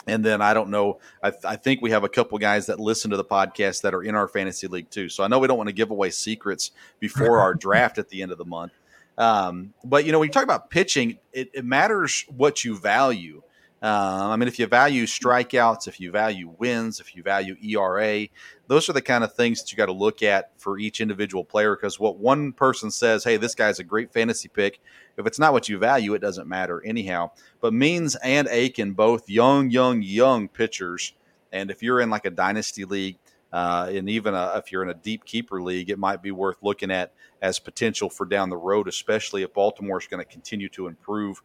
And 0.06 0.24
then 0.24 0.40
I 0.40 0.54
don't 0.54 0.70
know. 0.70 1.00
I, 1.22 1.30
th- 1.30 1.44
I, 1.44 1.56
think 1.56 1.82
we 1.82 1.90
have 1.90 2.04
a 2.04 2.08
couple 2.08 2.38
guys 2.38 2.66
that 2.66 2.78
listen 2.78 3.10
to 3.10 3.16
the 3.16 3.24
podcast 3.24 3.82
that 3.82 3.92
are 3.92 4.02
in 4.02 4.14
our 4.14 4.28
fantasy 4.28 4.66
league 4.68 4.88
too. 4.88 5.08
So 5.08 5.24
I 5.24 5.28
know 5.28 5.38
we 5.40 5.48
don't 5.48 5.58
want 5.58 5.68
to 5.68 5.74
give 5.74 5.90
away 5.90 6.10
secrets 6.10 6.70
before 7.00 7.40
our 7.40 7.54
draft 7.66 7.98
at 7.98 8.08
the 8.08 8.22
end 8.22 8.32
of 8.32 8.38
the 8.38 8.44
month. 8.44 8.72
Um, 9.18 9.74
but 9.84 10.04
you 10.04 10.12
know, 10.12 10.20
when 10.20 10.28
you 10.28 10.32
talk 10.32 10.44
about 10.44 10.70
pitching, 10.70 11.18
it, 11.32 11.50
it 11.52 11.64
matters 11.64 12.24
what 12.34 12.64
you 12.64 12.78
value. 12.78 13.42
Uh, 13.86 14.30
I 14.32 14.36
mean, 14.36 14.48
if 14.48 14.58
you 14.58 14.66
value 14.66 15.06
strikeouts, 15.06 15.86
if 15.86 16.00
you 16.00 16.10
value 16.10 16.52
wins, 16.58 16.98
if 16.98 17.14
you 17.14 17.22
value 17.22 17.54
ERA, 17.62 18.26
those 18.66 18.88
are 18.88 18.92
the 18.92 19.00
kind 19.12 19.22
of 19.22 19.32
things 19.32 19.62
that 19.62 19.70
you 19.70 19.76
got 19.76 19.86
to 19.86 19.92
look 19.92 20.24
at 20.24 20.50
for 20.58 20.76
each 20.76 21.00
individual 21.00 21.44
player. 21.44 21.76
Because 21.76 22.00
what 22.00 22.18
one 22.18 22.52
person 22.52 22.90
says, 22.90 23.22
hey, 23.22 23.36
this 23.36 23.54
guy's 23.54 23.78
a 23.78 23.84
great 23.84 24.12
fantasy 24.12 24.48
pick, 24.48 24.80
if 25.16 25.24
it's 25.24 25.38
not 25.38 25.52
what 25.52 25.68
you 25.68 25.78
value, 25.78 26.14
it 26.14 26.18
doesn't 26.20 26.48
matter 26.48 26.82
anyhow. 26.84 27.30
But 27.60 27.74
Means 27.74 28.16
and 28.16 28.48
Akin, 28.48 28.92
both 28.92 29.30
young, 29.30 29.70
young, 29.70 30.02
young 30.02 30.48
pitchers. 30.48 31.14
And 31.52 31.70
if 31.70 31.80
you're 31.80 32.00
in 32.00 32.10
like 32.10 32.26
a 32.26 32.30
dynasty 32.30 32.84
league, 32.84 33.18
Uh, 33.52 33.88
and 33.94 34.10
even 34.10 34.34
a, 34.34 34.58
if 34.58 34.72
you're 34.72 34.82
in 34.82 34.90
a 34.90 35.02
deep 35.02 35.24
keeper 35.24 35.62
league, 35.62 35.88
it 35.88 35.98
might 35.98 36.20
be 36.20 36.32
worth 36.32 36.58
looking 36.60 36.90
at 36.90 37.12
as 37.40 37.60
potential 37.60 38.10
for 38.10 38.26
down 38.26 38.50
the 38.50 38.56
road, 38.56 38.88
especially 38.88 39.44
if 39.44 39.54
Baltimore 39.54 40.00
is 40.00 40.08
going 40.08 40.22
to 40.26 40.30
continue 40.30 40.68
to 40.70 40.88
improve 40.88 41.40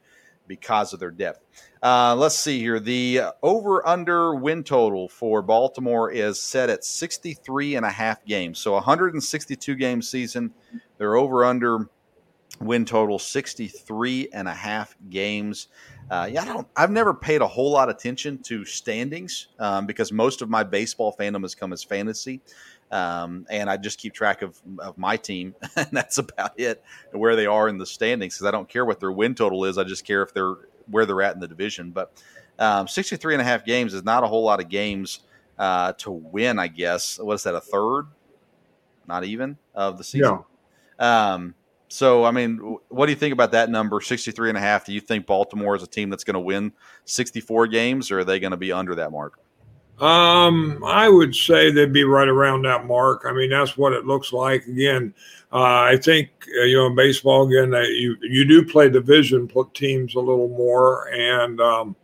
because 0.48 0.94
of 0.94 1.00
their 1.00 1.12
depth. 1.12 1.46
Uh, 1.84 2.16
let's 2.16 2.38
see 2.38 2.60
here. 2.60 2.80
The 2.80 3.22
over 3.42 3.86
under 3.88 4.36
win 4.36 4.64
total 4.64 5.08
for 5.08 5.42
Baltimore 5.42 6.12
is 6.12 6.40
set 6.40 6.70
at 6.70 6.84
63 6.84 7.76
and 7.76 7.86
a 7.86 7.90
half 7.90 8.24
games. 8.26 8.60
So 8.60 8.74
162 8.74 9.76
game 9.76 10.02
season. 10.02 10.54
They're 10.98 11.16
over 11.16 11.44
under 11.44 11.90
win 12.60 12.86
total 12.86 13.18
63 13.18 14.30
and 14.34 14.48
a 14.48 14.54
half 14.54 14.96
games. 15.10 15.68
Uh, 16.10 16.28
yeah, 16.32 16.42
I 16.42 16.46
don't. 16.46 16.68
I've 16.76 16.92
never 16.92 17.14
paid 17.14 17.42
a 17.42 17.48
whole 17.48 17.72
lot 17.72 17.90
of 17.90 17.96
attention 17.96 18.40
to 18.44 18.66
standings 18.66 19.48
um, 19.60 19.86
because 19.86 20.12
most 20.12 20.42
of 20.42 20.50
my 20.50 20.64
baseball 20.64 21.16
fandom 21.18 21.42
has 21.42 21.56
come 21.56 21.74
as 21.74 21.84
fantasy, 21.84 22.42
um, 22.92 23.46
and 23.50 23.70
I 23.70 23.78
just 23.78 24.00
keep 24.00 24.14
track 24.14 24.42
of, 24.42 24.62
of 24.80 24.98
my 24.98 25.18
team, 25.18 25.56
and 25.76 25.90
that's 25.92 26.18
about 26.18 26.60
it. 26.60 26.84
Where 27.12 27.36
they 27.36 27.46
are 27.46 27.68
in 27.68 27.78
the 27.78 27.86
standings, 27.86 28.36
because 28.36 28.48
I 28.48 28.52
don't 28.52 28.70
care 28.70 28.86
what 28.86 29.00
their 29.00 29.12
win 29.12 29.36
total 29.36 29.66
is. 29.66 29.78
I 29.78 29.84
just 29.84 30.06
care 30.06 30.22
if 30.22 30.34
they're 30.34 30.56
where 30.88 31.06
they're 31.06 31.22
at 31.22 31.34
in 31.34 31.40
the 31.40 31.48
division. 31.48 31.92
But 31.92 32.22
um, 32.60 32.88
63 32.88 33.36
and 33.36 33.42
a 33.42 33.46
half 33.46 33.66
games 33.66 33.94
is 33.94 34.04
not 34.04 34.24
a 34.24 34.28
whole 34.28 34.44
lot 34.44 34.60
of 34.60 34.70
games 34.70 35.22
uh, 35.58 35.94
to 35.94 36.12
win. 36.12 36.60
I 36.60 36.68
guess 36.68 37.20
what 37.20 37.36
is 37.36 37.44
that? 37.44 37.56
A 37.56 37.62
third? 37.62 38.08
Not 39.08 39.24
even 39.24 39.58
of 39.74 39.98
the 39.98 40.04
season. 40.04 40.40
Yeah. 41.00 41.34
Um, 41.34 41.56
so, 41.88 42.24
I 42.24 42.32
mean, 42.32 42.78
what 42.88 43.08
do 43.08 43.12
you 43.12 43.18
think 43.18 43.34
about 43.34 43.52
that 43.52 43.70
number, 43.70 44.00
63 44.00 44.50
and 44.50 44.58
a 44.58 44.62
half? 44.62 44.86
Do 44.86 44.94
you 44.94 45.02
think 45.02 45.26
Baltimore 45.26 45.76
is 45.76 45.84
a 45.84 45.88
team 45.88 46.10
that's 46.10 46.24
going 46.24 46.36
to 46.36 46.40
win 46.40 46.72
64 47.04 47.68
games, 47.68 48.12
or 48.12 48.20
are 48.20 48.24
they 48.24 48.40
going 48.40 48.52
to 48.52 48.58
be 48.58 48.72
under 48.72 48.96
that 48.96 49.12
mark? 49.12 49.40
Um, 50.00 50.84
I 50.84 51.10
would 51.10 51.36
say 51.36 51.72
they'd 51.72 51.94
be 51.94 52.04
right 52.04 52.28
around 52.28 52.64
that 52.64 52.86
mark. 52.86 53.24
I 53.26 53.34
mean, 53.34 53.52
that's 53.52 53.78
what 53.78 53.94
it 53.94 54.06
looks 54.06 54.34
like. 54.34 54.66
Again, 54.66 55.14
uh, 55.54 55.82
I 55.84 55.98
think 55.98 56.30
uh, 56.60 56.64
you 56.64 56.78
know 56.78 56.88
in 56.88 56.96
baseball 56.96 57.48
again 57.48 57.70
that 57.72 57.88
you 57.90 58.16
you 58.22 58.46
do 58.46 58.66
play 58.66 58.90
division 58.90 59.52
teams 59.74 60.16
a 60.16 60.20
little 60.20 60.48
more, 60.48 61.10
and 61.14 61.62
um, 61.62 61.96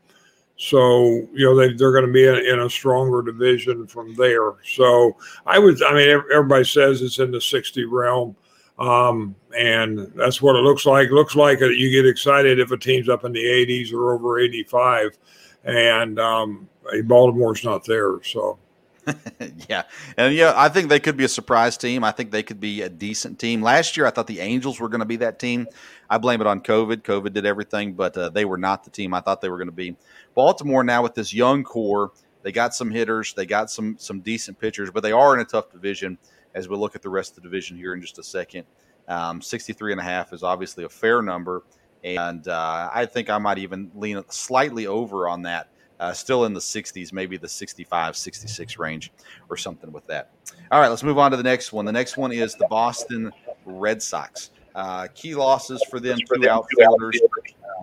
so 0.58 1.28
you 1.34 1.45
know 1.45 1.56
they 1.56 1.73
they're 1.73 1.91
going 1.91 2.06
to 2.06 2.12
be 2.12 2.28
in, 2.28 2.36
in, 2.36 2.60
a 2.60 2.69
stronger 2.69 3.21
division 3.21 3.88
from 3.88 4.13
there. 4.15 4.54
So 4.63 5.15
I 5.45 5.58
would, 5.58 5.82
I 5.82 5.93
mean, 5.93 6.10
everybody 6.32 6.65
says 6.65 7.02
it's 7.02 7.19
in 7.19 7.32
the 7.32 7.41
60 7.41 7.86
realm. 7.86 8.36
Um, 8.80 9.36
and 9.58 10.12
that's 10.15 10.39
what 10.39 10.56
it 10.56 10.60
looks 10.60 10.86
like. 10.86 11.10
Looks 11.10 11.36
like 11.36 11.60
you 11.62 11.89
get 11.89 12.06
excited 12.08 12.60
if 12.60 12.71
a 12.71 12.78
team's 12.78 13.10
up 13.10 13.26
in 13.26 13.32
the 13.32 13.43
80s 13.43 13.91
or 13.91 14.13
over 14.13 14.39
85, 14.39 15.17
and 15.63 16.19
um, 16.19 16.69
Baltimore's 17.04 17.63
not 17.63 17.86
there. 17.86 18.21
So, 18.23 18.58
yeah, 19.69 19.84
and 20.17 20.34
yeah, 20.34 20.54
I 20.56 20.69
think 20.69 20.89
they 20.89 21.00
could 21.00 21.17
be 21.17 21.23
a 21.23 21.30
surprise 21.30 21.78
team. 21.78 22.04
I 22.04 22.12
think 22.12 22.32
they 22.32 22.43
could 22.43 22.60
be 22.60 22.82
a 22.82 22.89
decent 22.89 23.39
team. 23.39 23.62
Last 23.62 23.95
year, 23.97 24.06
I 24.06 24.10
thought 24.10 24.28
the 24.28 24.39
Angels 24.39 24.80
were 24.80 24.89
going 24.89 25.00
to 25.00 25.06
be 25.06 25.17
that 25.17 25.39
team. 25.39 25.67
I 26.10 26.17
blame 26.17 26.41
it 26.41 26.47
on 26.47 26.62
COVID. 26.62 27.04
COVID 27.04 27.34
did 27.34 27.45
everything, 27.45 27.93
but 27.93 28.17
uh, 28.17 28.30
they 28.30 28.45
were 28.45 28.58
not 28.58 28.84
the 28.84 28.89
team 28.89 29.13
I 29.13 29.21
thought 29.21 29.41
they 29.41 29.50
were 29.50 29.58
going 29.58 29.67
to 29.67 29.73
be. 29.73 29.95
Baltimore 30.36 30.84
now 30.84 31.04
with 31.04 31.15
this 31.15 31.34
young 31.34 31.63
core, 31.63 32.12
they 32.43 32.52
got 32.52 32.73
some 32.73 32.91
hitters, 32.91 33.34
they 33.34 33.45
got 33.45 33.69
some 33.69 33.97
some 33.97 34.21
decent 34.21 34.60
pitchers, 34.60 34.91
but 34.91 35.04
they 35.04 35.12
are 35.12 35.34
in 35.34 35.41
a 35.41 35.45
tough 35.45 35.71
division 35.71 36.17
as 36.54 36.67
we 36.67 36.76
look 36.76 36.95
at 36.95 37.02
the 37.02 37.10
rest 37.10 37.32
of 37.32 37.36
the 37.36 37.41
division 37.41 37.78
here 37.78 37.93
in 37.93 38.02
just 38.02 38.19
a 38.19 38.23
second. 38.23 38.65
Um, 39.08 39.41
63 39.41 39.93
and 39.93 40.02
a 40.02 40.04
half 40.04 40.34
is 40.34 40.43
obviously 40.43 40.84
a 40.84 40.89
fair 40.89 41.21
number. 41.21 41.63
And 42.04 42.47
uh, 42.47 42.89
I 42.93 43.06
think 43.06 43.30
I 43.30 43.38
might 43.38 43.58
even 43.58 43.91
lean 43.95 44.21
slightly 44.30 44.88
over 44.88 45.28
on 45.28 45.43
that. 45.43 45.69
Uh, 45.99 46.13
still 46.13 46.45
in 46.45 46.53
the 46.53 46.60
60s, 46.60 47.12
maybe 47.12 47.38
the 47.38 47.47
65, 47.47 48.15
66 48.15 48.77
range 48.77 49.12
or 49.49 49.57
something 49.57 49.91
with 49.91 50.05
that. 50.07 50.29
All 50.71 50.79
right, 50.79 50.89
let's 50.89 51.03
move 51.03 51.17
on 51.17 51.31
to 51.31 51.38
the 51.38 51.43
next 51.43 51.73
one. 51.73 51.86
The 51.86 51.91
next 51.91 52.17
one 52.17 52.31
is 52.31 52.53
the 52.53 52.67
Boston 52.69 53.31
Red 53.65 54.01
Sox. 54.01 54.51
Uh, 54.75 55.07
key 55.15 55.33
losses 55.33 55.83
for 55.89 55.99
them, 55.99 56.19
two 56.31 56.47
outfielders, 56.47 57.19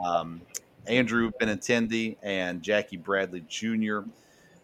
um, 0.05 0.41
Andrew 0.87 1.33
Benintendi 1.41 2.17
and 2.23 2.63
Jackie 2.63 2.97
Bradley 2.97 3.45
Jr. 3.49 4.01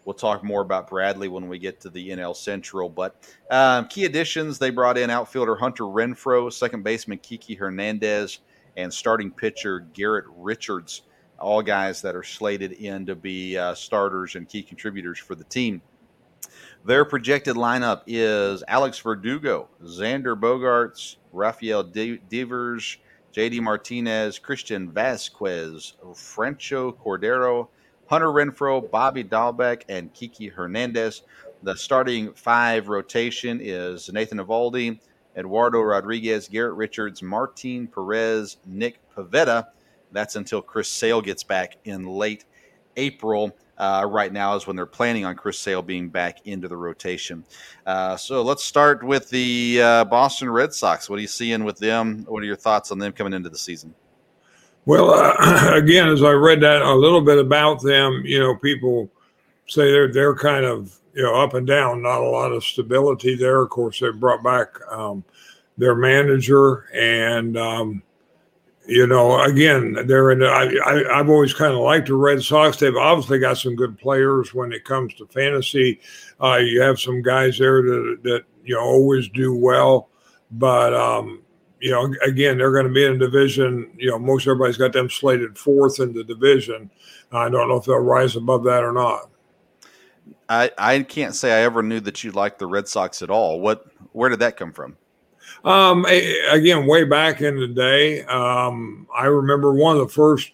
We'll 0.05 0.15
talk 0.15 0.43
more 0.43 0.63
about 0.63 0.89
Bradley 0.89 1.29
when 1.29 1.49
we 1.49 1.59
get 1.59 1.81
to 1.81 1.91
the 1.91 2.11
NL 2.11 2.35
Central. 2.35 2.89
But 2.89 3.17
um, 3.51 3.87
key 3.89 4.05
additions 4.05 4.59
they 4.59 4.71
brought 4.71 4.97
in 4.97 5.11
outfielder 5.11 5.57
Hunter 5.57 5.85
Renfroe, 5.85 6.53
second 6.53 6.83
baseman 6.83 7.19
Kiki 7.19 7.55
Hernandez, 7.55 8.41
and 8.77 8.93
starting 8.93 9.31
pitcher 9.31 9.81
Garrett 9.93 10.25
Richards. 10.37 11.03
All 11.41 11.63
guys 11.63 12.03
that 12.03 12.15
are 12.15 12.23
slated 12.23 12.73
in 12.73 13.07
to 13.07 13.15
be 13.15 13.57
uh, 13.57 13.75
starters 13.75 14.35
and 14.35 14.49
key 14.49 14.63
contributors 14.63 15.19
for 15.19 15.35
the 15.35 15.45
team. 15.45 15.83
Their 16.85 17.05
projected 17.05 17.57
lineup 17.57 18.03
is 18.07 18.65
Alex 18.67 18.99
Verdugo, 18.99 19.69
Xander 19.85 20.39
Bogaerts, 20.39 21.17
Rafael 21.33 21.83
Devers, 21.83 22.97
JD 23.35 23.61
Martinez, 23.61 24.39
Christian 24.39 24.91
Vazquez, 24.91 25.95
Franchy 26.15 26.97
Cordero, 26.97 27.69
Hunter 28.07 28.29
Renfroe, 28.29 28.91
Bobby 28.91 29.23
Dalbec, 29.23 29.83
and 29.89 30.13
Kiki 30.15 30.49
Hernandez. 30.49 31.23
The 31.63 31.77
starting 31.77 32.33
five 32.33 32.89
rotation 32.89 33.61
is 33.63 34.11
Nathan 34.13 34.39
Eovaldi, 34.39 34.99
Eduardo 35.37 35.81
Rodriguez, 35.81 36.49
Garrett 36.49 36.75
Richards, 36.75 37.23
Martin 37.23 37.87
Perez, 37.87 38.57
Nick 38.67 38.99
Pivetta. 39.15 39.69
That's 40.13 40.37
until 40.37 40.63
Chris 40.63 40.89
Sale 40.89 41.23
gets 41.23 41.43
back 41.43 41.77
in 41.85 42.07
late 42.07 42.45
April. 42.97 43.57
Uh, 43.79 44.07
right 44.07 44.31
now 44.31 44.55
is 44.57 44.67
when 44.67 44.77
they're 44.77 44.85
planning 44.85 45.25
on 45.25 45.35
Chris 45.35 45.59
Sale 45.59 45.81
being 45.81 46.11
back 46.11 46.47
into 46.47 46.69
the 46.69 46.77
rotation. 46.77 47.43
Uh, 47.87 48.15
so 48.15 48.43
let's 48.43 48.63
start 48.63 49.03
with 49.03 49.31
the 49.31 49.81
uh, 49.81 50.05
Boston 50.05 50.51
Red 50.51 50.75
Sox. 50.75 51.09
What 51.09 51.19
are 51.19 51.23
you 51.23 51.29
seeing 51.29 51.65
with 51.65 51.79
them? 51.79 52.25
What 52.29 52.43
are 52.43 52.47
your 52.47 52.57
thoughts 52.57 52.93
on 52.93 52.99
them 52.99 53.13
coming 53.13 53.33
into 53.33 53.49
the 53.49 53.57
season? 53.57 53.95
Well, 54.85 55.11
uh, 55.11 55.75
again, 55.77 56.09
as 56.09 56.23
I 56.23 56.33
read 56.33 56.61
that 56.61 56.83
a 56.83 56.95
little 56.95 57.23
bit 57.23 57.39
about 57.39 57.83
them, 57.83 58.23
you 58.25 58.39
know, 58.39 58.55
people 58.57 59.11
say 59.67 59.91
they're 59.91 60.13
they're 60.13 60.35
kind 60.35 60.65
of 60.65 60.99
you 61.15 61.23
know 61.23 61.41
up 61.41 61.55
and 61.55 61.67
down, 61.67 62.03
not 62.03 62.21
a 62.21 62.29
lot 62.29 62.53
of 62.53 62.65
stability 62.65 63.35
there. 63.35 63.63
Of 63.63 63.71
course, 63.71 64.01
they 64.01 64.11
brought 64.11 64.43
back 64.43 64.79
um, 64.91 65.25
their 65.79 65.95
manager, 65.95 66.87
and 66.93 67.57
um, 67.57 68.03
you 68.87 69.07
know, 69.07 69.41
again, 69.43 70.07
they're 70.07 70.31
in. 70.31 70.43
I, 70.43 70.73
I 70.85 71.17
have 71.19 71.29
always 71.29 71.53
kind 71.53 71.73
of 71.73 71.81
liked 71.81 72.09
the 72.09 72.15
Red 72.15 72.43
Sox. 72.43 72.77
They've 72.79 72.97
obviously 72.97 73.39
got 73.39 73.59
some 73.59 73.77
good 73.77 73.99
players 73.99 74.55
when 74.55 74.73
it 74.73 74.85
comes 74.85 75.15
to 75.15 75.27
fantasy. 75.27 76.01
Uh, 76.43 76.57
you 76.57 76.81
have 76.81 76.99
some 76.99 77.23
guys 77.23 77.59
there 77.59 77.83
that 77.83 78.21
that 78.23 78.45
you 78.65 78.75
know 78.75 78.81
always 78.81 79.29
do 79.29 79.55
well, 79.55 80.09
but 80.53 80.95
um, 80.95 81.43
you 81.81 81.91
know, 81.91 82.13
again, 82.25 82.59
they're 82.59 82.73
going 82.73 82.87
to 82.87 82.93
be 82.93 83.05
in 83.05 83.13
a 83.13 83.19
division. 83.19 83.91
You 83.97 84.11
know, 84.11 84.19
most 84.19 84.47
everybody's 84.47 84.77
got 84.77 84.93
them 84.93 85.11
slated 85.11 85.59
fourth 85.59 86.01
in 86.01 86.13
the 86.13 86.25
division. 86.25 86.91
I 87.33 87.49
don't 87.49 87.69
know 87.69 87.77
if 87.77 87.85
they'll 87.85 87.99
rise 87.99 88.37
above 88.37 88.65
that 88.65 88.83
or 88.83 88.93
not. 88.93 89.31
I 90.49 90.71
I 90.79 91.03
can't 91.03 91.35
say 91.35 91.53
I 91.53 91.65
ever 91.65 91.83
knew 91.83 92.01
that 92.01 92.25
you 92.25 92.33
liked 92.33 92.59
the 92.59 92.67
Red 92.67 92.89
Sox 92.89 93.23
at 93.23 93.31
all. 93.31 93.61
What 93.61 93.87
where 94.13 94.31
did 94.31 94.41
that 94.41 94.57
come 94.57 94.73
from? 94.73 94.97
Um, 95.65 96.05
again, 96.51 96.87
way 96.87 97.05
back 97.05 97.41
in 97.41 97.59
the 97.59 97.69
day, 97.69 98.23
um, 98.25 99.07
I 99.15 99.27
remember 99.27 99.73
one 99.73 99.97
of 99.97 100.03
the 100.03 100.13
first 100.13 100.53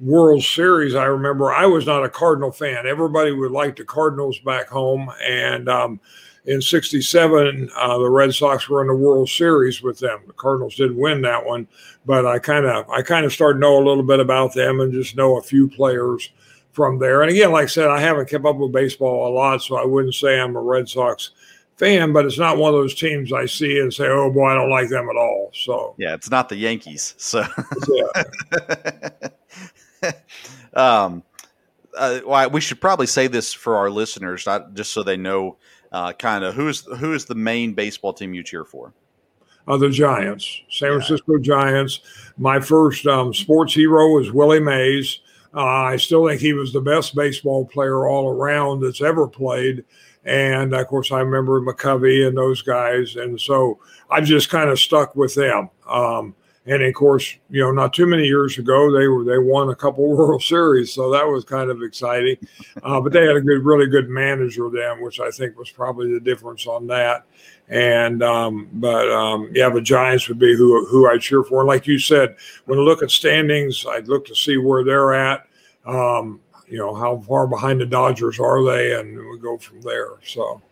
World 0.00 0.42
Series. 0.42 0.94
I 0.94 1.04
remember 1.04 1.52
I 1.52 1.66
was 1.66 1.86
not 1.86 2.04
a 2.04 2.08
Cardinal 2.08 2.52
fan. 2.52 2.86
Everybody 2.86 3.32
would 3.32 3.50
like 3.50 3.76
the 3.76 3.84
Cardinals 3.84 4.38
back 4.40 4.68
home, 4.68 5.10
and 5.24 5.68
um, 5.68 6.00
in 6.46 6.62
67 6.62 7.70
uh, 7.76 7.98
the 7.98 8.08
red 8.08 8.32
sox 8.32 8.68
were 8.68 8.80
in 8.80 8.86
the 8.86 8.94
world 8.94 9.28
series 9.28 9.82
with 9.82 9.98
them 9.98 10.20
the 10.26 10.32
cardinals 10.32 10.76
didn't 10.76 10.96
win 10.96 11.20
that 11.20 11.44
one 11.44 11.66
but 12.04 12.24
i 12.24 12.38
kind 12.38 12.64
of 12.64 12.88
i 12.88 13.02
kind 13.02 13.26
of 13.26 13.32
started 13.32 13.54
to 13.54 13.60
know 13.60 13.78
a 13.78 13.86
little 13.86 14.02
bit 14.02 14.20
about 14.20 14.54
them 14.54 14.80
and 14.80 14.92
just 14.92 15.16
know 15.16 15.38
a 15.38 15.42
few 15.42 15.68
players 15.68 16.30
from 16.72 16.98
there 16.98 17.22
and 17.22 17.30
again 17.30 17.50
like 17.50 17.64
i 17.64 17.66
said 17.66 17.88
i 17.88 18.00
haven't 18.00 18.28
kept 18.28 18.44
up 18.44 18.56
with 18.56 18.72
baseball 18.72 19.28
a 19.28 19.34
lot 19.34 19.60
so 19.60 19.76
i 19.76 19.84
wouldn't 19.84 20.14
say 20.14 20.38
i'm 20.38 20.56
a 20.56 20.60
red 20.60 20.88
sox 20.88 21.32
fan 21.76 22.12
but 22.12 22.24
it's 22.24 22.38
not 22.38 22.56
one 22.56 22.72
of 22.72 22.80
those 22.80 22.94
teams 22.94 23.32
i 23.32 23.44
see 23.46 23.78
and 23.80 23.92
say 23.92 24.06
oh 24.06 24.30
boy 24.30 24.46
i 24.46 24.54
don't 24.54 24.70
like 24.70 24.88
them 24.88 25.08
at 25.08 25.16
all 25.16 25.50
so 25.52 25.94
yeah 25.98 26.14
it's 26.14 26.30
not 26.30 26.48
the 26.48 26.56
yankees 26.56 27.14
so 27.18 27.44
um 30.74 31.22
uh, 31.96 32.20
well, 32.26 32.50
we 32.50 32.60
should 32.60 32.80
probably 32.80 33.06
say 33.06 33.26
this 33.26 33.52
for 33.52 33.76
our 33.76 33.90
listeners, 33.90 34.46
not 34.46 34.74
just 34.74 34.92
so 34.92 35.02
they 35.02 35.16
know 35.16 35.56
uh, 35.92 36.12
kind 36.12 36.44
of 36.44 36.54
who's 36.54 36.84
who 36.98 37.12
is 37.12 37.24
the 37.24 37.34
main 37.34 37.72
baseball 37.72 38.12
team 38.12 38.34
you 38.34 38.42
cheer 38.42 38.64
for? 38.64 38.92
Uh, 39.68 39.76
the 39.76 39.90
Giants, 39.90 40.62
San 40.70 40.90
Francisco 40.90 41.38
Giants. 41.38 42.00
My 42.38 42.60
first 42.60 43.06
um, 43.06 43.34
sports 43.34 43.74
hero 43.74 44.10
was 44.10 44.30
Willie 44.30 44.60
Mays. 44.60 45.20
Uh, 45.54 45.64
I 45.64 45.96
still 45.96 46.28
think 46.28 46.40
he 46.40 46.52
was 46.52 46.72
the 46.72 46.80
best 46.80 47.14
baseball 47.14 47.64
player 47.64 48.06
all 48.06 48.28
around 48.28 48.80
that's 48.80 49.00
ever 49.00 49.26
played. 49.26 49.84
And 50.26 50.74
of 50.74 50.86
course, 50.88 51.12
I 51.12 51.20
remember 51.20 51.60
McCovey 51.60 52.26
and 52.26 52.36
those 52.36 52.60
guys. 52.60 53.16
And 53.16 53.40
so 53.40 53.78
I've 54.10 54.24
just 54.24 54.50
kind 54.50 54.68
of 54.68 54.78
stuck 54.78 55.16
with 55.16 55.34
them. 55.34 55.70
Um, 55.88 56.34
And 56.68 56.82
of 56.82 56.94
course, 56.94 57.36
you 57.48 57.62
know, 57.62 57.70
not 57.70 57.92
too 57.94 58.06
many 58.06 58.24
years 58.26 58.58
ago, 58.58 58.90
they 58.90 59.06
were 59.06 59.22
they 59.22 59.38
won 59.38 59.68
a 59.68 59.74
couple 59.76 60.04
World 60.16 60.42
Series, 60.42 60.92
so 60.92 61.12
that 61.12 61.24
was 61.24 61.44
kind 61.44 61.70
of 61.70 61.80
exciting. 61.80 62.36
Uh, 62.82 63.00
but 63.00 63.12
they 63.12 63.24
had 63.24 63.36
a 63.36 63.40
good, 63.40 63.64
really 63.64 63.86
good 63.86 64.08
manager 64.08 64.68
then, 64.68 65.00
which 65.00 65.20
I 65.20 65.30
think 65.30 65.56
was 65.56 65.70
probably 65.70 66.12
the 66.12 66.18
difference 66.18 66.66
on 66.66 66.88
that. 66.88 67.24
And 67.68 68.20
um, 68.20 68.68
but 68.72 69.08
um, 69.12 69.50
yeah, 69.54 69.68
the 69.68 69.80
Giants 69.80 70.26
would 70.28 70.40
be 70.40 70.56
who 70.56 70.84
who 70.86 71.08
I 71.08 71.18
cheer 71.18 71.44
for. 71.44 71.60
And 71.60 71.68
like 71.68 71.86
you 71.86 72.00
said, 72.00 72.34
when 72.64 72.80
I 72.80 72.82
look 72.82 73.00
at 73.00 73.12
standings, 73.12 73.86
I'd 73.88 74.08
look 74.08 74.26
to 74.26 74.34
see 74.34 74.56
where 74.56 74.82
they're 74.82 75.14
at. 75.14 75.46
Um, 75.84 76.40
you 76.68 76.78
know, 76.78 76.94
how 76.94 77.18
far 77.18 77.46
behind 77.46 77.80
the 77.80 77.86
Dodgers 77.86 78.40
are 78.40 78.64
they, 78.64 78.98
and 78.98 79.16
we 79.16 79.38
go 79.38 79.58
from 79.58 79.80
there. 79.82 80.10
So. 80.24 80.62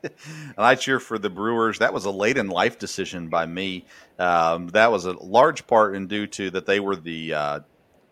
I 0.58 0.74
cheer 0.74 1.00
for 1.00 1.18
the 1.18 1.30
Brewers. 1.30 1.78
That 1.78 1.92
was 1.92 2.04
a 2.04 2.10
late 2.10 2.38
in 2.38 2.48
life 2.48 2.78
decision 2.78 3.28
by 3.28 3.46
me. 3.46 3.84
Um, 4.18 4.68
that 4.68 4.90
was 4.90 5.04
a 5.04 5.12
large 5.12 5.66
part 5.66 5.94
in 5.94 6.06
due 6.06 6.26
to 6.28 6.50
that 6.50 6.66
they 6.66 6.80
were 6.80 6.96
the 6.96 7.34
uh, 7.34 7.60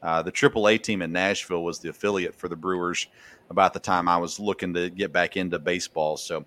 uh, 0.02 0.22
the 0.22 0.32
AAA 0.32 0.82
team 0.82 1.02
in 1.02 1.12
Nashville 1.12 1.62
was 1.62 1.78
the 1.78 1.88
affiliate 1.88 2.34
for 2.34 2.48
the 2.48 2.56
Brewers 2.56 3.06
about 3.50 3.72
the 3.72 3.80
time 3.80 4.08
I 4.08 4.16
was 4.16 4.40
looking 4.40 4.74
to 4.74 4.90
get 4.90 5.12
back 5.12 5.36
into 5.36 5.58
baseball. 5.58 6.16
So, 6.16 6.44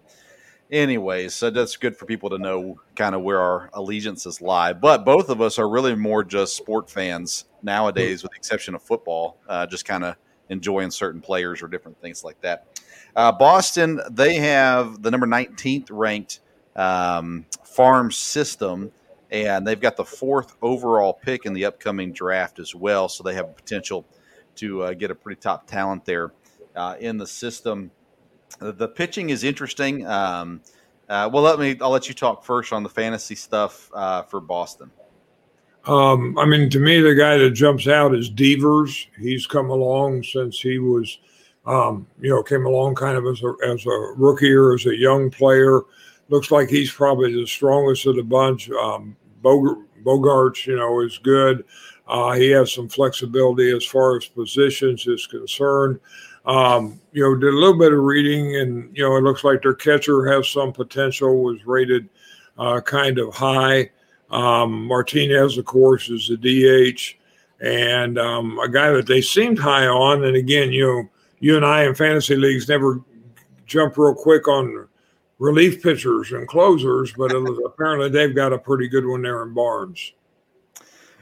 anyways, 0.70 1.34
so 1.34 1.50
that's 1.50 1.78
good 1.78 1.96
for 1.96 2.06
people 2.06 2.30
to 2.32 2.38
know 2.38 2.82
kind 2.96 3.16
of 3.16 3.22
where 3.22 3.40
our 3.40 3.70
allegiances 3.74 4.42
lie. 4.42 4.74
But 4.74 5.06
both 5.06 5.30
of 5.30 5.40
us 5.40 5.58
are 5.58 5.70
really 5.70 5.96
more 5.96 6.24
just 6.24 6.58
sport 6.58 6.90
fans 6.90 7.46
nowadays, 7.64 8.24
with 8.24 8.32
the 8.32 8.38
exception 8.38 8.76
of 8.76 8.84
football. 8.84 9.38
Uh, 9.48 9.66
just 9.66 9.86
kind 9.86 10.04
of 10.04 10.16
enjoying 10.50 10.92
certain 10.92 11.22
players 11.22 11.62
or 11.62 11.68
different 11.68 12.00
things 12.02 12.24
like 12.24 12.40
that. 12.42 12.80
Uh, 13.16 13.32
Boston, 13.32 14.02
they 14.12 14.36
have 14.36 15.02
the 15.02 15.10
number 15.10 15.28
19th 15.28 15.88
ranked 15.90 16.42
um, 16.76 17.46
farm 17.64 18.12
system, 18.12 18.92
and 19.32 19.66
they've 19.66 19.80
got 19.80 19.96
the 19.98 20.06
fourth 20.06 20.56
overall 20.62 21.14
pick 21.14 21.46
in 21.46 21.54
the 21.54 21.66
upcoming 21.66 22.12
draft 22.12 22.60
as 22.60 22.76
well. 22.76 23.08
So 23.08 23.24
they 23.24 23.34
have 23.36 23.56
potential 23.56 24.06
to 24.56 24.84
uh, 24.84 24.94
get 24.94 25.12
a 25.12 25.16
pretty 25.16 25.40
top 25.40 25.68
talent 25.68 26.06
there 26.06 26.32
uh, 26.76 26.96
in 27.00 27.18
the 27.18 27.28
system. 27.28 27.92
The 28.60 28.88
pitching 28.88 29.30
is 29.30 29.44
interesting. 29.44 30.06
Um, 30.06 30.62
uh, 31.10 31.30
well, 31.32 31.44
let 31.44 31.60
me. 31.60 31.78
I'll 31.82 31.90
let 31.90 32.08
you 32.08 32.16
talk 32.16 32.44
first 32.44 32.74
on 32.74 32.84
the 32.84 32.90
fantasy 32.90 33.36
stuff 33.36 33.92
uh, 33.94 34.24
for 34.24 34.40
Boston. 34.40 34.92
Um, 35.86 36.38
I 36.38 36.46
mean, 36.46 36.70
to 36.72 36.80
me, 36.80 37.00
the 37.00 37.16
guy 37.16 37.38
that 37.38 37.52
jumps 37.52 37.88
out 37.88 38.16
is 38.16 38.30
Devers. 38.30 39.08
He's 39.20 39.46
come 39.46 39.70
along 39.70 40.24
since 40.24 40.60
he 40.60 40.80
was 40.80 41.20
um, 41.66 42.08
you 42.20 42.30
know, 42.30 42.44
came 42.44 42.66
along 42.66 42.96
kind 42.96 43.18
of 43.18 43.26
as 43.26 43.42
a, 43.44 43.56
as 43.66 43.86
a 43.86 44.14
rookie 44.18 44.52
or 44.52 44.74
as 44.74 44.86
a 44.86 44.96
young 44.96 45.30
player. 45.32 45.82
Looks 46.30 46.52
like 46.52 46.70
he's 46.70 46.92
probably 46.92 47.34
the 47.34 47.48
strongest 47.48 48.06
of 48.06 48.16
the 48.16 48.24
bunch. 48.24 48.70
Um, 48.70 49.16
Bogaerts, 49.44 50.66
you 50.66 50.76
know, 50.76 51.02
is 51.02 51.18
good. 51.18 51.66
Uh, 52.08 52.34
he 52.34 52.50
has 52.50 52.72
some 52.72 52.88
flexibility 52.88 53.76
as 53.76 53.86
far 53.86 54.18
as 54.18 54.28
positions 54.28 55.08
is 55.08 55.26
concerned. 55.26 56.00
Um, 56.46 57.00
you 57.12 57.24
know, 57.24 57.36
did 57.36 57.54
a 57.54 57.58
little 57.58 57.78
bit 57.78 57.92
of 57.92 58.00
reading, 58.00 58.58
and 58.58 58.96
you 58.96 59.04
know, 59.04 59.16
it 59.18 59.22
looks 59.22 59.44
like 59.44 59.64
their 59.64 59.74
catcher 59.74 60.26
has 60.32 60.48
some 60.48 60.72
potential. 60.72 61.42
Was 61.42 61.66
rated 61.66 62.08
uh, 62.60 62.82
kind 62.82 63.18
of 63.18 63.34
high. 63.34 63.90
Um, 64.32 64.88
Martinez, 64.88 65.58
of 65.58 65.66
course, 65.66 66.10
is 66.10 66.28
the 66.28 66.38
DH, 66.38 67.16
and 67.64 68.18
um, 68.18 68.60
a 68.60 68.70
guy 68.70 68.92
that 68.92 69.08
they 69.08 69.22
seemed 69.22 69.60
high 69.60 69.86
on. 69.86 70.24
And 70.26 70.36
again, 70.36 70.72
you 70.72 70.86
know, 70.86 71.10
you 71.40 71.56
and 71.56 71.66
I 71.66 71.86
in 71.86 71.96
fantasy 71.96 72.36
leagues 72.36 72.68
never 72.68 73.02
jump 73.66 73.98
real 73.98 74.16
quick 74.16 74.48
on 74.48 74.88
relief 75.40 75.82
pitchers 75.84 76.32
and 76.32 76.48
closers, 76.48 77.14
but 77.14 77.32
apparently 77.66 78.10
they've 78.10 78.36
got 78.36 78.54
a 78.54 78.58
pretty 78.58 78.88
good 78.88 79.06
one 79.06 79.22
there 79.22 79.44
in 79.44 79.54
Barnes. 79.54 80.14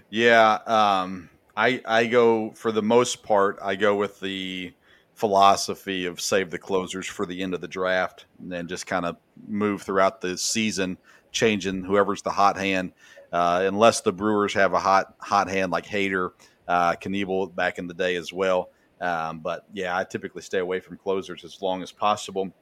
Yeah, 0.09 0.59
um, 0.67 1.29
I 1.57 1.81
I 1.85 2.05
go 2.05 2.51
for 2.51 2.71
the 2.71 2.83
most 2.83 3.23
part. 3.23 3.57
I 3.61 3.75
go 3.75 3.95
with 3.95 4.19
the 4.19 4.73
philosophy 5.15 6.05
of 6.05 6.19
save 6.21 6.51
the 6.51 6.57
closers 6.57 7.07
for 7.07 7.25
the 7.25 7.41
end 7.41 7.53
of 7.53 7.61
the 7.61 7.67
draft, 7.67 8.25
and 8.39 8.51
then 8.51 8.67
just 8.67 8.85
kind 8.85 9.05
of 9.05 9.17
move 9.47 9.81
throughout 9.81 10.21
the 10.21 10.37
season, 10.37 10.97
changing 11.33 11.83
whoever's 11.83 12.21
the 12.21 12.31
hot 12.31 12.57
hand. 12.57 12.93
Uh, 13.31 13.63
unless 13.65 14.01
the 14.01 14.13
Brewers 14.13 14.53
have 14.53 14.73
a 14.73 14.79
hot 14.79 15.15
hot 15.19 15.49
hand 15.49 15.71
like 15.71 15.85
Hader, 15.85 16.29
uh, 16.67 16.93
Knebel 16.93 17.53
back 17.53 17.79
in 17.79 17.87
the 17.87 17.93
day 17.93 18.15
as 18.15 18.31
well. 18.31 18.69
Um, 19.01 19.39
but 19.39 19.65
yeah, 19.73 19.97
I 19.97 20.03
typically 20.05 20.43
stay 20.43 20.59
away 20.59 20.79
from 20.79 20.97
closers 20.97 21.43
as 21.43 21.61
long 21.61 21.83
as 21.83 21.91
possible. 21.91 22.53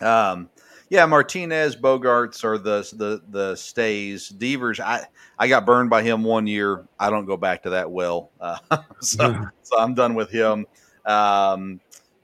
Um, 0.00 0.50
yeah, 0.88 1.04
Martinez, 1.06 1.76
Bogaerts 1.76 2.44
are 2.44 2.58
the 2.58 2.88
the 2.96 3.22
the 3.30 3.56
stays. 3.56 4.28
Devers, 4.28 4.80
I 4.80 5.06
I 5.38 5.48
got 5.48 5.66
burned 5.66 5.90
by 5.90 6.02
him 6.02 6.22
one 6.22 6.46
year. 6.46 6.86
I 6.98 7.10
don't 7.10 7.26
go 7.26 7.36
back 7.36 7.62
to 7.64 7.70
that 7.70 7.90
well, 7.90 8.30
uh, 8.40 8.58
so, 9.00 9.48
so 9.62 9.78
I'm 9.78 9.94
done 9.94 10.14
with 10.14 10.30
him. 10.30 10.66
Um, 11.04 11.80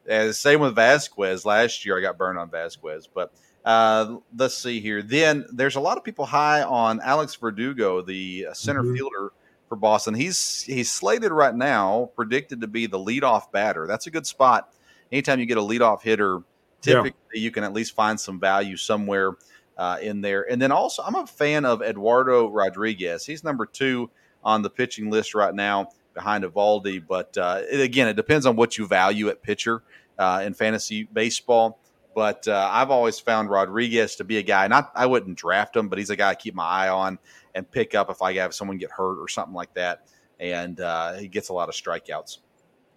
and 0.08 0.34
same 0.34 0.60
with 0.60 0.74
Vazquez. 0.74 1.44
Last 1.44 1.84
year, 1.84 1.98
I 1.98 2.02
got 2.02 2.18
burned 2.18 2.38
on 2.38 2.50
Vazquez, 2.50 3.08
but 3.12 3.32
uh, 3.64 4.16
let's 4.36 4.56
see 4.56 4.80
here. 4.80 5.02
Then 5.02 5.46
there's 5.52 5.76
a 5.76 5.80
lot 5.80 5.96
of 5.96 6.04
people 6.04 6.26
high 6.26 6.62
on 6.62 7.00
Alex 7.00 7.34
Verdugo, 7.36 8.02
the 8.02 8.48
center 8.52 8.82
mm-hmm. 8.82 8.94
fielder 8.94 9.32
for 9.68 9.76
Boston. 9.76 10.14
He's 10.14 10.62
he's 10.62 10.90
slated 10.90 11.32
right 11.32 11.54
now, 11.54 12.10
predicted 12.14 12.60
to 12.60 12.66
be 12.66 12.86
the 12.86 12.98
leadoff 12.98 13.50
batter. 13.52 13.86
That's 13.86 14.06
a 14.06 14.10
good 14.10 14.26
spot. 14.26 14.74
Anytime 15.10 15.40
you 15.40 15.46
get 15.46 15.58
a 15.58 15.62
leadoff 15.62 16.02
hitter, 16.02 16.42
typically 16.80 17.14
yeah. 17.34 17.40
you 17.40 17.50
can 17.50 17.64
at 17.64 17.72
least 17.72 17.94
find 17.94 18.18
some 18.18 18.40
value 18.40 18.76
somewhere 18.76 19.32
uh, 19.76 19.98
in 20.02 20.20
there. 20.20 20.50
And 20.50 20.60
then 20.60 20.72
also, 20.72 21.02
I'm 21.02 21.14
a 21.14 21.26
fan 21.26 21.64
of 21.64 21.82
Eduardo 21.82 22.48
Rodriguez. 22.48 23.24
He's 23.24 23.44
number 23.44 23.66
two 23.66 24.10
on 24.44 24.62
the 24.62 24.70
pitching 24.70 25.10
list 25.10 25.34
right 25.34 25.54
now 25.54 25.88
behind 26.14 26.44
Eovaldi. 26.44 27.02
But 27.06 27.36
uh, 27.38 27.62
it, 27.70 27.80
again, 27.80 28.08
it 28.08 28.14
depends 28.14 28.46
on 28.46 28.56
what 28.56 28.76
you 28.76 28.86
value 28.86 29.28
at 29.28 29.42
pitcher 29.42 29.82
uh, 30.18 30.42
in 30.44 30.54
fantasy 30.54 31.04
baseball. 31.04 31.78
But 32.14 32.46
uh, 32.46 32.68
I've 32.70 32.90
always 32.90 33.18
found 33.18 33.50
Rodriguez 33.50 34.16
to 34.16 34.24
be 34.24 34.38
a 34.38 34.42
guy. 34.42 34.68
Not 34.68 34.92
I 34.94 35.06
wouldn't 35.06 35.38
draft 35.38 35.76
him, 35.76 35.88
but 35.88 35.98
he's 35.98 36.10
a 36.10 36.16
guy 36.16 36.30
I 36.30 36.34
keep 36.34 36.54
my 36.54 36.64
eye 36.64 36.88
on 36.88 37.18
and 37.54 37.70
pick 37.70 37.94
up 37.94 38.10
if 38.10 38.22
I 38.22 38.34
have 38.34 38.54
someone 38.54 38.78
get 38.78 38.90
hurt 38.90 39.18
or 39.20 39.28
something 39.28 39.54
like 39.54 39.72
that. 39.74 40.08
And 40.40 40.80
uh, 40.80 41.14
he 41.14 41.28
gets 41.28 41.48
a 41.48 41.52
lot 41.52 41.68
of 41.68 41.74
strikeouts, 41.74 42.38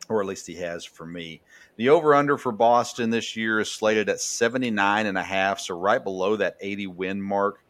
or 0.09 0.21
at 0.21 0.27
least 0.27 0.47
he 0.47 0.55
has 0.55 0.83
for 0.83 1.05
me. 1.05 1.41
The 1.77 1.89
over 1.89 2.15
under 2.15 2.37
for 2.37 2.51
Boston 2.51 3.09
this 3.09 3.35
year 3.35 3.59
is 3.59 3.69
slated 3.69 4.09
at 4.09 4.19
79 4.19 5.05
and 5.05 5.17
a 5.17 5.23
half, 5.23 5.59
so 5.59 5.77
right 5.77 6.03
below 6.03 6.35
that 6.37 6.55
80 6.59 6.87
win 6.87 7.21
mark. 7.21 7.63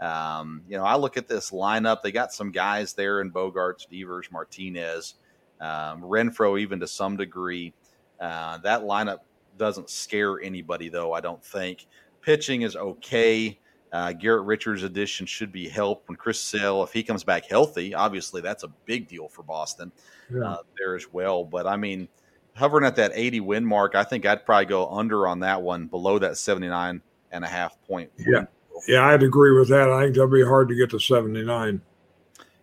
Um, 0.00 0.62
you 0.68 0.76
know, 0.76 0.84
I 0.84 0.96
look 0.96 1.16
at 1.16 1.28
this 1.28 1.50
lineup. 1.52 2.02
They 2.02 2.10
got 2.10 2.32
some 2.32 2.50
guys 2.50 2.92
there 2.92 3.20
in 3.20 3.30
Bogaerts, 3.30 3.88
Devers, 3.88 4.28
Martinez, 4.32 5.14
um, 5.60 6.02
Renfroe, 6.02 6.60
even 6.60 6.80
to 6.80 6.88
some 6.88 7.16
degree. 7.16 7.72
Uh, 8.20 8.58
that 8.58 8.82
lineup 8.82 9.20
doesn't 9.62 9.88
scare 9.88 10.40
anybody, 10.40 10.88
though, 10.88 11.12
I 11.12 11.20
don't 11.20 11.42
think. 11.42 11.86
Pitching 12.20 12.62
is 12.62 12.74
okay. 12.74 13.60
Uh, 13.92 14.12
Garrett 14.12 14.44
Richards' 14.44 14.82
addition 14.82 15.24
should 15.24 15.52
be 15.52 15.68
help 15.68 16.08
when 16.08 16.16
Chris 16.16 16.40
Sale, 16.40 16.82
if 16.82 16.92
he 16.92 17.04
comes 17.04 17.22
back 17.22 17.44
healthy, 17.44 17.94
obviously 17.94 18.40
that's 18.40 18.64
a 18.64 18.68
big 18.86 19.06
deal 19.06 19.28
for 19.28 19.44
Boston 19.44 19.92
yeah. 20.34 20.42
uh, 20.42 20.56
there 20.76 20.96
as 20.96 21.12
well. 21.12 21.44
But 21.44 21.68
I 21.68 21.76
mean, 21.76 22.08
hovering 22.54 22.84
at 22.84 22.96
that 22.96 23.12
80 23.14 23.40
win 23.40 23.64
mark, 23.64 23.94
I 23.94 24.02
think 24.02 24.26
I'd 24.26 24.44
probably 24.44 24.64
go 24.64 24.88
under 24.88 25.28
on 25.28 25.40
that 25.40 25.62
one, 25.62 25.86
below 25.86 26.18
that 26.18 26.38
79 26.38 27.00
and 27.30 27.44
a 27.44 27.48
half 27.48 27.80
point. 27.86 28.10
Yeah. 28.18 28.46
Yeah, 28.88 29.06
I'd 29.06 29.22
agree 29.22 29.56
with 29.56 29.68
that. 29.68 29.90
I 29.90 30.02
think 30.02 30.16
that'll 30.16 30.28
be 30.28 30.44
hard 30.44 30.68
to 30.68 30.74
get 30.74 30.90
to 30.90 30.98
79. 30.98 31.80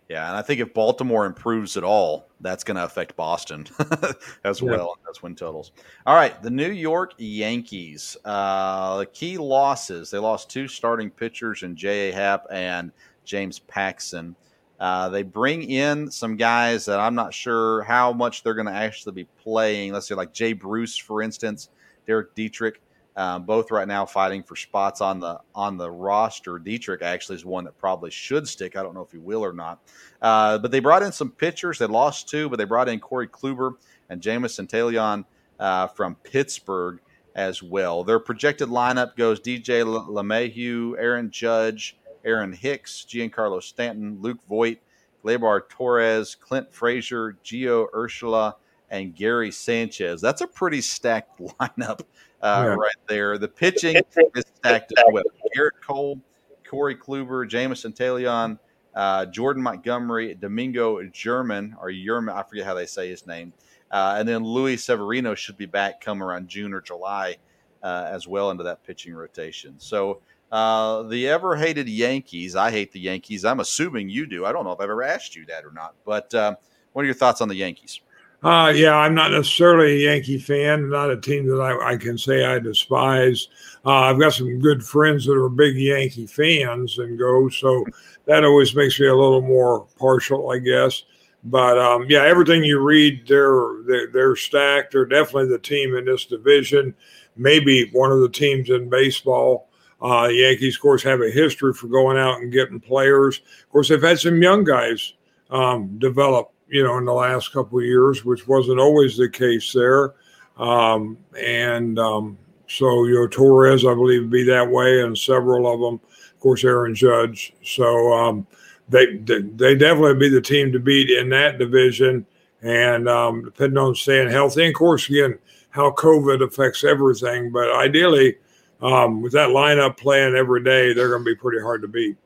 Yeah, 0.09 0.27
and 0.27 0.35
I 0.35 0.41
think 0.41 0.59
if 0.59 0.73
Baltimore 0.73 1.27
improves 1.27 1.77
at 1.77 1.83
all, 1.83 2.29
that's 2.41 2.63
going 2.63 2.77
to 2.77 2.83
affect 2.83 3.15
Boston 3.15 3.67
as 4.43 4.59
yeah. 4.59 4.69
well. 4.71 4.97
That's 5.05 5.21
win 5.21 5.35
totals. 5.35 5.71
All 6.07 6.15
right, 6.15 6.41
the 6.41 6.49
New 6.49 6.71
York 6.71 7.13
Yankees. 7.19 8.17
Uh, 8.25 9.05
key 9.13 9.37
losses. 9.37 10.09
They 10.09 10.17
lost 10.17 10.49
two 10.49 10.67
starting 10.67 11.11
pitchers 11.11 11.61
in 11.61 11.75
J.A. 11.75 12.11
Happ 12.11 12.47
and 12.49 12.91
James 13.23 13.59
Paxton. 13.59 14.35
Uh, 14.79 15.09
they 15.09 15.21
bring 15.21 15.69
in 15.69 16.09
some 16.09 16.37
guys 16.37 16.85
that 16.85 16.99
I'm 16.99 17.13
not 17.13 17.31
sure 17.31 17.83
how 17.83 18.11
much 18.11 18.41
they're 18.41 18.55
going 18.55 18.65
to 18.65 18.73
actually 18.73 19.11
be 19.13 19.25
playing. 19.43 19.93
Let's 19.93 20.07
say 20.07 20.15
like 20.15 20.33
Jay 20.33 20.53
Bruce, 20.53 20.97
for 20.97 21.21
instance, 21.21 21.69
Derek 22.07 22.33
Dietrich. 22.33 22.81
Um, 23.19 23.43
both 23.43 23.69
right 23.69 23.85
now 23.85 24.05
fighting 24.05 24.43
for 24.43 24.55
spots 24.55 25.01
on 25.01 25.19
the 25.19 25.41
on 25.53 25.75
the 25.75 25.91
roster. 25.91 26.57
Dietrich 26.57 27.01
actually 27.01 27.35
is 27.35 27.43
one 27.43 27.65
that 27.65 27.77
probably 27.77 28.11
should 28.11 28.47
stick. 28.47 28.77
I 28.77 28.81
don't 28.81 28.93
know 28.93 29.01
if 29.01 29.11
he 29.11 29.17
will 29.17 29.43
or 29.43 29.51
not. 29.51 29.81
Uh, 30.21 30.57
but 30.57 30.71
they 30.71 30.79
brought 30.79 31.03
in 31.03 31.11
some 31.11 31.29
pitchers. 31.29 31.79
They 31.79 31.85
lost 31.85 32.29
two, 32.29 32.47
but 32.47 32.55
they 32.57 32.63
brought 32.63 32.87
in 32.87 33.01
Corey 33.01 33.27
Kluber 33.27 33.73
and 34.09 34.21
Jameson 34.21 34.67
Taillon 34.67 35.25
uh, 35.59 35.87
from 35.87 36.15
Pittsburgh 36.23 37.01
as 37.35 37.61
well. 37.61 38.05
Their 38.05 38.19
projected 38.19 38.69
lineup 38.69 39.17
goes 39.17 39.41
DJ 39.41 39.83
LeMahieu, 39.83 40.95
Aaron 40.97 41.29
Judge, 41.29 41.97
Aaron 42.23 42.53
Hicks, 42.53 43.05
Giancarlo 43.05 43.61
Stanton, 43.61 44.19
Luke 44.21 44.39
Voit, 44.47 44.77
Gleyber 45.25 45.67
Torres, 45.67 46.35
Clint 46.35 46.73
Frazier, 46.73 47.37
Gio 47.43 47.87
Urshela, 47.93 48.53
and 48.89 49.13
Gary 49.13 49.51
Sanchez. 49.51 50.21
That's 50.21 50.39
a 50.39 50.47
pretty 50.47 50.79
stacked 50.79 51.37
lineup 51.59 51.99
uh, 52.41 52.63
yeah. 52.65 52.73
right 52.73 52.95
there. 53.07 53.37
The 53.37 53.47
pitching 53.47 53.95
is 54.35 54.45
stacked 54.55 54.93
as 54.97 55.03
well. 55.11 55.23
Gerrit 55.55 55.81
Cole, 55.85 56.19
Corey 56.67 56.95
Kluber, 56.95 57.47
Jameson 57.47 57.93
Taillon, 57.93 58.59
uh, 58.95 59.25
Jordan 59.27 59.63
Montgomery, 59.63 60.35
Domingo 60.35 61.03
German, 61.05 61.75
or 61.79 61.89
Yerman, 61.89 62.33
I 62.33 62.43
forget 62.43 62.65
how 62.65 62.73
they 62.73 62.85
say 62.85 63.09
his 63.09 63.25
name. 63.25 63.53
Uh, 63.91 64.15
and 64.19 64.27
then 64.27 64.43
Luis 64.43 64.83
Severino 64.83 65.35
should 65.35 65.57
be 65.57 65.65
back 65.65 66.01
come 66.01 66.21
around 66.21 66.47
June 66.47 66.73
or 66.73 66.81
July 66.81 67.37
uh, 67.81 68.07
as 68.09 68.27
well 68.27 68.51
into 68.51 68.63
that 68.63 68.83
pitching 68.83 69.13
rotation. 69.13 69.75
So 69.77 70.21
uh, 70.51 71.03
the 71.03 71.27
ever 71.27 71.55
hated 71.55 71.89
Yankees, 71.89 72.55
I 72.55 72.71
hate 72.71 72.91
the 72.91 72.99
Yankees. 72.99 73.45
I'm 73.45 73.59
assuming 73.59 74.09
you 74.09 74.25
do. 74.25 74.45
I 74.45 74.51
don't 74.51 74.63
know 74.63 74.71
if 74.71 74.79
I've 74.79 74.89
ever 74.89 75.03
asked 75.03 75.35
you 75.35 75.45
that 75.47 75.65
or 75.65 75.71
not. 75.71 75.95
But 76.05 76.33
uh, 76.33 76.55
what 76.93 77.03
are 77.03 77.05
your 77.05 77.15
thoughts 77.15 77.41
on 77.41 77.47
the 77.47 77.55
Yankees? 77.55 78.01
Uh, 78.41 78.71
yeah, 78.73 78.95
I'm 78.95 79.13
not 79.13 79.31
necessarily 79.31 80.05
a 80.05 80.11
Yankee 80.11 80.37
fan, 80.37 80.89
not 80.89 81.11
a 81.11 81.19
team 81.19 81.45
that 81.47 81.59
I, 81.59 81.93
I 81.93 81.97
can 81.97 82.17
say 82.17 82.45
I 82.45 82.57
despise. 82.59 83.49
Uh, 83.85 83.91
I've 83.91 84.19
got 84.19 84.33
some 84.33 84.59
good 84.59 84.83
friends 84.83 85.25
that 85.25 85.33
are 85.33 85.49
big 85.49 85.75
Yankee 85.75 86.25
fans 86.25 86.99
and 86.99 87.19
go, 87.19 87.49
so 87.49 87.85
that 88.25 88.45
always 88.45 88.73
makes 88.73 88.97
me 88.97 89.07
a 89.07 89.15
little 89.15 89.41
more 89.41 89.85
partial, 89.97 90.51
I 90.51 90.59
guess. 90.59 91.03
But 91.43 91.77
um, 91.77 92.05
yeah, 92.07 92.23
everything 92.23 92.63
you 92.63 92.79
read, 92.79 93.27
they're, 93.27 93.83
they're 93.85 94.07
they're 94.11 94.35
stacked. 94.35 94.93
They're 94.93 95.05
definitely 95.05 95.49
the 95.49 95.59
team 95.59 95.95
in 95.95 96.05
this 96.05 96.25
division, 96.25 96.93
maybe 97.35 97.89
one 97.91 98.11
of 98.11 98.21
the 98.21 98.29
teams 98.29 98.69
in 98.69 98.89
baseball. 98.89 99.69
Uh, 100.01 100.27
the 100.27 100.33
Yankees, 100.33 100.75
of 100.75 100.81
course, 100.81 101.03
have 101.03 101.21
a 101.21 101.29
history 101.29 101.73
for 101.73 101.87
going 101.87 102.17
out 102.17 102.39
and 102.39 102.53
getting 102.53 102.79
players. 102.79 103.41
Of 103.63 103.69
course, 103.69 103.89
they've 103.89 104.01
had 104.01 104.19
some 104.19 104.41
young 104.41 104.63
guys 104.63 105.13
um, 105.49 105.97
develop 105.97 106.53
you 106.69 106.83
know, 106.83 106.97
in 106.97 107.05
the 107.05 107.13
last 107.13 107.51
couple 107.51 107.79
of 107.79 107.85
years, 107.85 108.23
which 108.23 108.47
wasn't 108.47 108.79
always 108.79 109.17
the 109.17 109.29
case 109.29 109.73
there. 109.73 110.13
Um, 110.57 111.17
and 111.39 111.97
um, 111.97 112.37
so, 112.67 113.05
you 113.05 113.15
know, 113.15 113.27
Torres, 113.27 113.85
I 113.85 113.93
believe, 113.93 114.21
would 114.21 114.29
be 114.29 114.43
that 114.43 114.69
way, 114.69 115.01
and 115.01 115.17
several 115.17 115.71
of 115.71 115.79
them, 115.79 115.95
of 115.95 116.39
course, 116.39 116.63
Aaron 116.63 116.93
Judge. 116.93 117.53
So 117.63 118.13
um, 118.13 118.47
they, 118.87 119.17
they 119.17 119.75
definitely 119.75 120.15
be 120.15 120.29
the 120.29 120.41
team 120.41 120.71
to 120.71 120.79
beat 120.79 121.09
in 121.09 121.29
that 121.29 121.57
division. 121.57 122.25
And 122.61 123.07
um, 123.07 123.45
depending 123.45 123.77
on 123.77 123.95
staying 123.95 124.29
healthy, 124.29 124.63
and 124.63 124.69
of 124.69 124.75
course, 124.75 125.09
again, 125.09 125.39
how 125.69 125.91
COVID 125.91 126.43
affects 126.43 126.83
everything. 126.83 127.51
But 127.51 127.71
ideally, 127.71 128.35
um, 128.81 129.21
with 129.21 129.31
that 129.33 129.49
lineup 129.49 129.97
playing 129.97 130.35
every 130.35 130.63
day, 130.63 130.93
they're 130.93 131.09
going 131.09 131.23
to 131.23 131.25
be 131.25 131.35
pretty 131.35 131.61
hard 131.61 131.81
to 131.83 131.87
beat. 131.87 132.17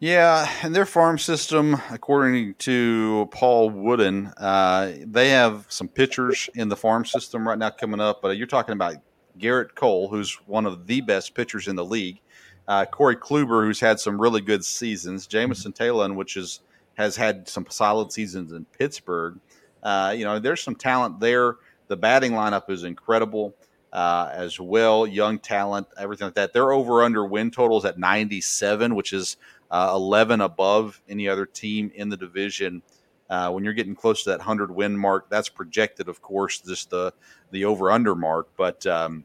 Yeah, 0.00 0.48
and 0.62 0.76
their 0.76 0.86
farm 0.86 1.18
system, 1.18 1.76
according 1.90 2.54
to 2.54 3.28
Paul 3.32 3.70
Wooden, 3.70 4.28
uh, 4.36 4.92
they 5.04 5.30
have 5.30 5.66
some 5.68 5.88
pitchers 5.88 6.48
in 6.54 6.68
the 6.68 6.76
farm 6.76 7.04
system 7.04 7.46
right 7.46 7.58
now 7.58 7.70
coming 7.70 8.00
up. 8.00 8.22
But 8.22 8.36
you're 8.36 8.46
talking 8.46 8.74
about 8.74 8.94
Gerrit 9.38 9.74
Cole, 9.74 10.08
who's 10.08 10.34
one 10.46 10.66
of 10.66 10.86
the 10.86 11.00
best 11.00 11.34
pitchers 11.34 11.66
in 11.66 11.74
the 11.74 11.84
league. 11.84 12.20
Uh, 12.68 12.84
Corey 12.84 13.16
Kluber, 13.16 13.64
who's 13.64 13.80
had 13.80 13.98
some 13.98 14.20
really 14.20 14.40
good 14.40 14.64
seasons. 14.64 15.26
Jameson 15.26 15.72
Taillon, 15.72 16.14
which 16.14 16.36
is 16.36 16.60
has 16.94 17.16
had 17.16 17.48
some 17.48 17.66
solid 17.68 18.12
seasons 18.12 18.52
in 18.52 18.66
Pittsburgh. 18.66 19.40
Uh, 19.82 20.14
you 20.16 20.24
know, 20.24 20.38
there's 20.38 20.62
some 20.62 20.76
talent 20.76 21.18
there. 21.18 21.56
The 21.88 21.96
batting 21.96 22.32
lineup 22.32 22.70
is 22.70 22.84
incredible 22.84 23.56
uh, 23.92 24.30
as 24.32 24.60
well. 24.60 25.06
Young 25.06 25.38
talent, 25.38 25.86
everything 25.98 26.26
like 26.26 26.34
that. 26.34 26.52
They're 26.52 26.72
over 26.72 27.02
under 27.02 27.24
win 27.24 27.50
totals 27.50 27.84
at 27.84 27.98
97, 27.98 28.94
which 28.94 29.12
is 29.12 29.36
uh, 29.70 29.90
11 29.94 30.40
above 30.40 31.00
any 31.08 31.28
other 31.28 31.46
team 31.46 31.90
in 31.94 32.08
the 32.08 32.16
division. 32.16 32.82
Uh, 33.30 33.50
when 33.50 33.62
you're 33.62 33.74
getting 33.74 33.94
close 33.94 34.22
to 34.24 34.30
that 34.30 34.38
100 34.38 34.70
win 34.70 34.96
mark, 34.96 35.28
that's 35.28 35.48
projected, 35.48 36.08
of 36.08 36.22
course, 36.22 36.60
just 36.60 36.90
the 36.90 37.12
the 37.50 37.64
over 37.64 37.90
under 37.90 38.14
mark. 38.14 38.48
But 38.56 38.86
um, 38.86 39.24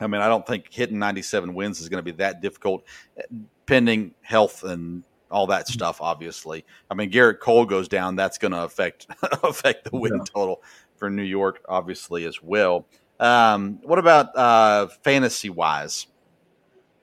I 0.00 0.06
mean, 0.06 0.20
I 0.20 0.28
don't 0.28 0.46
think 0.46 0.66
hitting 0.70 0.98
97 0.98 1.54
wins 1.54 1.80
is 1.80 1.88
going 1.88 2.04
to 2.04 2.12
be 2.12 2.16
that 2.18 2.42
difficult, 2.42 2.84
pending 3.66 4.14
health 4.20 4.64
and 4.64 5.02
all 5.30 5.46
that 5.46 5.68
stuff. 5.68 6.00
Obviously, 6.00 6.64
I 6.90 6.94
mean, 6.94 7.10
Gerrit 7.10 7.40
Cole 7.40 7.64
goes 7.64 7.88
down, 7.88 8.16
that's 8.16 8.38
going 8.38 8.52
to 8.52 8.64
affect 8.64 9.06
affect 9.42 9.90
the 9.90 9.96
win 9.96 10.16
yeah. 10.16 10.24
total 10.24 10.62
for 10.96 11.08
New 11.08 11.22
York, 11.22 11.64
obviously 11.68 12.26
as 12.26 12.42
well. 12.42 12.86
Um, 13.18 13.78
what 13.82 13.98
about 13.98 14.36
uh, 14.36 14.88
fantasy 15.04 15.48
wise? 15.48 16.06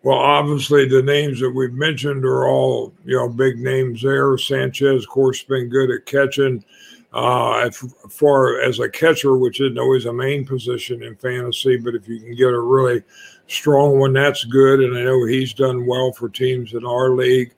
Well, 0.01 0.17
obviously, 0.17 0.87
the 0.87 1.03
names 1.03 1.41
that 1.41 1.49
we've 1.49 1.73
mentioned 1.73 2.23
are 2.23 2.47
all 2.47 2.93
you 3.03 3.17
know 3.17 3.29
big 3.29 3.57
names 3.59 4.01
there. 4.01 4.37
Sanchez, 4.37 5.03
of 5.03 5.09
course, 5.09 5.43
been 5.43 5.69
good 5.69 5.91
at 5.91 6.05
catching. 6.05 6.63
Uh, 7.11 7.71
far 7.71 8.61
as 8.61 8.79
a 8.79 8.87
catcher, 8.87 9.35
which 9.35 9.59
isn't 9.61 9.79
always 9.79 10.05
a 10.05 10.13
main 10.13 10.45
position 10.45 11.01
in 11.01 11.15
fantasy, 11.15 11.75
but 11.75 11.95
if 11.95 12.07
you 12.07 12.19
can 12.19 12.35
get 12.35 12.53
a 12.53 12.59
really 12.59 13.01
strong 13.47 13.97
one, 13.97 14.13
that's 14.13 14.43
good. 14.43 14.79
And 14.79 14.95
I 14.95 15.03
know 15.03 15.25
he's 15.25 15.53
done 15.53 15.87
well 15.87 16.11
for 16.11 16.29
teams 16.29 16.73
in 16.73 16.85
our 16.85 17.09
league 17.09 17.55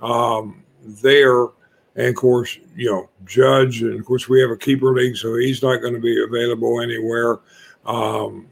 um, 0.00 0.64
there. 0.82 1.48
And 1.96 2.08
of 2.08 2.14
course, 2.14 2.58
you 2.74 2.90
know, 2.90 3.10
Judge, 3.26 3.82
and 3.82 4.00
of 4.00 4.06
course, 4.06 4.26
we 4.26 4.40
have 4.40 4.50
a 4.50 4.56
keeper 4.56 4.94
league, 4.94 5.16
so 5.16 5.36
he's 5.36 5.62
not 5.62 5.82
going 5.82 5.94
to 5.94 6.00
be 6.00 6.24
available 6.24 6.80
anywhere. 6.80 7.40
Um, 7.84 8.46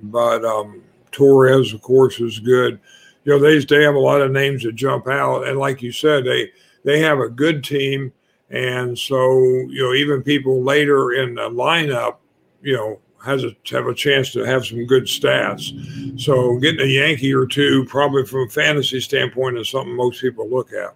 but 0.00 0.44
um, 0.44 0.82
Torres, 1.10 1.72
of 1.72 1.82
course, 1.82 2.20
is 2.20 2.38
good. 2.38 2.80
You 3.24 3.32
know, 3.32 3.38
they 3.38 3.58
they 3.64 3.82
have 3.84 3.94
a 3.94 4.00
lot 4.00 4.20
of 4.20 4.30
names 4.30 4.62
that 4.62 4.74
jump 4.74 5.08
out, 5.08 5.46
and 5.46 5.58
like 5.58 5.82
you 5.82 5.92
said, 5.92 6.24
they 6.24 6.50
they 6.84 7.00
have 7.00 7.18
a 7.18 7.28
good 7.28 7.62
team, 7.62 8.12
and 8.50 8.98
so 8.98 9.32
you 9.68 9.82
know 9.82 9.94
even 9.94 10.22
people 10.22 10.62
later 10.62 11.12
in 11.12 11.34
the 11.34 11.50
lineup, 11.50 12.16
you 12.62 12.74
know, 12.74 12.98
has 13.24 13.44
a 13.44 13.54
have 13.70 13.86
a 13.86 13.94
chance 13.94 14.32
to 14.32 14.40
have 14.40 14.66
some 14.66 14.86
good 14.86 15.04
stats. 15.04 16.20
So 16.20 16.58
getting 16.58 16.80
a 16.80 16.90
Yankee 16.90 17.34
or 17.34 17.46
two, 17.46 17.84
probably 17.86 18.24
from 18.24 18.46
a 18.46 18.50
fantasy 18.50 19.00
standpoint, 19.00 19.58
is 19.58 19.68
something 19.68 19.94
most 19.94 20.20
people 20.20 20.48
look 20.48 20.72
at. 20.72 20.94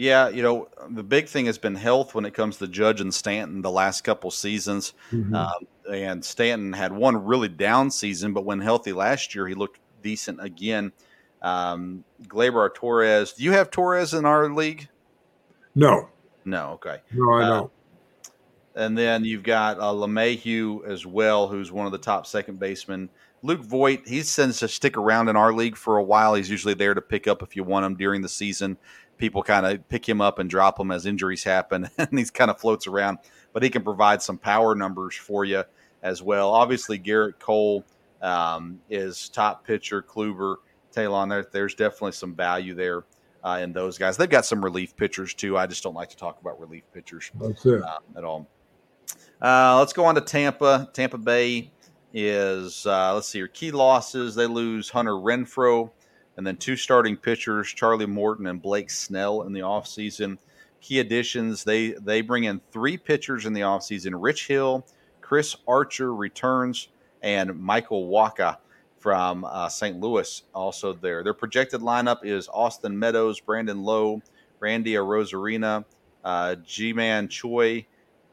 Yeah, 0.00 0.30
you 0.30 0.42
know, 0.42 0.66
the 0.88 1.02
big 1.02 1.28
thing 1.28 1.44
has 1.44 1.58
been 1.58 1.74
health 1.74 2.14
when 2.14 2.24
it 2.24 2.32
comes 2.32 2.56
to 2.56 2.66
Judge 2.66 3.02
and 3.02 3.12
Stanton 3.12 3.60
the 3.60 3.70
last 3.70 4.02
couple 4.02 4.30
seasons. 4.30 4.94
Mm-hmm. 5.12 5.34
Um, 5.34 5.66
and 5.92 6.24
Stanton 6.24 6.72
had 6.72 6.90
one 6.90 7.22
really 7.22 7.48
down 7.48 7.90
season, 7.90 8.32
but 8.32 8.46
when 8.46 8.60
healthy 8.60 8.94
last 8.94 9.34
year, 9.34 9.46
he 9.46 9.52
looked 9.54 9.78
decent 10.02 10.42
again. 10.42 10.92
Um, 11.42 12.02
Gleyber 12.26 12.72
Torres. 12.72 13.34
Do 13.34 13.44
you 13.44 13.52
have 13.52 13.70
Torres 13.70 14.14
in 14.14 14.24
our 14.24 14.48
league? 14.48 14.88
No. 15.74 16.08
No. 16.46 16.70
Okay. 16.70 16.96
No, 17.12 17.32
I 17.34 17.42
uh, 17.42 17.48
don't. 17.48 17.72
And 18.76 18.96
then 18.96 19.26
you've 19.26 19.42
got 19.42 19.78
uh, 19.78 19.92
LeMahieu 19.92 20.86
as 20.86 21.04
well, 21.04 21.46
who's 21.46 21.70
one 21.70 21.84
of 21.84 21.92
the 21.92 21.98
top 21.98 22.26
second 22.26 22.58
basemen. 22.58 23.10
Luke 23.42 23.60
Voit, 23.60 24.06
he 24.06 24.22
tends 24.22 24.60
to 24.60 24.68
stick 24.68 24.96
around 24.96 25.28
in 25.28 25.36
our 25.36 25.52
league 25.52 25.76
for 25.76 25.98
a 25.98 26.02
while. 26.02 26.34
He's 26.34 26.50
usually 26.50 26.74
there 26.74 26.94
to 26.94 27.02
pick 27.02 27.26
up 27.26 27.42
if 27.42 27.54
you 27.54 27.64
want 27.64 27.84
him 27.84 27.96
during 27.96 28.22
the 28.22 28.28
season 28.30 28.78
people 29.20 29.42
kind 29.42 29.66
of 29.66 29.88
pick 29.88 30.08
him 30.08 30.20
up 30.20 30.40
and 30.40 30.50
drop 30.50 30.80
him 30.80 30.90
as 30.90 31.06
injuries 31.06 31.44
happen, 31.44 31.88
and 31.98 32.18
he's 32.18 32.30
kind 32.30 32.50
of 32.50 32.58
floats 32.58 32.88
around. 32.88 33.18
But 33.52 33.62
he 33.62 33.70
can 33.70 33.82
provide 33.82 34.22
some 34.22 34.38
power 34.38 34.74
numbers 34.74 35.14
for 35.14 35.44
you 35.44 35.62
as 36.02 36.22
well. 36.22 36.50
Obviously, 36.50 36.98
Gerrit 36.98 37.38
Cole 37.38 37.84
um, 38.22 38.80
is 38.88 39.28
top 39.28 39.64
pitcher. 39.64 40.02
Kluber, 40.02 40.56
Taillon, 40.94 41.28
there, 41.28 41.46
there's 41.52 41.74
definitely 41.74 42.12
some 42.12 42.34
value 42.34 42.74
there 42.74 43.04
uh, 43.44 43.60
in 43.62 43.72
those 43.72 43.98
guys. 43.98 44.16
They've 44.16 44.30
got 44.30 44.46
some 44.46 44.64
relief 44.64 44.96
pitchers 44.96 45.34
too. 45.34 45.56
I 45.56 45.66
just 45.66 45.82
don't 45.82 45.94
like 45.94 46.10
to 46.10 46.16
talk 46.16 46.40
about 46.40 46.60
relief 46.60 46.84
pitchers 46.92 47.30
uh, 47.84 47.98
at 48.16 48.24
all. 48.24 48.48
Uh, 49.42 49.78
let's 49.78 49.92
go 49.92 50.04
on 50.04 50.14
to 50.14 50.20
Tampa. 50.20 50.88
Tampa 50.92 51.18
Bay 51.18 51.70
is 52.12 52.86
uh, 52.86 53.14
let's 53.14 53.28
see 53.28 53.38
your 53.38 53.48
key 53.48 53.70
losses. 53.70 54.34
They 54.34 54.46
lose 54.46 54.88
Hunter 54.88 55.12
Renfroe 55.12 55.90
and 56.40 56.46
then 56.46 56.56
two 56.56 56.74
starting 56.74 57.18
pitchers, 57.18 57.68
Charlie 57.68 58.06
Morton 58.06 58.46
and 58.46 58.62
Blake 58.62 58.88
Snell 58.88 59.42
in 59.42 59.52
the 59.52 59.60
offseason. 59.60 60.38
Key 60.80 61.00
additions, 61.00 61.64
they 61.64 61.90
they 61.90 62.22
bring 62.22 62.44
in 62.44 62.62
three 62.72 62.96
pitchers 62.96 63.44
in 63.44 63.52
the 63.52 63.60
offseason. 63.60 64.14
Rich 64.16 64.46
Hill, 64.46 64.86
Chris 65.20 65.54
Archer 65.68 66.14
returns, 66.14 66.88
and 67.22 67.60
Michael 67.60 68.08
Wacha 68.08 68.56
from 69.00 69.44
uh, 69.44 69.68
St. 69.68 70.00
Louis 70.00 70.42
also 70.54 70.94
there. 70.94 71.22
Their 71.22 71.34
projected 71.34 71.82
lineup 71.82 72.24
is 72.24 72.48
Austin 72.48 72.98
Meadows, 72.98 73.38
Brandon 73.38 73.82
Lowe, 73.82 74.22
Randy 74.60 74.94
Arozarena, 74.94 75.84
uh, 76.24 76.54
Ji-Man 76.64 77.28
Choi, 77.28 77.84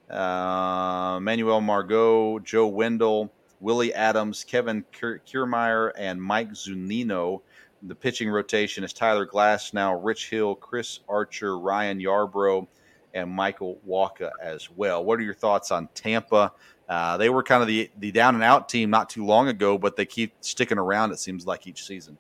uh, 0.10 1.20
Manuel 1.22 1.60
Margot, 1.60 2.40
Joe 2.40 2.68
Wendle, 2.68 3.34
Willie 3.60 3.94
Adams, 3.94 4.46
Kevin 4.46 4.86
Kiermaier, 4.94 5.92
and 5.98 6.24
Mike 6.24 6.52
Zunino 6.52 7.42
the 7.84 7.96
pitching 7.96 8.30
rotation 8.30 8.84
is 8.84 8.94
Tyler 8.94 9.26
Glasnow, 9.26 10.00
Rich 10.04 10.30
Hill, 10.30 10.56
Chris 10.56 11.00
Archer, 11.08 11.60
Ryan 11.60 12.00
Yarbrough, 12.00 12.68
and 13.14 13.30
Michael 13.30 13.80
Wacha 13.88 14.32
as 14.42 14.70
well. 14.72 15.04
What 15.04 15.20
are 15.20 15.24
your 15.24 15.34
thoughts 15.34 15.72
on 15.72 15.88
Tampa? 15.94 16.52
Uh, 16.90 17.18
they 17.18 17.30
were 17.30 17.44
kind 17.44 17.62
of 17.62 17.68
the 17.68 17.90
the 18.00 18.12
down 18.12 18.36
and 18.36 18.44
out 18.44 18.70
team 18.70 18.90
not 18.90 19.10
too 19.10 19.26
long 19.26 19.50
ago, 19.50 19.78
but 19.78 19.96
they 19.96 20.06
keep 20.06 20.34
sticking 20.42 20.78
around. 20.78 21.12
It 21.12 21.20
seems 21.20 21.46
like 21.46 21.68
each 21.68 21.86
season. 21.86 22.18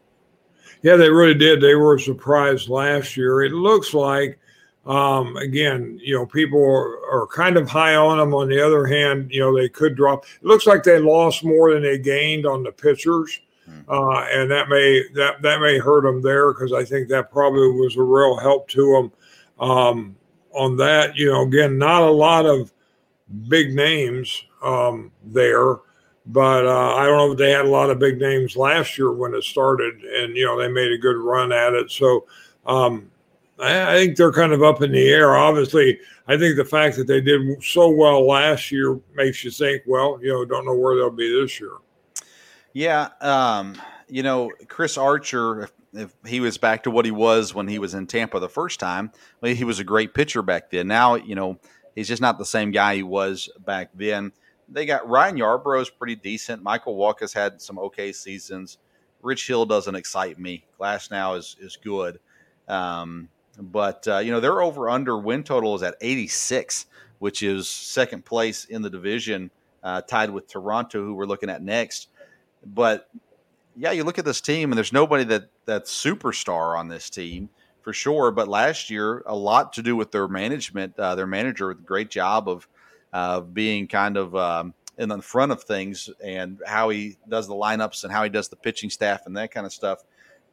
Yeah, 0.81 0.95
they 0.95 1.09
really 1.09 1.33
did. 1.33 1.61
They 1.61 1.75
were 1.75 1.95
a 1.95 1.99
surprise 1.99 2.69
last 2.69 3.17
year. 3.17 3.41
It 3.43 3.51
looks 3.51 3.93
like, 3.93 4.39
um, 4.85 5.35
again, 5.37 5.99
you 6.03 6.13
know, 6.13 6.25
people 6.25 6.61
are, 6.61 7.21
are, 7.21 7.27
kind 7.27 7.57
of 7.57 7.67
high 7.67 7.95
on 7.95 8.17
them. 8.17 8.33
On 8.33 8.47
the 8.47 8.63
other 8.63 8.85
hand, 8.85 9.31
you 9.31 9.39
know, 9.39 9.57
they 9.57 9.69
could 9.69 9.95
drop. 9.95 10.25
It 10.25 10.45
looks 10.45 10.67
like 10.67 10.83
they 10.83 10.99
lost 10.99 11.43
more 11.43 11.73
than 11.73 11.83
they 11.83 11.97
gained 11.97 12.45
on 12.45 12.63
the 12.63 12.71
pitchers. 12.71 13.39
Uh, 13.89 14.25
and 14.31 14.49
that 14.51 14.69
may 14.69 15.03
that 15.13 15.41
that 15.41 15.61
may 15.61 15.77
hurt 15.77 16.01
them 16.01 16.21
there 16.21 16.53
because 16.53 16.73
I 16.73 16.83
think 16.83 17.07
that 17.09 17.31
probably 17.31 17.69
was 17.71 17.95
a 17.97 18.03
real 18.03 18.37
help 18.37 18.67
to 18.69 19.11
them. 19.59 19.67
Um, 19.69 20.15
on 20.53 20.75
that, 20.77 21.15
you 21.15 21.31
know, 21.31 21.43
again, 21.43 21.77
not 21.77 22.01
a 22.01 22.11
lot 22.11 22.45
of 22.45 22.73
big 23.47 23.73
names 23.73 24.43
um, 24.63 25.11
there, 25.23 25.77
but 26.25 26.65
uh, 26.65 26.95
I 26.95 27.05
don't 27.05 27.17
know 27.17 27.31
if 27.31 27.37
they 27.37 27.51
had 27.51 27.65
a 27.65 27.69
lot 27.69 27.89
of 27.89 27.99
big 27.99 28.19
names 28.19 28.57
last 28.57 28.97
year 28.97 29.11
when 29.11 29.33
it 29.33 29.43
started, 29.43 30.01
and 30.03 30.35
you 30.35 30.45
know 30.45 30.59
they 30.59 30.67
made 30.67 30.91
a 30.91 30.97
good 30.97 31.17
run 31.17 31.51
at 31.51 31.73
it. 31.73 31.91
So 31.91 32.25
um, 32.65 33.09
I, 33.59 33.93
I 33.93 33.97
think 33.97 34.17
they're 34.17 34.31
kind 34.31 34.51
of 34.51 34.63
up 34.63 34.81
in 34.81 34.91
the 34.91 35.09
air. 35.09 35.35
Obviously, 35.35 35.99
I 36.27 36.37
think 36.37 36.57
the 36.57 36.65
fact 36.65 36.97
that 36.97 37.07
they 37.07 37.21
did 37.21 37.63
so 37.63 37.89
well 37.89 38.27
last 38.27 38.71
year 38.71 38.99
makes 39.15 39.43
you 39.43 39.51
think, 39.51 39.83
well, 39.85 40.19
you 40.21 40.33
know, 40.33 40.43
don't 40.43 40.65
know 40.65 40.75
where 40.75 40.95
they'll 40.95 41.09
be 41.09 41.41
this 41.41 41.59
year. 41.59 41.71
Yeah, 42.73 43.09
um, 43.21 43.75
you 44.07 44.23
know, 44.23 44.51
Chris 44.67 44.97
Archer, 44.97 45.63
if, 45.63 45.71
if, 45.93 46.15
he 46.25 46.39
was 46.39 46.57
back 46.57 46.83
to 46.83 46.91
what 46.91 47.05
he 47.05 47.11
was 47.11 47.53
when 47.53 47.67
he 47.67 47.79
was 47.79 47.93
in 47.93 48.07
Tampa 48.07 48.39
the 48.39 48.49
first 48.49 48.79
time, 48.79 49.11
well, 49.41 49.53
he 49.53 49.63
was 49.63 49.79
a 49.79 49.83
great 49.83 50.13
pitcher 50.13 50.41
back 50.41 50.69
then. 50.69 50.87
Now, 50.87 51.15
you 51.15 51.35
know, 51.35 51.59
he's 51.95 52.07
just 52.07 52.21
not 52.21 52.37
the 52.37 52.45
same 52.45 52.71
guy 52.71 52.95
he 52.95 53.03
was 53.03 53.49
back 53.65 53.89
then. 53.93 54.31
They 54.69 54.85
got 54.85 55.07
Ryan 55.07 55.37
Yarbrough's 55.37 55.89
pretty 55.89 56.15
decent. 56.15 56.61
Michael 56.61 56.95
Wacha's 56.95 57.33
had 57.33 57.61
some 57.61 57.79
okay 57.79 58.11
seasons. 58.11 58.77
Rich 59.21 59.47
Hill 59.47 59.65
doesn't 59.65 59.95
excite 59.95 60.37
me. 60.37 60.65
Glasnow 60.79 61.37
is 61.37 61.55
is 61.59 61.77
good, 61.77 62.19
um, 62.67 63.29
but 63.59 64.07
uh, 64.07 64.17
you 64.19 64.31
know 64.31 64.39
their 64.39 64.61
over 64.61 64.89
under 64.89 65.17
win 65.17 65.43
total 65.43 65.73
is 65.75 65.83
at 65.83 65.95
86, 66.01 66.85
which 67.19 67.41
is 67.43 67.67
second 67.67 68.25
place 68.25 68.65
in 68.65 68.81
the 68.81 68.89
division, 68.89 69.51
uh, 69.83 70.01
tied 70.01 70.29
with 70.29 70.47
Toronto, 70.47 71.03
who 71.03 71.13
we're 71.13 71.25
looking 71.25 71.49
at 71.49 71.63
next. 71.63 72.09
But 72.65 73.09
yeah, 73.75 73.91
you 73.91 74.03
look 74.03 74.19
at 74.19 74.25
this 74.25 74.41
team, 74.41 74.71
and 74.71 74.77
there's 74.77 74.93
nobody 74.93 75.23
that 75.25 75.49
that's 75.65 75.93
superstar 75.93 76.77
on 76.77 76.87
this 76.87 77.09
team 77.09 77.49
for 77.81 77.93
sure. 77.93 78.31
But 78.31 78.47
last 78.47 78.89
year, 78.89 79.23
a 79.25 79.35
lot 79.35 79.73
to 79.73 79.81
do 79.81 79.95
with 79.95 80.11
their 80.11 80.27
management. 80.27 80.97
Uh, 80.97 81.15
their 81.15 81.27
manager 81.27 81.69
with 81.69 81.79
a 81.79 81.83
great 81.83 82.09
job 82.09 82.49
of 82.49 82.67
uh, 83.13 83.41
being 83.41 83.87
kind 83.87 84.17
of 84.17 84.35
um, 84.35 84.73
in 84.97 85.09
the 85.09 85.21
front 85.21 85.51
of 85.51 85.63
things 85.63 86.09
and 86.23 86.59
how 86.65 86.89
he 86.89 87.17
does 87.29 87.47
the 87.47 87.53
lineups 87.53 88.03
and 88.03 88.11
how 88.11 88.23
he 88.23 88.29
does 88.29 88.47
the 88.49 88.55
pitching 88.55 88.89
staff 88.89 89.25
and 89.25 89.37
that 89.37 89.51
kind 89.51 89.65
of 89.65 89.73
stuff. 89.73 90.03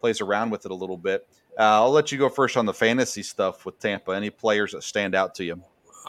Plays 0.00 0.20
around 0.20 0.50
with 0.50 0.66
it 0.66 0.70
a 0.70 0.74
little 0.74 0.98
bit. 0.98 1.26
Uh, 1.58 1.82
I'll 1.82 1.90
let 1.90 2.12
you 2.12 2.18
go 2.18 2.28
first 2.28 2.56
on 2.56 2.66
the 2.66 2.74
fantasy 2.74 3.22
stuff 3.22 3.64
with 3.64 3.78
Tampa. 3.78 4.12
Any 4.12 4.28
players 4.28 4.72
that 4.72 4.82
stand 4.82 5.14
out 5.14 5.34
to 5.36 5.44
you? 5.44 5.62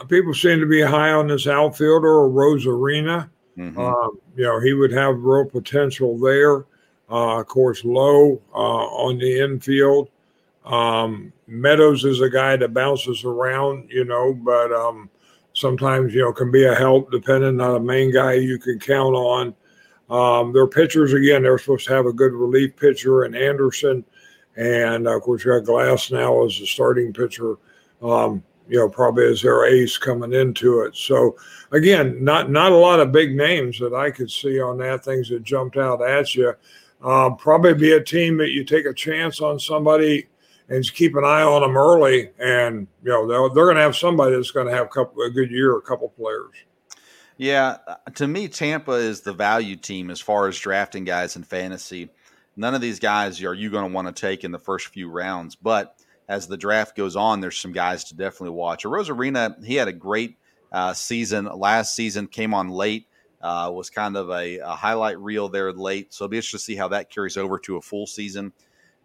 People 0.08 0.34
seem 0.34 0.60
to 0.60 0.66
be 0.66 0.82
high 0.82 1.12
on 1.12 1.28
this 1.28 1.46
outfielder, 1.46 2.08
Arozarena. 2.08 3.30
Mm-hmm. 3.56 3.78
Um, 3.78 4.18
you 4.36 4.44
know, 4.44 4.60
he 4.60 4.74
would 4.74 4.92
have 4.92 5.18
real 5.18 5.46
potential 5.46 6.18
there. 6.18 6.64
Uh, 7.10 7.40
of 7.40 7.46
course, 7.46 7.84
Lowe 7.84 8.40
uh, 8.54 8.56
on 8.56 9.18
the 9.18 9.40
infield. 9.40 10.10
Um, 10.64 11.32
Meadows 11.46 12.04
is 12.04 12.20
a 12.20 12.28
guy 12.28 12.56
that 12.56 12.74
bounces 12.74 13.24
around, 13.24 13.88
you 13.90 14.04
know, 14.04 14.34
but 14.34 14.72
um, 14.72 15.08
sometimes, 15.52 16.12
you 16.12 16.22
know, 16.22 16.32
can 16.32 16.50
be 16.50 16.64
a 16.64 16.74
help 16.74 17.10
depending 17.12 17.60
on 17.60 17.76
a 17.76 17.80
main 17.80 18.12
guy 18.12 18.34
you 18.34 18.58
can 18.58 18.80
count 18.80 19.14
on. 19.14 19.54
Um, 20.10 20.52
their 20.52 20.66
pitchers, 20.66 21.12
again, 21.12 21.42
they're 21.42 21.58
supposed 21.58 21.86
to 21.86 21.94
have 21.94 22.06
a 22.06 22.12
good 22.12 22.32
relief 22.32 22.76
pitcher 22.76 23.24
in 23.24 23.34
Anderson. 23.34 24.04
And 24.56 25.06
of 25.06 25.22
course, 25.22 25.44
you 25.44 25.52
got 25.52 25.68
Glasnow 25.68 26.46
as 26.46 26.60
a 26.60 26.66
starting 26.66 27.12
pitcher. 27.12 27.56
Um, 28.02 28.42
you 28.68 28.78
know, 28.78 28.88
probably 28.88 29.26
as 29.26 29.42
their 29.42 29.66
ace 29.66 29.98
coming 29.98 30.32
into 30.32 30.80
it. 30.80 30.96
So 30.96 31.36
again, 31.72 32.22
not 32.22 32.50
not 32.50 32.72
a 32.72 32.76
lot 32.76 33.00
of 33.00 33.12
big 33.12 33.36
names 33.36 33.78
that 33.78 33.94
I 33.94 34.10
could 34.10 34.30
see 34.30 34.60
on 34.60 34.78
that. 34.78 35.04
Things 35.04 35.28
that 35.28 35.42
jumped 35.42 35.76
out 35.76 36.02
at 36.02 36.34
you. 36.34 36.54
Um, 37.02 37.36
probably 37.36 37.74
be 37.74 37.92
a 37.92 38.02
team 38.02 38.38
that 38.38 38.50
you 38.50 38.64
take 38.64 38.86
a 38.86 38.94
chance 38.94 39.40
on 39.40 39.60
somebody 39.60 40.26
and 40.68 40.82
just 40.82 40.96
keep 40.96 41.14
an 41.14 41.24
eye 41.24 41.42
on 41.42 41.62
them 41.62 41.76
early. 41.76 42.30
And 42.38 42.86
you 43.02 43.10
know, 43.10 43.26
they're, 43.26 43.54
they're 43.54 43.66
going 43.66 43.76
to 43.76 43.82
have 43.82 43.96
somebody 43.96 44.34
that's 44.34 44.50
going 44.50 44.66
to 44.66 44.72
have 44.72 44.86
a, 44.86 44.88
couple, 44.88 45.22
a 45.22 45.30
good 45.30 45.50
year, 45.50 45.76
a 45.76 45.82
couple 45.82 46.08
players. 46.08 46.52
Yeah, 47.38 47.76
uh, 47.86 47.96
to 48.14 48.26
me, 48.26 48.48
Tampa 48.48 48.92
is 48.92 49.20
the 49.20 49.32
value 49.32 49.76
team 49.76 50.10
as 50.10 50.20
far 50.20 50.48
as 50.48 50.58
drafting 50.58 51.04
guys 51.04 51.36
in 51.36 51.42
fantasy. 51.42 52.08
None 52.56 52.74
of 52.74 52.80
these 52.80 52.98
guys 52.98 53.42
are 53.42 53.52
you 53.52 53.70
going 53.70 53.86
to 53.86 53.94
want 53.94 54.08
to 54.08 54.18
take 54.18 54.42
in 54.42 54.50
the 54.50 54.58
first 54.58 54.88
few 54.88 55.10
rounds, 55.10 55.54
but 55.54 55.95
as 56.28 56.46
the 56.46 56.56
draft 56.56 56.96
goes 56.96 57.16
on, 57.16 57.40
there's 57.40 57.58
some 57.58 57.72
guys 57.72 58.04
to 58.04 58.16
definitely 58.16 58.50
watch. 58.50 58.84
Arozarena, 58.84 59.62
he 59.64 59.76
had 59.76 59.88
a 59.88 59.92
great 59.92 60.36
uh, 60.72 60.92
season 60.92 61.44
last 61.44 61.94
season, 61.94 62.26
came 62.26 62.52
on 62.52 62.68
late, 62.68 63.06
uh, 63.40 63.70
was 63.72 63.90
kind 63.90 64.16
of 64.16 64.30
a, 64.30 64.58
a, 64.58 64.74
highlight 64.74 65.18
reel 65.20 65.48
there 65.48 65.72
late. 65.72 66.12
So 66.12 66.24
it'll 66.24 66.30
be 66.30 66.38
interesting 66.38 66.58
to 66.58 66.64
see 66.64 66.76
how 66.76 66.88
that 66.88 67.10
carries 67.10 67.36
over 67.36 67.58
to 67.60 67.76
a 67.76 67.80
full 67.82 68.06
season. 68.06 68.52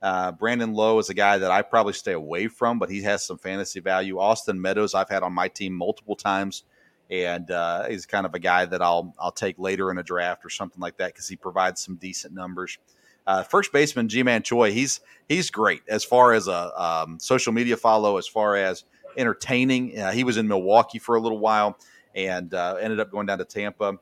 Uh, 0.02 0.32
Brandon 0.32 0.74
Lowe 0.74 0.98
is 0.98 1.10
a 1.10 1.14
guy 1.14 1.38
that 1.38 1.52
I 1.52 1.62
probably 1.62 1.94
stay 1.94 2.14
away 2.14 2.48
from, 2.48 2.80
but 2.80 2.90
he 2.90 3.04
has 3.04 3.24
some 3.24 3.38
fantasy 3.38 3.80
value. 3.80 4.20
Austin 4.20 4.60
Meadows, 4.60 4.96
I've 4.96 5.10
had 5.10 5.22
on 5.22 5.34
my 5.34 5.48
team 5.48 5.74
multiple 5.74 6.16
times, 6.16 6.64
and 7.12 7.52
uh, 7.52 7.88
he's 7.88 8.08
kind 8.08 8.26
of 8.26 8.34
a 8.34 8.40
guy 8.40 8.66
that 8.66 8.82
I'll 8.82 9.14
I'll 9.20 9.32
take 9.32 9.60
later 9.60 9.92
in 9.92 10.00
a 10.00 10.04
draft 10.04 10.44
or 10.44 10.50
something 10.50 10.80
like 10.80 10.98
that 10.98 11.14
because 11.14 11.28
he 11.28 11.36
provides 11.36 11.82
some 11.82 11.98
decent 11.98 12.34
numbers. 12.34 12.80
Uh, 13.28 13.44
first 13.44 13.72
baseman 13.72 14.10
Ji-Man 14.10 14.44
Choi, 14.44 14.72
he's 14.72 15.00
he's 15.30 15.50
great 15.50 15.82
as 15.88 16.04
far 16.04 16.34
as 16.34 16.48
a 16.48 16.82
um, 16.82 17.20
social 17.20 17.54
media 17.54 17.78
follow, 17.78 18.18
as 18.18 18.28
far 18.28 18.56
as 18.56 18.84
entertaining. 19.18 19.98
Uh, 19.98 20.12
he 20.12 20.24
was 20.24 20.38
in 20.38 20.48
Milwaukee 20.48 21.00
for 21.00 21.16
a 21.16 21.22
little 21.22 21.40
while 21.40 21.78
and 22.16 22.54
uh, 22.54 22.78
ended 22.80 23.00
up 23.00 23.12
going 23.12 23.28
down 23.28 23.38
to 23.38 23.46
Tampa. 23.46 23.98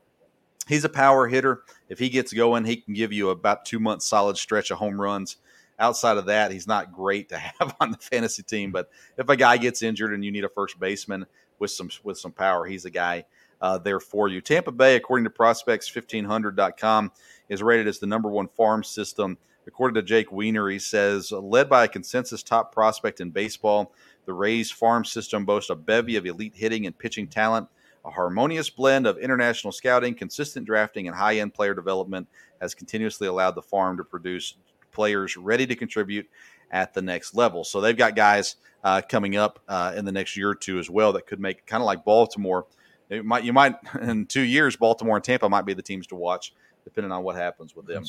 He's 0.68 0.86
a 0.86 0.90
power 0.90 1.28
hitter. 1.28 1.64
If 1.90 2.00
he 2.00 2.10
gets 2.10 2.32
going, 2.32 2.66
he 2.66 2.78
can 2.78 2.94
give 2.94 3.12
you 3.12 3.30
about 3.30 3.66
two 3.66 3.80
months 3.80 4.06
solid 4.06 4.38
stretch 4.38 4.72
of 4.72 4.78
home 4.78 5.02
runs. 5.02 5.38
Outside 5.80 6.18
of 6.18 6.26
that, 6.26 6.52
he's 6.52 6.68
not 6.68 6.92
great 6.92 7.30
to 7.30 7.38
have 7.60 7.76
on 7.80 7.92
the 7.92 7.98
fantasy 7.98 8.44
team. 8.44 8.72
But 8.72 8.90
if 9.18 9.30
a 9.30 9.36
guy 9.36 9.58
gets 9.58 9.82
injured 9.82 10.14
and 10.14 10.24
you 10.24 10.32
need 10.32 10.44
a 10.44 10.50
first 10.50 10.80
baseman 10.80 11.26
with 11.58 11.72
some 11.72 11.90
with 12.04 12.18
some 12.18 12.32
power, 12.32 12.66
he's 12.66 12.86
a 12.86 12.92
guy 12.92 13.26
uh, 13.62 13.78
there 13.78 14.00
for 14.00 14.28
you. 14.28 14.42
Tampa 14.42 14.72
Bay, 14.72 14.96
according 14.96 15.26
to 15.26 15.30
prospects1500.com, 15.30 17.12
is 17.50 17.64
rated 17.64 17.88
as 17.88 18.00
the 18.00 18.08
number 18.08 18.30
one 18.30 18.48
farm 18.48 18.84
system. 18.84 19.38
According 19.68 19.96
to 19.96 20.02
Jake 20.02 20.32
Weiner, 20.32 20.70
he 20.70 20.80
says, 20.80 21.32
led 21.32 21.70
by 21.70 21.84
a 21.84 21.88
consensus 21.88 22.42
top 22.42 22.74
prospect 22.74 23.22
in 23.22 23.32
baseball, 23.32 23.94
the 24.26 24.34
Rays 24.34 24.72
farm 24.72 25.06
system 25.06 25.46
boasts 25.46 25.70
a 25.70 25.76
bevy 25.76 26.16
of 26.16 26.26
elite 26.26 26.54
hitting 26.56 26.86
and 26.86 26.98
pitching 26.98 27.28
talent. 27.28 27.68
A 28.06 28.10
harmonious 28.10 28.70
blend 28.70 29.06
of 29.06 29.18
international 29.18 29.74
scouting, 29.74 30.16
consistent 30.16 30.66
drafting, 30.66 31.08
and 31.08 31.16
high 31.16 31.38
end 31.38 31.54
player 31.54 31.74
development 31.74 32.28
has 32.62 32.74
continuously 32.74 33.28
allowed 33.28 33.56
the 33.56 33.62
farm 33.62 33.98
to 33.98 34.04
produce 34.04 34.56
players 34.92 35.36
ready 35.36 35.68
to 35.68 35.76
contribute 35.76 36.28
at 36.72 36.94
the 36.94 37.02
next 37.02 37.36
level. 37.36 37.64
So 37.64 37.82
they've 37.82 37.98
got 37.98 38.16
guys 38.16 38.56
uh, 38.84 39.02
coming 39.08 39.36
up 39.36 39.60
uh, 39.68 39.94
in 39.96 40.06
the 40.06 40.12
next 40.12 40.38
year 40.38 40.50
or 40.50 40.56
two 40.56 40.80
as 40.80 40.90
well 40.90 41.14
that 41.14 41.28
could 41.28 41.40
make 41.40 41.66
kind 41.66 41.82
of 41.82 41.86
like 41.86 42.06
Baltimore. 42.06 42.66
It 43.10 43.26
might 43.26 43.44
you 43.44 43.54
might 43.54 43.76
in 44.02 44.26
two 44.26 44.42
years 44.42 44.76
Baltimore 44.76 45.18
and 45.18 45.24
Tampa 45.24 45.50
might 45.50 45.66
be 45.66 45.74
the 45.74 45.82
teams 45.82 46.08
to 46.08 46.16
watch 46.16 46.54
depending 46.84 47.12
on 47.12 47.24
what 47.24 47.36
happens 47.36 47.76
with 47.76 47.86
them. 47.86 48.04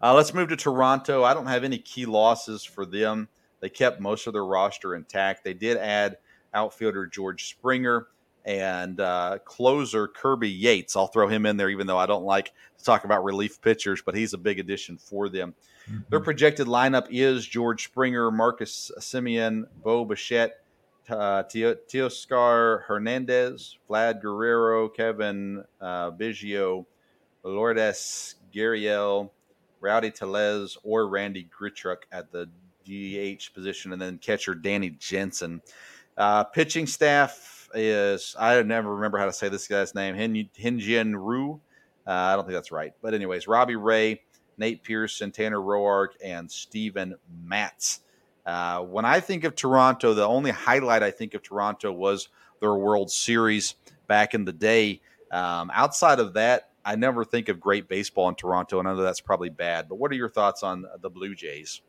Uh, 0.00 0.14
let's 0.14 0.34
move 0.34 0.48
to 0.48 0.56
Toronto. 0.56 1.24
I 1.24 1.32
don't 1.32 1.46
have 1.46 1.64
any 1.64 1.78
key 1.78 2.06
losses 2.06 2.64
for 2.64 2.84
them. 2.84 3.28
They 3.60 3.68
kept 3.68 4.00
most 4.00 4.26
of 4.26 4.32
their 4.32 4.44
roster 4.44 4.94
intact. 4.94 5.44
They 5.44 5.54
did 5.54 5.76
add 5.76 6.18
outfielder 6.52 7.06
George 7.06 7.48
Springer 7.48 8.08
and 8.44 9.00
uh, 9.00 9.38
closer 9.44 10.08
Kirby 10.08 10.50
Yates. 10.50 10.96
I'll 10.96 11.06
throw 11.06 11.28
him 11.28 11.46
in 11.46 11.56
there, 11.56 11.70
even 11.70 11.86
though 11.86 11.98
I 11.98 12.06
don't 12.06 12.24
like 12.24 12.52
to 12.78 12.84
talk 12.84 13.04
about 13.04 13.22
relief 13.22 13.60
pitchers, 13.60 14.02
but 14.04 14.16
he's 14.16 14.34
a 14.34 14.38
big 14.38 14.58
addition 14.58 14.98
for 14.98 15.28
them. 15.28 15.54
Mm-hmm. 15.88 16.00
Their 16.10 16.20
projected 16.20 16.66
lineup 16.66 17.06
is 17.10 17.46
George 17.46 17.84
Springer, 17.84 18.32
Marcus 18.32 18.90
Semien, 18.98 19.64
Bo 19.84 20.04
Bichette, 20.04 20.64
uh, 21.08 21.42
Teoscar 21.44 22.82
Hernandez, 22.84 23.78
Vlad 23.88 24.20
Guerrero, 24.22 24.88
Cavan 24.88 25.64
uh, 25.80 26.10
Biggio, 26.10 26.86
Lourdes 27.44 28.36
Gurriel, 28.54 29.30
Rowdy 29.80 30.10
Tellez, 30.10 30.76
or 30.82 31.08
Randy 31.08 31.48
Grichuk 31.58 32.02
at 32.12 32.30
the 32.30 32.48
DH 32.84 33.52
position, 33.54 33.92
and 33.92 34.00
then 34.00 34.18
catcher 34.18 34.54
Danny 34.54 34.90
Jansen. 34.90 35.60
Uh, 36.16 36.44
pitching 36.44 36.86
staff 36.86 37.68
is 37.74 38.36
I 38.38 38.62
never 38.62 38.94
remember 38.94 39.18
how 39.18 39.26
to 39.26 39.32
say 39.32 39.48
this 39.48 39.66
guy's 39.66 39.94
name. 39.94 40.14
Hin 40.14 40.48
Hyun-jin 40.58 41.16
Ryu. 41.16 41.60
Uh, 42.06 42.10
I 42.10 42.36
don't 42.36 42.44
think 42.44 42.54
that's 42.54 42.72
right, 42.72 42.92
but 43.00 43.14
anyways, 43.14 43.46
Robbie 43.46 43.76
Ray, 43.76 44.22
Nate 44.58 44.82
Pearson, 44.82 45.30
Tanner 45.30 45.58
Roark, 45.58 46.08
and 46.22 46.50
Steven 46.50 47.14
Matz. 47.44 48.00
Uh, 48.44 48.80
when 48.80 49.04
I 49.04 49.20
think 49.20 49.44
of 49.44 49.54
Toronto, 49.54 50.14
the 50.14 50.26
only 50.26 50.50
highlight 50.50 51.02
I 51.02 51.10
think 51.10 51.34
of 51.34 51.42
Toronto 51.42 51.92
was 51.92 52.28
their 52.60 52.74
World 52.74 53.10
Series 53.10 53.76
back 54.08 54.34
in 54.34 54.44
the 54.44 54.52
day. 54.52 55.00
Um, 55.30 55.70
outside 55.72 56.18
of 56.18 56.34
that, 56.34 56.70
I 56.84 56.96
never 56.96 57.24
think 57.24 57.48
of 57.48 57.60
great 57.60 57.88
baseball 57.88 58.28
in 58.28 58.34
Toronto, 58.34 58.78
and 58.80 58.88
I 58.88 58.94
know 58.94 59.02
that's 59.02 59.20
probably 59.20 59.50
bad. 59.50 59.88
But 59.88 59.96
what 59.96 60.10
are 60.10 60.16
your 60.16 60.28
thoughts 60.28 60.62
on 60.62 60.84
the 61.00 61.10
Blue 61.10 61.34
Jays? 61.34 61.82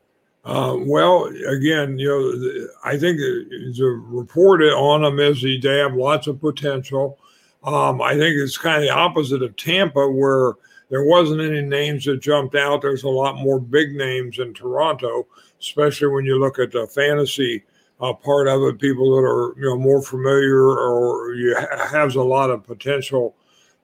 Uh, 0.46 0.76
well, 0.80 1.26
again, 1.48 1.98
you 1.98 2.08
know, 2.08 2.68
I 2.84 2.98
think 2.98 3.18
the 3.18 4.04
report 4.08 4.62
on 4.62 5.02
them 5.02 5.20
is 5.20 5.42
they 5.42 5.78
have 5.78 5.96
lots 5.96 6.28
of 6.28 6.42
potential. 6.42 7.18
Um, 7.64 8.02
I 8.02 8.12
think 8.12 8.36
it's 8.36 8.58
kind 8.58 8.78
of 8.78 8.84
the 8.84 8.94
opposite 8.94 9.42
of 9.42 9.56
Tampa, 9.56 10.08
where 10.10 10.54
there 10.90 11.06
wasn't 11.06 11.42
any 11.42 11.62
names 11.62 12.06
that 12.06 12.22
jumped 12.22 12.56
out. 12.56 12.82
There's 12.82 13.04
a 13.04 13.10
lot 13.10 13.38
more 13.38 13.60
big 13.60 13.96
names 13.96 14.38
in 14.38 14.54
Toronto, 14.54 15.28
especially 15.64 16.10
when 16.10 16.26
you 16.26 16.38
look 16.38 16.60
at 16.60 16.72
the 16.72 16.86
fantasy 16.88 17.64
uh, 18.02 18.14
part 18.14 18.48
of 18.48 18.62
it. 18.64 18.80
People 18.80 19.16
that 19.16 19.28
are 19.28 19.54
you 19.58 19.70
know 19.70 19.78
more 19.78 20.02
familiar 20.02 20.68
or 20.78 21.34
you 21.34 21.56
ha- 21.58 21.88
has 21.88 22.16
a 22.16 22.22
lot 22.22 22.50
of 22.50 22.66
potential 22.66 23.36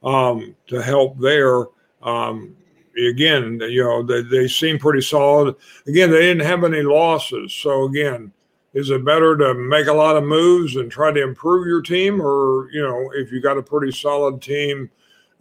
um, 0.03 0.55
to 0.67 0.81
help 0.81 1.17
there. 1.17 1.65
Um, 2.03 2.55
again, 2.97 3.59
you 3.61 3.83
know 3.83 4.03
they, 4.03 4.21
they 4.21 4.47
seem 4.47 4.77
pretty 4.77 5.01
solid. 5.01 5.55
Again, 5.87 6.11
they 6.11 6.21
didn't 6.21 6.45
have 6.45 6.63
any 6.63 6.81
losses, 6.81 7.53
so 7.53 7.85
again. 7.85 8.31
Is 8.71 8.91
it 8.91 9.03
better 9.03 9.35
to 9.35 9.55
make 9.55 9.87
a 9.87 9.93
lot 9.93 10.15
of 10.15 10.23
moves 10.23 10.75
and 10.75 10.91
try 10.91 11.11
to 11.11 11.23
improve 11.23 11.65
your 11.65 11.81
team, 11.81 12.21
or 12.21 12.69
you 12.71 12.83
know, 12.83 13.11
if 13.15 13.31
you 13.31 13.41
got 13.41 13.57
a 13.57 13.63
pretty 13.63 13.91
solid 13.91 14.43
team, 14.43 14.91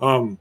um, 0.01 0.39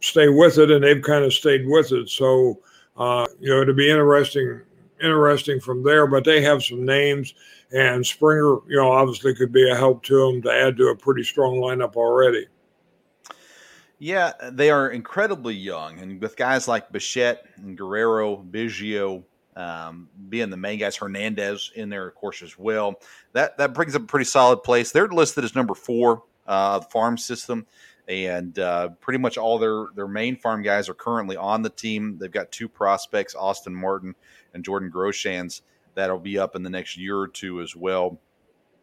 stay 0.00 0.28
with 0.28 0.58
it, 0.58 0.72
and 0.72 0.82
they've 0.82 1.00
kind 1.00 1.24
of 1.24 1.32
stayed 1.32 1.64
with 1.64 1.92
it. 1.92 2.08
So 2.08 2.58
uh, 2.96 3.26
you 3.40 3.50
know, 3.50 3.60
it'd 3.60 3.76
be 3.76 3.90
interesting, 3.90 4.60
interesting 5.02 5.60
from 5.60 5.82
there. 5.82 6.06
But 6.06 6.24
they 6.24 6.42
have 6.42 6.62
some 6.62 6.84
names, 6.84 7.34
and 7.72 8.06
Springer, 8.06 8.58
you 8.68 8.76
know, 8.76 8.92
obviously 8.92 9.34
could 9.34 9.52
be 9.52 9.70
a 9.70 9.74
help 9.74 10.02
to 10.04 10.32
them 10.32 10.42
to 10.42 10.52
add 10.52 10.76
to 10.76 10.88
a 10.88 10.96
pretty 10.96 11.24
strong 11.24 11.56
lineup 11.56 11.96
already. 11.96 12.46
Yeah, 13.98 14.32
they 14.52 14.70
are 14.70 14.90
incredibly 14.90 15.54
young, 15.54 15.98
and 16.00 16.20
with 16.20 16.36
guys 16.36 16.68
like 16.68 16.92
Bichette 16.92 17.46
and 17.56 17.78
Guerrero, 17.78 18.36
Biggio 18.36 19.24
um, 19.56 20.10
being 20.28 20.50
the 20.50 20.56
main 20.58 20.78
guys, 20.78 20.96
Hernandez 20.96 21.72
in 21.74 21.88
there, 21.88 22.06
of 22.06 22.14
course, 22.14 22.42
as 22.42 22.58
well. 22.58 23.00
That 23.32 23.56
that 23.56 23.72
brings 23.72 23.96
up 23.96 24.02
a 24.02 24.06
pretty 24.06 24.26
solid 24.26 24.62
place. 24.62 24.92
They're 24.92 25.08
listed 25.08 25.44
as 25.44 25.54
number 25.54 25.74
four 25.74 26.24
uh, 26.46 26.80
farm 26.80 27.16
system 27.16 27.66
and 28.08 28.58
uh, 28.58 28.88
pretty 29.00 29.18
much 29.18 29.36
all 29.36 29.58
their 29.58 29.86
their 29.94 30.08
main 30.08 30.36
farm 30.36 30.62
guys 30.62 30.88
are 30.88 30.94
currently 30.94 31.36
on 31.36 31.62
the 31.62 31.70
team. 31.70 32.18
They've 32.18 32.30
got 32.30 32.52
two 32.52 32.68
prospects, 32.68 33.34
Austin 33.34 33.74
Martin 33.74 34.14
and 34.56 34.64
Jordan 34.64 34.90
Groshans, 34.90 35.60
that'll 35.94 36.18
be 36.18 36.38
up 36.38 36.56
in 36.56 36.64
the 36.64 36.70
next 36.70 36.96
year 36.96 37.16
or 37.16 37.28
two 37.28 37.60
as 37.60 37.76
well. 37.76 38.18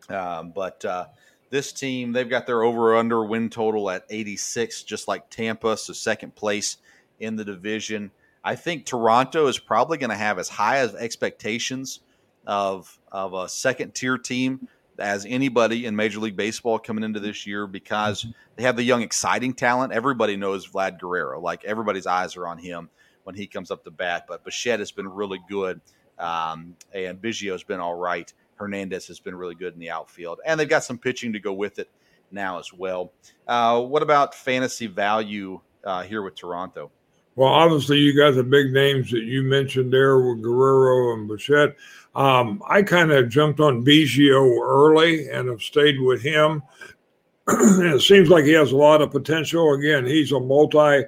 Um, 0.08 0.52
but 0.52 0.86
uh, 0.86 1.08
this 1.50 1.74
team, 1.74 2.14
they've 2.14 2.30
got 2.30 2.48
their 2.48 2.64
over 2.64 2.96
under 2.96 3.26
win 3.26 3.50
total 3.50 3.90
at 3.90 4.06
86, 4.10 4.84
just 4.84 5.08
like 5.08 5.30
Tampa, 5.30 5.76
so 5.76 5.92
second 5.92 6.36
place 6.36 6.78
in 7.20 7.36
the 7.36 7.44
division. 7.44 8.12
I 8.44 8.56
think 8.56 8.86
Toronto 8.86 9.48
is 9.48 9.58
probably 9.58 9.98
going 9.98 10.10
to 10.12 10.16
have 10.16 10.38
as 10.40 10.50
high 10.50 10.78
as 10.78 10.96
expectations 10.96 12.00
of 12.46 13.00
of 13.10 13.34
a 13.34 13.48
second 13.48 13.96
tier 13.96 14.18
team 14.18 14.68
as 15.00 15.26
anybody 15.26 15.86
in 15.86 15.96
Major 15.96 16.20
League 16.20 16.36
Baseball 16.36 16.78
coming 16.78 17.06
into 17.06 17.22
this 17.22 17.48
year 17.48 17.66
because 17.66 18.26
they 18.58 18.64
have 18.64 18.76
the 18.76 18.84
young, 18.84 19.02
exciting 19.02 19.54
talent. 19.54 19.94
Everybody 19.94 20.36
knows 20.36 20.68
Vlad 20.68 21.00
Guerrero. 21.00 21.40
Like 21.40 21.64
everybody's 21.64 22.06
eyes 22.06 22.36
are 22.36 22.46
on 22.46 22.58
him 22.58 22.90
when 23.24 23.36
he 23.36 23.48
comes 23.48 23.72
up 23.72 23.84
to 23.84 23.92
bat. 23.92 24.26
But 24.28 24.44
Bichette 24.44 24.80
has 24.80 24.92
been 24.92 25.08
really 25.08 25.40
good, 25.50 25.82
um, 26.20 26.76
and 26.94 27.22
Biggio 27.22 27.52
has 27.52 27.64
been 27.64 27.80
all 27.80 27.96
right. 27.96 28.32
Hernandez 28.56 29.08
has 29.08 29.20
been 29.20 29.36
really 29.36 29.56
good 29.56 29.74
in 29.74 29.80
the 29.80 29.90
outfield, 29.90 30.40
and 30.46 30.60
they've 30.60 30.70
got 30.70 30.84
some 30.84 30.98
pitching 30.98 31.34
to 31.34 31.40
go 31.40 31.54
with 31.54 31.80
it 31.80 31.90
now 32.32 32.60
as 32.60 32.72
well. 32.74 33.12
Uh, 33.48 33.82
what 33.82 34.02
about 34.02 34.36
fantasy 34.36 34.88
value 34.88 35.60
uh, 35.84 36.04
here 36.04 36.22
with 36.22 36.36
Toronto? 36.36 36.92
Well, 37.36 37.50
obviously, 37.50 37.98
you 37.98 38.16
got 38.16 38.36
the 38.36 38.44
big 38.44 38.72
names 38.72 39.10
that 39.10 39.24
you 39.24 39.42
mentioned 39.42 39.92
there 39.92 40.20
with 40.20 40.44
Guerrero 40.44 41.14
and 41.14 41.28
Bichette. 41.28 41.76
Um, 42.16 42.62
I 42.68 42.84
kind 42.84 43.12
of 43.12 43.28
jumped 43.28 43.60
on 43.60 43.84
Biggio 43.84 44.62
early 44.62 45.30
and 45.30 45.50
have 45.50 45.64
stayed 45.64 46.00
with 46.00 46.22
him. 46.22 46.62
it 47.48 48.02
seems 48.02 48.30
like 48.30 48.46
he 48.46 48.52
has 48.52 48.72
a 48.72 48.78
lot 48.78 49.02
of 49.02 49.10
potential. 49.10 49.74
Again, 49.74 50.06
he's 50.06 50.32
a 50.32 50.40
multi 50.40 51.06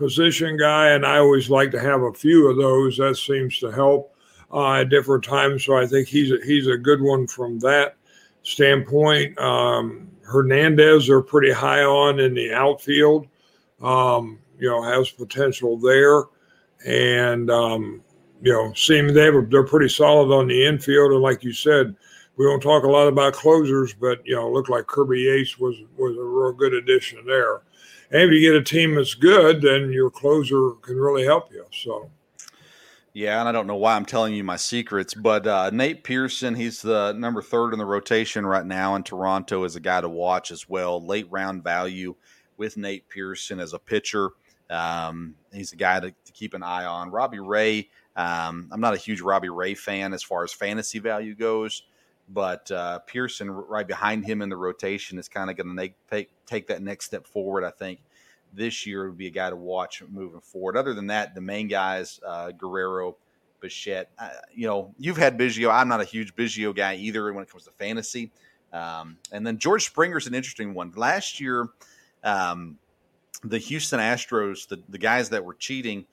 position 0.00 0.56
guy, 0.56 0.88
and 0.88 1.04
I 1.04 1.18
always 1.18 1.48
like 1.50 1.70
to 1.72 1.80
have 1.80 2.02
a 2.02 2.12
few 2.12 2.48
of 2.50 2.56
those. 2.56 2.96
That 2.96 3.16
seems 3.16 3.58
to 3.60 3.70
help 3.70 4.16
uh, 4.52 4.80
at 4.80 4.88
different 4.88 5.22
times. 5.22 5.64
So 5.64 5.76
I 5.76 5.86
think 5.86 6.08
he's 6.08 6.32
a, 6.32 6.38
he's 6.44 6.66
a 6.66 6.76
good 6.76 7.00
one 7.00 7.26
from 7.26 7.58
that 7.60 7.96
standpoint. 8.42 9.38
Um, 9.38 10.10
Hernandez 10.22 11.08
are 11.10 11.22
pretty 11.22 11.52
high 11.52 11.82
on 11.82 12.18
in 12.18 12.34
the 12.34 12.52
outfield. 12.52 13.28
Um, 13.82 14.38
you 14.58 14.68
know, 14.68 14.82
has 14.82 15.10
potential 15.10 15.78
there. 15.78 16.24
And, 16.86 17.50
um, 17.50 18.02
you 18.42 18.52
know, 18.52 18.72
seem 18.74 19.08
they 19.08 19.30
were, 19.30 19.46
they're 19.46 19.64
pretty 19.64 19.88
solid 19.88 20.34
on 20.34 20.48
the 20.48 20.64
infield. 20.66 21.12
And 21.12 21.22
like 21.22 21.44
you 21.44 21.52
said, 21.52 21.94
we 22.40 22.46
don't 22.46 22.62
talk 22.62 22.84
a 22.84 22.88
lot 22.88 23.06
about 23.06 23.34
closers, 23.34 23.92
but, 23.92 24.26
you 24.26 24.34
know, 24.34 24.50
looked 24.50 24.70
like 24.70 24.86
Kirby 24.86 25.20
Yates 25.20 25.58
was, 25.58 25.76
was 25.98 26.16
a 26.16 26.22
real 26.22 26.54
good 26.54 26.72
addition 26.72 27.22
there. 27.26 27.56
And 28.10 28.22
if 28.22 28.30
you 28.30 28.40
get 28.40 28.58
a 28.58 28.64
team 28.64 28.94
that's 28.94 29.12
good, 29.12 29.60
then 29.60 29.92
your 29.92 30.08
closer 30.08 30.70
can 30.80 30.96
really 30.96 31.26
help 31.26 31.52
you. 31.52 31.66
So, 31.70 32.10
yeah, 33.12 33.40
and 33.40 33.46
I 33.46 33.52
don't 33.52 33.66
know 33.66 33.76
why 33.76 33.94
I'm 33.94 34.06
telling 34.06 34.32
you 34.32 34.42
my 34.42 34.56
secrets, 34.56 35.12
but 35.12 35.46
uh, 35.46 35.68
Nate 35.68 36.02
Pearson, 36.02 36.54
he's 36.54 36.80
the 36.80 37.12
number 37.12 37.42
third 37.42 37.74
in 37.74 37.78
the 37.78 37.84
rotation 37.84 38.46
right 38.46 38.64
now 38.64 38.94
in 38.94 39.02
Toronto, 39.02 39.64
is 39.64 39.76
a 39.76 39.80
guy 39.80 40.00
to 40.00 40.08
watch 40.08 40.50
as 40.50 40.66
well. 40.66 41.04
Late 41.04 41.26
round 41.30 41.62
value 41.62 42.14
with 42.56 42.78
Nate 42.78 43.06
Pearson 43.10 43.60
as 43.60 43.74
a 43.74 43.78
pitcher. 43.78 44.30
Um, 44.70 45.34
he's 45.52 45.74
a 45.74 45.76
guy 45.76 46.00
to, 46.00 46.10
to, 46.10 46.32
keep 46.32 46.54
an 46.54 46.62
eye 46.62 46.86
on. 46.86 47.10
Robbie 47.10 47.40
Ray, 47.40 47.90
um, 48.16 48.70
I'm 48.72 48.80
not 48.80 48.94
a 48.94 48.96
huge 48.96 49.20
Robbie 49.20 49.50
Ray 49.50 49.74
fan 49.74 50.14
as 50.14 50.22
far 50.22 50.42
as 50.42 50.54
fantasy 50.54 51.00
value 51.00 51.34
goes, 51.34 51.82
but 52.32 52.70
uh, 52.70 53.00
Pearson 53.00 53.50
right 53.50 53.86
behind 53.86 54.24
him 54.24 54.40
in 54.42 54.48
the 54.48 54.56
rotation 54.56 55.18
is 55.18 55.28
kind 55.28 55.50
of 55.50 55.56
going 55.56 55.76
to 55.76 55.92
take 56.10 56.30
take 56.46 56.68
that 56.68 56.82
next 56.82 57.06
step 57.06 57.26
forward. 57.26 57.64
I 57.64 57.70
think 57.70 58.00
this 58.52 58.86
year 58.86 59.08
would 59.08 59.18
be 59.18 59.26
a 59.26 59.30
guy 59.30 59.50
to 59.50 59.56
watch 59.56 60.02
moving 60.08 60.40
forward. 60.40 60.76
Other 60.76 60.94
than 60.94 61.08
that, 61.08 61.34
the 61.34 61.40
main 61.40 61.68
guys, 61.68 62.20
uh, 62.26 62.50
Guerrero, 62.52 63.16
Bichette, 63.60 64.10
uh, 64.18 64.30
you 64.54 64.66
know, 64.66 64.94
you've 64.98 65.16
had 65.16 65.38
Biggio. 65.38 65.70
I'm 65.72 65.88
not 65.88 66.00
a 66.00 66.04
huge 66.04 66.34
Biggio 66.34 66.74
guy 66.74 66.96
either 66.96 67.32
when 67.32 67.42
it 67.42 67.50
comes 67.50 67.64
to 67.64 67.70
fantasy. 67.72 68.30
Um, 68.72 69.18
and 69.32 69.46
then 69.46 69.58
George 69.58 69.84
Springer's 69.84 70.26
an 70.26 70.34
interesting 70.34 70.74
one. 70.74 70.92
Last 70.94 71.40
year, 71.40 71.68
um, 72.22 72.78
the 73.42 73.58
Houston 73.58 74.00
Astros, 74.00 74.68
the, 74.68 74.82
the 74.88 74.98
guys 74.98 75.30
that 75.30 75.44
were 75.44 75.54
cheating, 75.54 76.06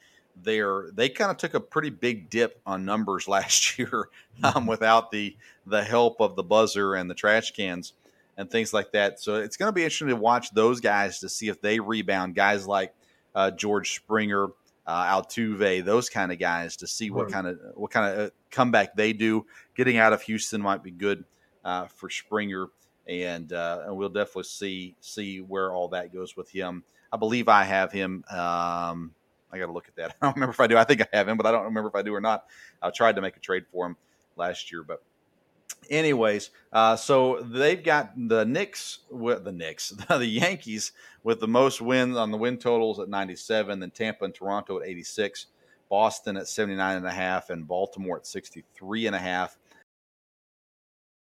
there 0.44 0.90
they 0.94 1.10
kind 1.10 1.32
of 1.32 1.38
took 1.38 1.54
a 1.54 1.60
pretty 1.60 1.90
big 1.90 2.30
dip 2.30 2.62
on 2.66 2.86
numbers 2.86 3.28
last 3.28 3.78
year 3.78 4.10
um, 4.44 4.54
mm-hmm. 4.54 4.66
without 4.68 5.12
the 5.12 5.36
the 5.66 5.84
help 5.84 6.22
of 6.22 6.36
the 6.36 6.44
buzzer 6.44 6.96
and 6.96 7.10
the 7.10 7.16
trash 7.16 7.52
cans 7.52 7.94
and 8.38 8.50
things 8.50 8.74
like 8.74 8.92
that. 8.92 9.20
So 9.20 9.36
it's 9.36 9.58
going 9.58 9.70
to 9.70 9.74
be 9.74 9.84
interesting 9.84 10.10
to 10.10 10.16
watch 10.16 10.52
those 10.52 10.80
guys 10.80 11.20
to 11.20 11.30
see 11.30 11.50
if 11.50 11.60
they 11.60 11.80
rebound. 11.80 12.36
Guys 12.36 12.68
like 12.68 12.94
uh, 13.36 13.52
George 13.52 13.96
Springer, 13.96 14.50
uh, 14.86 15.22
Altuve, 15.22 15.84
those 15.84 16.10
kind 16.10 16.32
of 16.32 16.40
guys 16.40 16.78
to 16.78 16.88
see 16.88 17.10
what 17.10 17.26
right. 17.26 17.34
kind 17.34 17.48
of 17.48 17.60
what 17.76 17.92
kind 17.92 18.14
of 18.14 18.28
uh, 18.28 18.30
comeback 18.52 18.96
they 18.96 19.12
do. 19.12 19.46
Getting 19.76 19.98
out 19.98 20.14
of 20.14 20.22
Houston 20.24 20.62
might 20.62 20.84
be 20.84 20.92
good 20.92 21.26
uh, 21.66 21.88
for 21.88 22.10
Springer, 22.10 22.68
and 23.08 23.52
uh, 23.52 23.84
and 23.86 23.98
we'll 23.98 24.10
definitely 24.10 24.44
see 24.44 24.96
see 25.02 25.42
where 25.42 25.74
all 25.74 25.90
that 25.90 26.14
goes 26.14 26.38
with 26.38 26.50
him. 26.50 26.84
I 27.12 27.18
believe 27.18 27.48
I 27.48 27.64
have 27.64 27.92
him. 27.92 28.24
Um, 28.30 29.14
I 29.52 29.58
got 29.58 29.68
to 29.68 29.72
look 29.72 29.88
at 29.88 29.96
that. 29.96 30.16
I 30.22 30.26
don't 30.26 30.36
remember 30.36 30.54
if 30.54 30.60
I 30.60 30.68
do. 30.68 30.78
I 30.78 30.84
think 30.84 31.02
I 31.02 31.08
have 31.14 31.28
him, 31.28 31.38
but 31.38 31.46
I 31.46 31.52
don't 31.52 31.66
remember 31.66 31.90
if 31.90 31.96
I 31.96 32.02
do 32.02 32.14
or 32.14 32.22
not. 32.22 32.46
I 32.82 32.90
tried 32.90 33.16
to 33.16 33.22
make 33.22 33.38
a 33.38 33.40
trade 33.40 33.66
for 33.72 33.86
him 33.86 33.96
last 34.36 34.72
year, 34.72 34.84
but 34.84 35.02
anyways, 35.90 36.50
uh, 36.74 36.96
so 36.96 37.42
they've 37.42 37.84
got 37.84 38.12
the 38.16 38.46
Knicks 38.46 39.00
with 39.10 39.44
the 39.44 39.52
Knicks, 39.52 39.90
the 40.10 40.26
Yankees 40.26 40.92
with 41.24 41.40
the 41.40 41.48
most 41.48 41.82
wins 41.82 42.18
on 42.18 42.32
the 42.32 42.38
win 42.38 42.58
totals 42.58 43.00
at 43.00 43.10
97, 43.10 43.80
then 43.80 43.92
Tampa 43.92 44.26
and 44.26 44.34
Toronto 44.34 44.80
at 44.80 44.88
86, 44.88 45.48
Boston 45.90 46.38
at 46.38 46.48
79 46.48 46.98
and 46.98 47.06
a 47.06 47.12
half, 47.12 47.50
and 47.50 47.68
Baltimore 47.68 48.18
at 48.18 48.28
63 48.28 49.08
and 49.08 49.16
a 49.16 49.20
half. 49.20 49.58